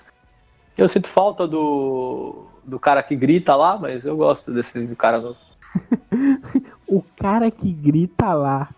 Eu 0.78 0.88
sinto 0.88 1.09
falta 1.09 1.46
do, 1.46 2.46
do 2.64 2.78
cara 2.78 3.02
que 3.02 3.16
grita 3.16 3.55
lá, 3.57 3.76
mas 3.78 4.05
eu 4.05 4.16
gosto 4.16 4.52
desse 4.52 4.86
cara 4.96 5.20
novo. 5.20 5.36
O 6.86 7.02
cara 7.18 7.50
que 7.50 7.72
grita 7.72 8.32
lá. 8.34 8.68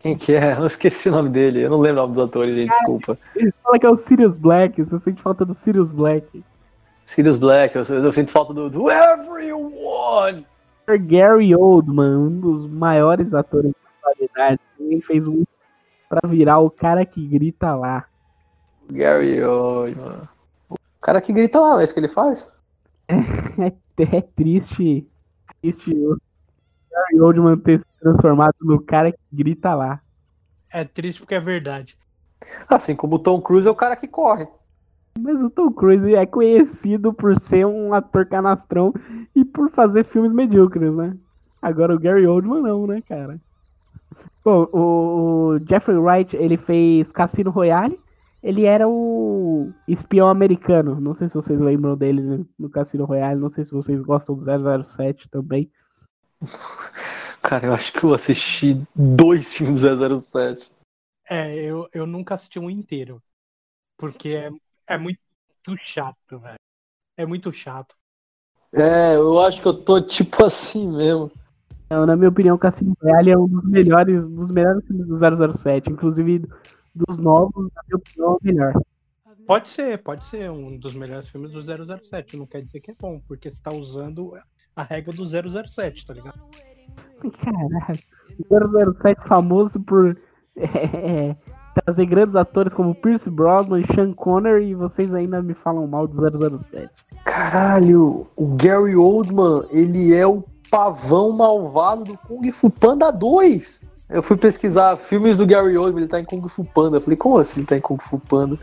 Quem 0.00 0.16
que 0.16 0.34
é? 0.34 0.58
Eu 0.58 0.66
esqueci 0.66 1.08
o 1.08 1.12
nome 1.12 1.28
dele. 1.28 1.60
Eu 1.60 1.70
não 1.70 1.78
lembro 1.78 2.00
o 2.00 2.02
nome 2.02 2.14
dos 2.14 2.24
atores, 2.24 2.54
gente, 2.54 2.70
desculpa. 2.70 3.16
Ele 3.36 3.52
fala 3.62 3.78
que 3.78 3.86
é 3.86 3.88
o 3.90 3.96
Sirius 3.96 4.36
Black. 4.36 4.82
Você 4.82 4.98
sente 4.98 5.22
falta 5.22 5.44
do 5.44 5.54
Sirius 5.54 5.88
Black. 5.88 6.42
Sirius 7.10 7.38
Black, 7.38 7.74
eu, 7.74 7.82
eu 7.82 8.12
sinto 8.12 8.30
falta 8.30 8.54
do, 8.54 8.70
do 8.70 8.88
Everyone! 8.88 10.46
Gary 11.08 11.56
Oldman, 11.56 12.16
um 12.16 12.40
dos 12.40 12.66
maiores 12.68 13.34
atores 13.34 13.72
da 13.72 14.10
atualidade, 14.10 14.60
ele 14.78 15.02
fez 15.02 15.26
um 15.26 15.42
pra 16.08 16.28
virar 16.28 16.60
o 16.60 16.70
cara 16.70 17.04
que 17.04 17.26
grita 17.26 17.74
lá. 17.74 18.06
Gary 18.88 19.42
Oldman. 19.42 20.28
O 20.68 20.76
cara 21.00 21.20
que 21.20 21.32
grita 21.32 21.58
lá, 21.58 21.70
não 21.70 21.80
é 21.80 21.84
isso 21.84 21.94
que 21.94 21.98
ele 21.98 22.08
faz? 22.08 22.52
É, 23.98 24.16
é 24.16 24.22
triste, 24.22 25.06
triste 25.60 25.92
o 25.92 26.16
Gary 26.90 27.20
Oldman 27.20 27.58
ter 27.58 27.80
se 27.80 27.86
transformado 28.00 28.54
no 28.60 28.80
cara 28.80 29.10
que 29.10 29.18
grita 29.32 29.74
lá. 29.74 30.00
É 30.72 30.84
triste 30.84 31.18
porque 31.18 31.34
é 31.34 31.40
verdade. 31.40 31.98
Assim 32.68 32.94
como 32.94 33.16
o 33.16 33.18
Tom 33.18 33.42
Cruise 33.42 33.66
é 33.66 33.70
o 33.70 33.74
cara 33.74 33.96
que 33.96 34.06
corre. 34.06 34.46
Mas 35.18 35.40
o 35.40 35.50
Tom 35.50 35.72
Cruise 35.72 36.14
é 36.14 36.24
conhecido 36.24 37.12
por 37.12 37.38
ser 37.40 37.66
um 37.66 37.92
ator 37.92 38.26
canastrão 38.26 38.92
e 39.34 39.44
por 39.44 39.70
fazer 39.70 40.04
filmes 40.04 40.32
medíocres, 40.32 40.94
né? 40.94 41.16
Agora 41.60 41.94
o 41.94 41.98
Gary 41.98 42.26
Oldman 42.26 42.62
não, 42.62 42.86
né, 42.86 43.02
cara? 43.02 43.40
Bom, 44.42 44.66
o, 44.72 45.58
Jeffrey 45.68 45.98
Wright, 45.98 46.34
ele 46.36 46.56
fez 46.56 47.10
Cassino 47.12 47.50
Royale. 47.50 48.00
Ele 48.42 48.64
era 48.64 48.88
o 48.88 49.70
espião 49.86 50.28
americano. 50.28 50.98
Não 50.98 51.14
sei 51.14 51.28
se 51.28 51.34
vocês 51.34 51.60
lembram 51.60 51.94
dele 51.94 52.22
né, 52.22 52.44
no 52.58 52.70
Cassino 52.70 53.04
Royale. 53.04 53.38
Não 53.38 53.50
sei 53.50 53.64
se 53.64 53.70
vocês 53.70 54.00
gostam 54.00 54.34
do 54.34 54.84
007 54.84 55.28
também. 55.28 55.70
Cara, 57.42 57.66
eu 57.66 57.74
acho 57.74 57.92
que 57.92 58.04
eu 58.04 58.14
assisti 58.14 58.82
dois 58.94 59.52
filmes 59.52 59.82
do 59.82 60.20
007. 60.20 60.72
É, 61.28 61.54
eu, 61.54 61.86
eu 61.92 62.06
nunca 62.06 62.34
assisti 62.34 62.58
um 62.58 62.70
inteiro. 62.70 63.22
Porque 63.98 64.30
é, 64.30 64.50
é 64.90 64.98
muito 64.98 65.18
chato, 65.76 66.38
velho. 66.38 66.58
É 67.16 67.24
muito 67.24 67.52
chato. 67.52 67.94
É, 68.74 69.14
eu 69.16 69.40
acho 69.40 69.60
que 69.60 69.68
eu 69.68 69.74
tô 69.74 70.00
tipo 70.00 70.42
assim 70.44 70.90
mesmo. 70.90 71.30
Não, 71.88 72.06
na 72.06 72.16
minha 72.16 72.28
opinião, 72.28 72.56
Cassino 72.56 72.96
Royale 73.02 73.30
é 73.30 73.38
um 73.38 73.48
dos 73.48 73.64
melhores, 73.64 74.24
dos 74.24 74.50
melhores 74.50 74.86
filmes 74.86 75.06
do 75.06 75.56
007. 75.56 75.90
Inclusive, 75.90 76.46
dos 76.94 77.18
novos, 77.18 77.68
na 77.74 77.82
minha 77.88 77.96
opinião, 77.96 78.32
é 78.32 78.36
o 78.36 78.38
melhor. 78.42 78.72
Pode 79.46 79.68
ser, 79.68 79.98
pode 79.98 80.24
ser 80.24 80.50
um 80.50 80.76
dos 80.78 80.94
melhores 80.94 81.28
filmes 81.28 81.50
do 81.50 81.60
007. 81.60 82.36
Não 82.36 82.46
quer 82.46 82.62
dizer 82.62 82.80
que 82.80 82.92
é 82.92 82.94
bom, 82.96 83.14
porque 83.26 83.50
você 83.50 83.60
tá 83.60 83.72
usando 83.72 84.32
a 84.76 84.82
regra 84.84 85.12
do 85.12 85.24
007, 85.24 86.06
tá 86.06 86.14
ligado? 86.14 86.40
Caralho. 87.42 88.94
007 89.02 89.28
famoso 89.28 89.80
por 89.80 90.16
é, 90.56 91.34
trazer 91.84 92.06
grandes 92.06 92.36
atores 92.36 92.72
como 92.74 92.94
Pierce 92.94 93.30
Brosnan 93.30 93.80
e 93.80 93.94
Sean 93.94 94.12
Connery 94.12 94.70
e 94.70 94.74
vocês 94.74 95.12
ainda 95.14 95.42
me 95.42 95.54
falam 95.54 95.86
mal 95.86 96.06
do 96.06 96.58
007. 96.58 96.88
Caralho, 97.24 98.26
o 98.36 98.56
Gary 98.56 98.96
Oldman, 98.96 99.64
ele 99.70 100.14
é 100.14 100.26
o 100.26 100.44
pavão 100.70 101.32
malvado 101.32 102.04
do 102.04 102.16
Kung 102.16 102.50
Fu 102.52 102.70
Panda 102.70 103.10
2. 103.10 103.80
Eu 104.08 104.22
fui 104.22 104.36
pesquisar 104.36 104.96
filmes 104.96 105.36
do 105.36 105.46
Gary 105.46 105.76
Oldman, 105.76 106.02
ele 106.02 106.08
tá 106.08 106.20
em 106.20 106.24
Kung 106.24 106.46
Fu 106.48 106.64
Panda. 106.64 106.96
Eu 106.96 107.00
falei, 107.00 107.16
como 107.16 107.38
assim 107.38 107.60
ele 107.60 107.66
tá 107.66 107.76
em 107.76 107.80
Kung 107.80 107.98
Fu 107.98 108.18
Panda? 108.18 108.58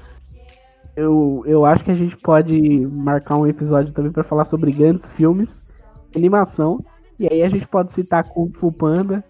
Eu, 0.96 1.44
eu 1.46 1.64
acho 1.64 1.84
que 1.84 1.92
a 1.92 1.96
gente 1.96 2.18
pode 2.18 2.88
marcar 2.88 3.38
um 3.38 3.46
episódio 3.46 3.94
também 3.94 4.12
para 4.12 4.24
falar 4.24 4.46
sobre 4.46 4.72
grandes 4.72 5.08
filmes, 5.16 5.72
animação, 6.16 6.84
e 7.20 7.28
aí 7.32 7.44
a 7.44 7.50
gente 7.50 7.68
pode 7.68 7.94
citar 7.94 8.24
Kung 8.24 8.52
Fu 8.52 8.72
Panda. 8.72 9.24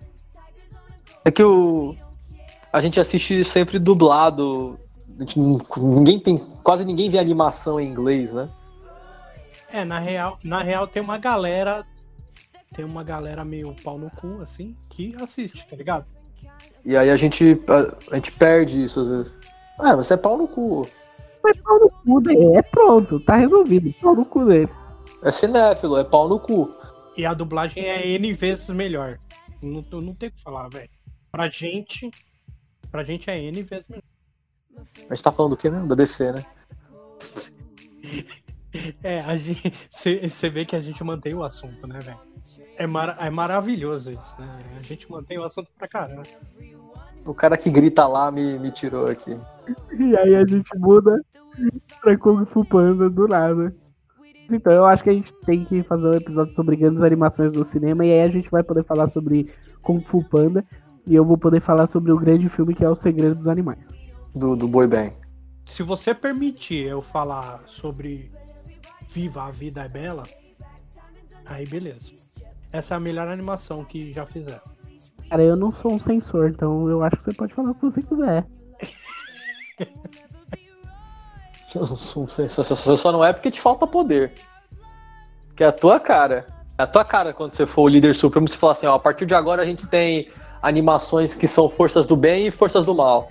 É 1.26 1.32
que 1.32 1.44
o. 1.44 1.94
A 2.72 2.82
gente 2.82 3.00
assiste 3.00 3.44
sempre 3.44 3.80
dublado. 3.80 4.80
A 5.18 5.22
gente 5.22 5.40
ninguém 5.78 6.20
tem. 6.20 6.38
Quase 6.64 6.86
ninguém 6.86 7.10
vê 7.10 7.18
animação 7.18 7.80
em 7.80 7.88
inglês, 7.88 8.34
né? 8.34 8.50
É, 9.70 9.84
na 9.84 10.00
real, 10.00 10.38
na 10.44 10.62
real 10.62 10.88
tem 10.88 11.02
uma 11.02 11.18
galera. 11.18 11.86
Tem 12.74 12.84
uma 12.86 13.04
galera 13.04 13.46
meio 13.46 13.74
pau 13.84 13.98
no 13.98 14.12
cu, 14.12 14.42
assim, 14.42 14.76
que 14.90 15.16
assiste, 15.22 15.66
tá 15.66 15.76
ligado? 15.76 16.06
E 16.86 16.96
aí 16.96 17.10
a 17.10 17.18
gente. 17.18 17.60
A, 17.68 18.14
a 18.14 18.16
gente 18.16 18.32
perde 18.34 18.84
isso 18.84 19.00
às 19.00 19.10
vezes. 19.10 19.34
Ah, 19.80 19.96
você 19.96 20.14
é 20.14 20.18
pau 20.18 20.38
no 20.38 20.48
cu. 20.48 20.88
Mas 21.44 21.58
pau 21.62 21.80
no 21.80 21.90
cu 21.90 22.22
dele, 22.22 22.58
é 22.58 22.62
pronto, 22.62 23.20
tá 23.22 23.38
resolvido, 23.38 23.94
pau 24.02 24.16
no 24.16 24.26
cu 24.26 24.46
dele. 24.46 24.70
É 25.24 25.32
cinéfilo, 25.32 25.98
é 25.98 26.04
pau 26.04 26.28
no 26.28 26.40
cu. 26.40 26.74
E 27.18 27.26
a 27.26 27.34
dublagem 27.34 27.84
é 27.84 28.08
N 28.08 28.34
vezes 28.34 28.70
melhor. 28.70 29.18
Não, 29.62 29.84
não 30.02 30.14
tem 30.14 30.30
o 30.30 30.32
que 30.32 30.42
falar, 30.42 30.70
velho. 30.70 30.90
Pra 31.32 31.50
gente. 31.50 32.12
Pra 32.98 33.04
gente 33.04 33.30
é 33.30 33.40
N 33.40 33.62
vezes 33.62 33.88
melhor. 33.88 34.02
A 35.08 35.14
gente 35.14 35.24
tá 35.24 35.32
falando 35.32 35.52
do 35.52 35.58
que 35.58 35.70
mesmo? 35.70 35.86
Da 35.88 35.94
DC, 35.94 36.32
né? 36.32 36.44
É, 39.04 39.22
a 39.22 39.36
gente. 39.36 39.72
Você 39.90 40.50
vê 40.50 40.66
que 40.66 40.76
a 40.76 40.82
gente 40.82 41.04
mantém 41.04 41.34
o 41.36 41.44
assunto, 41.44 41.86
né, 41.86 42.00
velho? 42.00 42.18
É, 42.76 42.88
mara- 42.88 43.16
é 43.20 43.30
maravilhoso 43.30 44.12
isso, 44.12 44.36
né? 44.40 44.48
A 44.80 44.82
gente 44.82 45.10
mantém 45.12 45.38
o 45.38 45.44
assunto 45.44 45.70
pra 45.78 45.88
caramba. 45.88 46.24
O 47.24 47.34
cara 47.36 47.56
que 47.56 47.70
grita 47.70 48.08
lá 48.08 48.32
me, 48.32 48.58
me 48.58 48.72
tirou 48.72 49.06
aqui. 49.08 49.40
E 50.00 50.18
aí 50.18 50.36
a 50.36 50.46
gente 50.46 50.76
muda 50.78 51.24
pra 52.02 52.18
Kung 52.18 52.46
Fu 52.48 52.66
Panda 52.66 53.10
do 53.10 53.28
nada. 53.28 53.76
Então 54.50 54.74
eu 54.74 54.86
acho 54.86 55.04
que 55.04 55.10
a 55.12 55.14
gente 55.14 55.32
tem 55.46 55.64
que 55.66 55.84
fazer 55.84 56.08
um 56.08 56.14
episódio 56.14 56.56
sobre 56.56 56.76
grandes 56.78 57.02
animações 57.04 57.52
do 57.52 57.64
cinema 57.68 58.04
e 58.06 58.12
aí 58.12 58.22
a 58.22 58.30
gente 58.30 58.50
vai 58.50 58.64
poder 58.64 58.84
falar 58.86 59.10
sobre 59.12 59.52
Kung 59.84 60.02
Fu 60.02 60.24
Panda 60.28 60.66
e 61.08 61.16
eu 61.16 61.26
vou 61.26 61.38
poder 61.38 61.62
falar 61.62 61.90
sobre 61.90 62.12
o 62.12 62.18
grande 62.20 62.50
filme 62.50 62.76
que 62.76 62.84
é 62.84 62.90
O 62.90 62.96
Segredo 62.96 63.36
dos 63.36 63.48
Animais. 63.48 63.80
Do, 64.36 64.56
do 64.56 64.68
Boi 64.68 64.88
Bang. 64.88 65.14
Se 65.66 65.82
você 65.84 66.14
permitir 66.14 66.86
eu 66.86 67.02
falar 67.02 67.62
sobre 67.66 68.32
Viva 69.10 69.44
a 69.44 69.52
Vida 69.52 69.82
é 69.84 69.90
Bela, 69.90 70.24
aí 71.46 71.66
beleza. 71.66 72.12
Essa 72.72 72.94
é 72.94 72.98
a 72.98 73.00
melhor 73.00 73.28
animação 73.28 73.84
que 73.84 74.12
já 74.12 74.26
fizeram. 74.26 74.62
Cara, 75.30 75.44
eu 75.44 75.56
não 75.56 75.74
sou 75.74 75.94
um 75.94 76.00
censor, 76.00 76.50
então 76.50 76.88
eu 76.90 77.04
acho 77.04 77.18
que 77.18 77.24
você 77.24 77.34
pode 77.34 77.54
falar 77.54 77.72
o 77.72 77.76
que 77.76 77.82
você 77.82 78.02
quiser. 78.02 78.46
Eu 81.76 81.82
não 81.86 81.96
sou 81.96 82.24
um 82.24 82.28
sensor, 82.28 82.64
só- 82.64 82.96
Só 82.96 83.12
não 83.12 83.24
é 83.24 83.32
porque 83.34 83.52
te 83.52 83.60
falta 83.62 83.86
poder. 83.86 84.32
Que 85.56 85.64
é 85.64 85.68
a 85.68 85.72
tua 85.72 86.00
cara. 86.00 86.48
É 86.78 86.84
a 86.84 86.88
tua 86.88 87.04
cara 87.04 87.34
quando 87.34 87.52
você 87.54 87.66
for 87.66 87.84
o 87.84 87.88
líder 87.88 88.16
supremo, 88.16 88.48
você 88.48 88.58
falar 88.58 88.74
assim, 88.74 88.86
ó, 88.88 88.96
a 88.96 89.00
partir 89.00 89.26
de 89.26 89.36
agora 89.36 89.62
a 89.62 89.66
gente 89.66 89.86
tem 89.86 90.30
animações 90.68 91.34
que 91.34 91.48
são 91.48 91.70
forças 91.70 92.06
do 92.06 92.16
bem 92.16 92.48
e 92.48 92.52
forças 92.52 92.86
do 92.86 92.94
mal. 92.94 93.30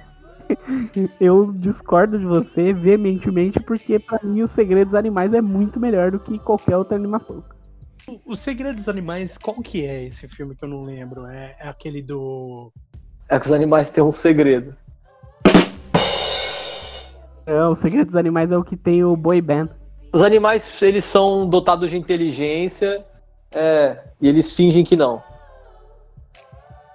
Eu 1.21 1.53
discordo 1.53 2.19
de 2.19 2.25
você 2.25 2.73
veementemente 2.73 3.59
porque 3.61 3.99
pra 3.99 4.21
mim 4.23 4.43
O 4.43 4.49
Segredo 4.49 4.91
dos 4.91 4.95
Animais 4.99 5.33
é 5.35 5.41
muito 5.41 5.79
melhor 5.81 6.11
do 6.13 6.21
que 6.21 6.39
qualquer 6.39 6.77
outra 6.77 6.97
animação. 6.97 7.43
O- 8.09 8.33
O 8.33 8.37
Segredo 8.37 8.77
dos 8.77 8.89
Animais, 8.89 9.37
qual 9.37 9.61
que 9.61 9.85
é 9.85 10.05
esse 10.05 10.27
filme 10.29 10.55
que 10.55 10.65
eu 10.65 10.69
não 10.69 10.85
lembro? 10.85 11.27
É, 11.27 11.57
é 11.61 11.69
aquele 11.69 12.01
do. 12.03 12.73
É 13.29 13.39
que 13.41 13.47
os 13.47 13.53
animais 13.53 13.91
têm 13.91 14.05
um 14.05 14.13
segredo. 14.13 14.75
É, 17.45 17.63
o 17.65 17.77
Segredo 17.77 18.07
dos 18.07 18.17
Animais 18.17 18.51
é 18.51 18.57
o 18.57 18.65
que 18.65 18.77
tem 18.77 19.05
o 19.05 19.17
Boy 19.17 19.41
Band. 19.41 19.69
Os 20.13 20.23
animais, 20.23 20.81
eles 20.83 21.05
são 21.05 21.49
dotados 21.49 21.91
de 21.91 21.97
inteligência, 21.99 23.05
é, 23.53 24.05
e 24.21 24.29
eles 24.29 24.53
fingem 24.55 24.85
que 24.85 24.97
não. 24.97 25.23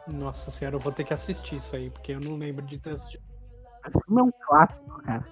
Nossa 0.07 0.51
senhora, 0.51 0.75
eu 0.75 0.79
vou 0.79 0.91
ter 0.91 1.03
que 1.03 1.13
assistir 1.13 1.55
isso 1.55 1.75
aí, 1.75 1.89
porque 1.89 2.13
eu 2.13 2.19
não 2.19 2.37
lembro 2.37 2.65
de 2.65 2.77
ter 2.77 2.91
assistido. 2.91 3.23
Esse 3.87 3.99
filme 4.05 4.21
é 4.21 4.23
um 4.23 4.31
clássico, 4.47 5.01
cara. 5.03 5.25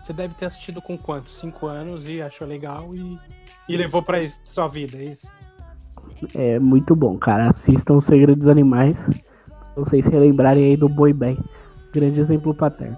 Você 0.00 0.12
deve 0.12 0.34
ter 0.34 0.46
assistido 0.46 0.80
com 0.80 0.96
quanto? 0.96 1.28
Cinco 1.28 1.66
anos 1.66 2.08
e 2.08 2.22
achou 2.22 2.46
legal 2.46 2.94
e, 2.94 3.18
e 3.68 3.76
levou 3.76 4.02
pra 4.02 4.22
isso, 4.22 4.40
sua 4.44 4.66
vida, 4.66 4.96
é 4.96 5.04
isso? 5.04 5.30
É 6.34 6.58
muito 6.58 6.96
bom, 6.96 7.18
cara. 7.18 7.50
Assistam 7.50 7.94
O 7.94 8.02
Segredo 8.02 8.36
dos 8.36 8.48
Animais. 8.48 8.96
Pra 9.46 9.84
vocês 9.84 10.04
se 10.04 10.10
relembrarem 10.10 10.64
aí 10.64 10.76
do 10.76 10.88
Boy 10.88 11.12
Band. 11.12 11.36
Grande 11.92 12.20
exemplo 12.20 12.54
paterno. 12.54 12.96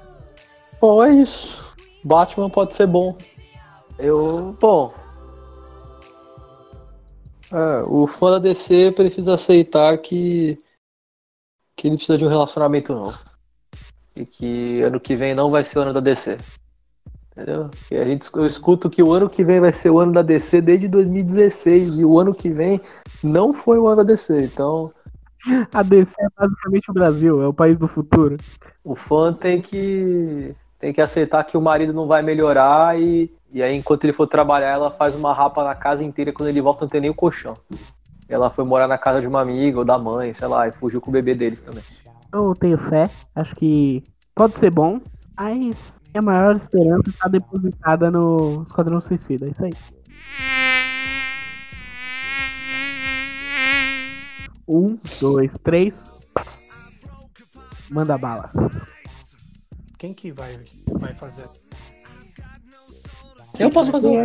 Bom, 0.80 1.02
é 1.02 1.10
isso. 1.10 1.74
Batman 2.04 2.50
pode 2.50 2.74
ser 2.74 2.86
bom. 2.86 3.16
Eu. 3.98 4.56
Bom. 4.60 4.92
É, 7.52 7.84
o 7.86 8.06
fã 8.06 8.32
da 8.32 8.38
DC 8.38 8.92
precisa 8.92 9.34
aceitar 9.34 9.96
que. 9.98 10.60
Que 11.76 11.88
ele 11.88 11.96
precisa 11.96 12.18
de 12.18 12.24
um 12.24 12.28
relacionamento 12.28 12.94
novo. 12.94 13.18
E 14.14 14.26
que 14.26 14.82
ano 14.82 15.00
que 15.00 15.16
vem 15.16 15.34
não 15.34 15.50
vai 15.50 15.64
ser 15.64 15.78
o 15.78 15.82
ano 15.82 15.92
da 15.92 16.00
DC. 16.00 16.38
Entendeu? 17.32 17.70
E 17.90 17.96
a 17.96 18.04
gente, 18.04 18.28
eu 18.34 18.44
escuto 18.44 18.90
que 18.90 19.02
o 19.02 19.12
ano 19.12 19.28
que 19.28 19.42
vem 19.42 19.58
vai 19.58 19.72
ser 19.72 19.90
o 19.90 19.98
ano 19.98 20.12
da 20.12 20.22
DC 20.22 20.60
desde 20.60 20.86
2016. 20.88 21.98
E 21.98 22.04
o 22.04 22.18
ano 22.18 22.34
que 22.34 22.50
vem 22.50 22.80
não 23.22 23.52
foi 23.52 23.78
o 23.78 23.86
ano 23.86 23.96
da 23.96 24.02
DC. 24.02 24.44
Então. 24.44 24.92
A 25.72 25.82
DC 25.82 26.14
é 26.20 26.28
basicamente 26.38 26.90
o 26.90 26.94
Brasil, 26.94 27.42
é 27.42 27.48
o 27.48 27.52
país 27.52 27.76
do 27.76 27.88
futuro. 27.88 28.36
O 28.84 28.94
fã 28.94 29.32
tem 29.32 29.60
que 29.60 30.54
tem 30.78 30.92
que 30.92 31.00
aceitar 31.00 31.44
que 31.44 31.56
o 31.56 31.60
marido 31.60 31.92
não 31.92 32.08
vai 32.08 32.22
melhorar 32.22 33.00
e, 33.00 33.30
e 33.52 33.62
aí 33.62 33.76
enquanto 33.76 34.02
ele 34.02 34.12
for 34.12 34.26
trabalhar 34.26 34.70
ela 34.70 34.90
faz 34.90 35.14
uma 35.14 35.32
rapa 35.32 35.62
na 35.62 35.76
casa 35.76 36.02
inteira 36.02 36.32
quando 36.32 36.48
ele 36.48 36.60
volta 36.60 36.84
não 36.84 36.88
tem 36.88 37.00
nem 37.00 37.10
o 37.10 37.14
colchão. 37.14 37.54
Ela 38.32 38.50
foi 38.50 38.64
morar 38.64 38.88
na 38.88 38.96
casa 38.96 39.20
de 39.20 39.28
uma 39.28 39.42
amiga 39.42 39.78
ou 39.78 39.84
da 39.84 39.98
mãe, 39.98 40.32
sei 40.32 40.48
lá, 40.48 40.66
e 40.66 40.72
fugiu 40.72 41.00
com 41.00 41.10
o 41.10 41.12
bebê 41.12 41.34
deles 41.34 41.60
também. 41.60 41.84
Eu 42.32 42.54
tenho 42.54 42.78
fé, 42.88 43.10
acho 43.36 43.54
que 43.56 44.02
pode 44.34 44.58
ser 44.58 44.70
bom, 44.70 44.98
mas 45.38 45.76
minha 46.14 46.22
maior 46.22 46.56
esperança 46.56 47.10
está 47.10 47.28
depositada 47.28 48.10
no 48.10 48.62
Esquadrão 48.62 49.02
Suicida, 49.02 49.46
é 49.46 49.50
isso 49.50 49.64
aí. 49.64 49.72
Um, 54.66 54.98
dois, 55.20 55.52
três. 55.62 55.92
Manda 57.90 58.16
bala. 58.16 58.50
Quem 59.98 60.14
que 60.14 60.32
vai, 60.32 60.58
vai 60.98 61.14
fazer? 61.14 61.61
Eu 63.62 63.70
posso 63.70 63.90
fazer 63.90 64.08
é 64.08 64.10
um. 64.10 64.24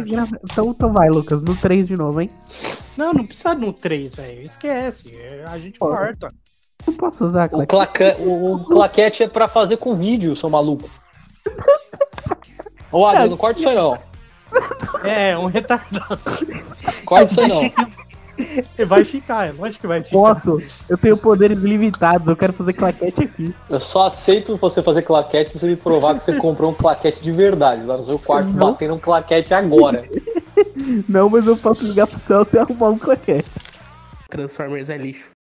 Então, 0.52 0.70
então 0.72 0.94
vai, 0.94 1.10
Lucas, 1.10 1.42
no 1.44 1.56
3 1.56 1.88
de 1.88 1.96
novo, 1.98 2.22
hein? 2.22 2.30
Não, 2.96 3.14
não 3.14 3.26
precisa 3.26 3.54
no 3.54 3.72
3, 3.74 4.16
velho. 4.16 4.42
Esquece. 4.44 5.12
é, 5.16 5.46
A 5.48 5.58
gente 5.58 5.80
Pô. 5.80 5.88
corta. 5.88 6.30
Não 6.86 6.94
posso 6.94 7.26
usar, 7.26 7.50
O, 7.54 7.68
Claque. 7.68 8.04
o, 8.20 8.54
o 8.56 8.64
claquete 8.66 9.24
é 9.24 9.28
pra 9.28 9.48
fazer 9.48 9.78
com 9.78 9.96
vídeo, 9.96 10.36
seu 10.36 10.50
maluco. 10.50 10.90
Ô, 12.92 13.06
Adriano, 13.06 13.32
não 13.32 13.38
corta 13.38 13.60
isso 13.60 13.70
aí 13.70 13.76
não. 13.76 13.98
É, 15.04 15.38
um 15.38 15.46
retardado. 15.48 16.20
Corta 17.06 17.32
isso 17.32 17.42
aí 17.42 17.74
não. 17.78 17.88
Vai 18.86 19.04
ficar, 19.04 19.50
é 19.50 19.52
lógico 19.52 19.82
que 19.82 19.88
vai 19.88 20.04
ficar. 20.04 20.36
Posso? 20.36 20.84
Eu 20.88 20.98
tenho 20.98 21.18
poderes 21.18 21.58
limitados, 21.58 22.28
eu 22.28 22.36
quero 22.36 22.54
fazer 22.54 22.74
claquete 22.74 23.24
aqui. 23.24 23.56
Eu 23.70 23.80
só 23.80 24.08
aceito 24.08 24.56
você 24.58 24.82
fazer 24.84 25.02
claquete 25.02 25.52
se 25.52 25.60
você 25.60 25.68
me 25.68 25.76
provar 25.76 26.16
que 26.16 26.24
você 26.24 26.36
comprou 26.38 26.72
um 26.72 26.74
claquete 26.74 27.22
de 27.22 27.32
verdade 27.32 27.84
lá 27.84 27.98
no 27.98 28.04
seu 28.04 28.20
quarto, 28.20 28.50
Não. 28.50 28.72
batendo 28.72 28.94
um 28.94 29.00
claquete 29.00 29.54
agora. 29.54 30.08
Não, 31.08 31.30
mas 31.30 31.46
eu 31.46 31.58
posso 31.58 31.86
ligar 31.86 32.08
pro 32.08 32.20
céu 32.20 32.46
se 32.46 32.58
arrumar 32.58 32.90
um 32.90 32.98
claquete. 32.98 33.48
Transformers 34.30 34.90
é 34.90 34.98
lixo. 34.98 35.37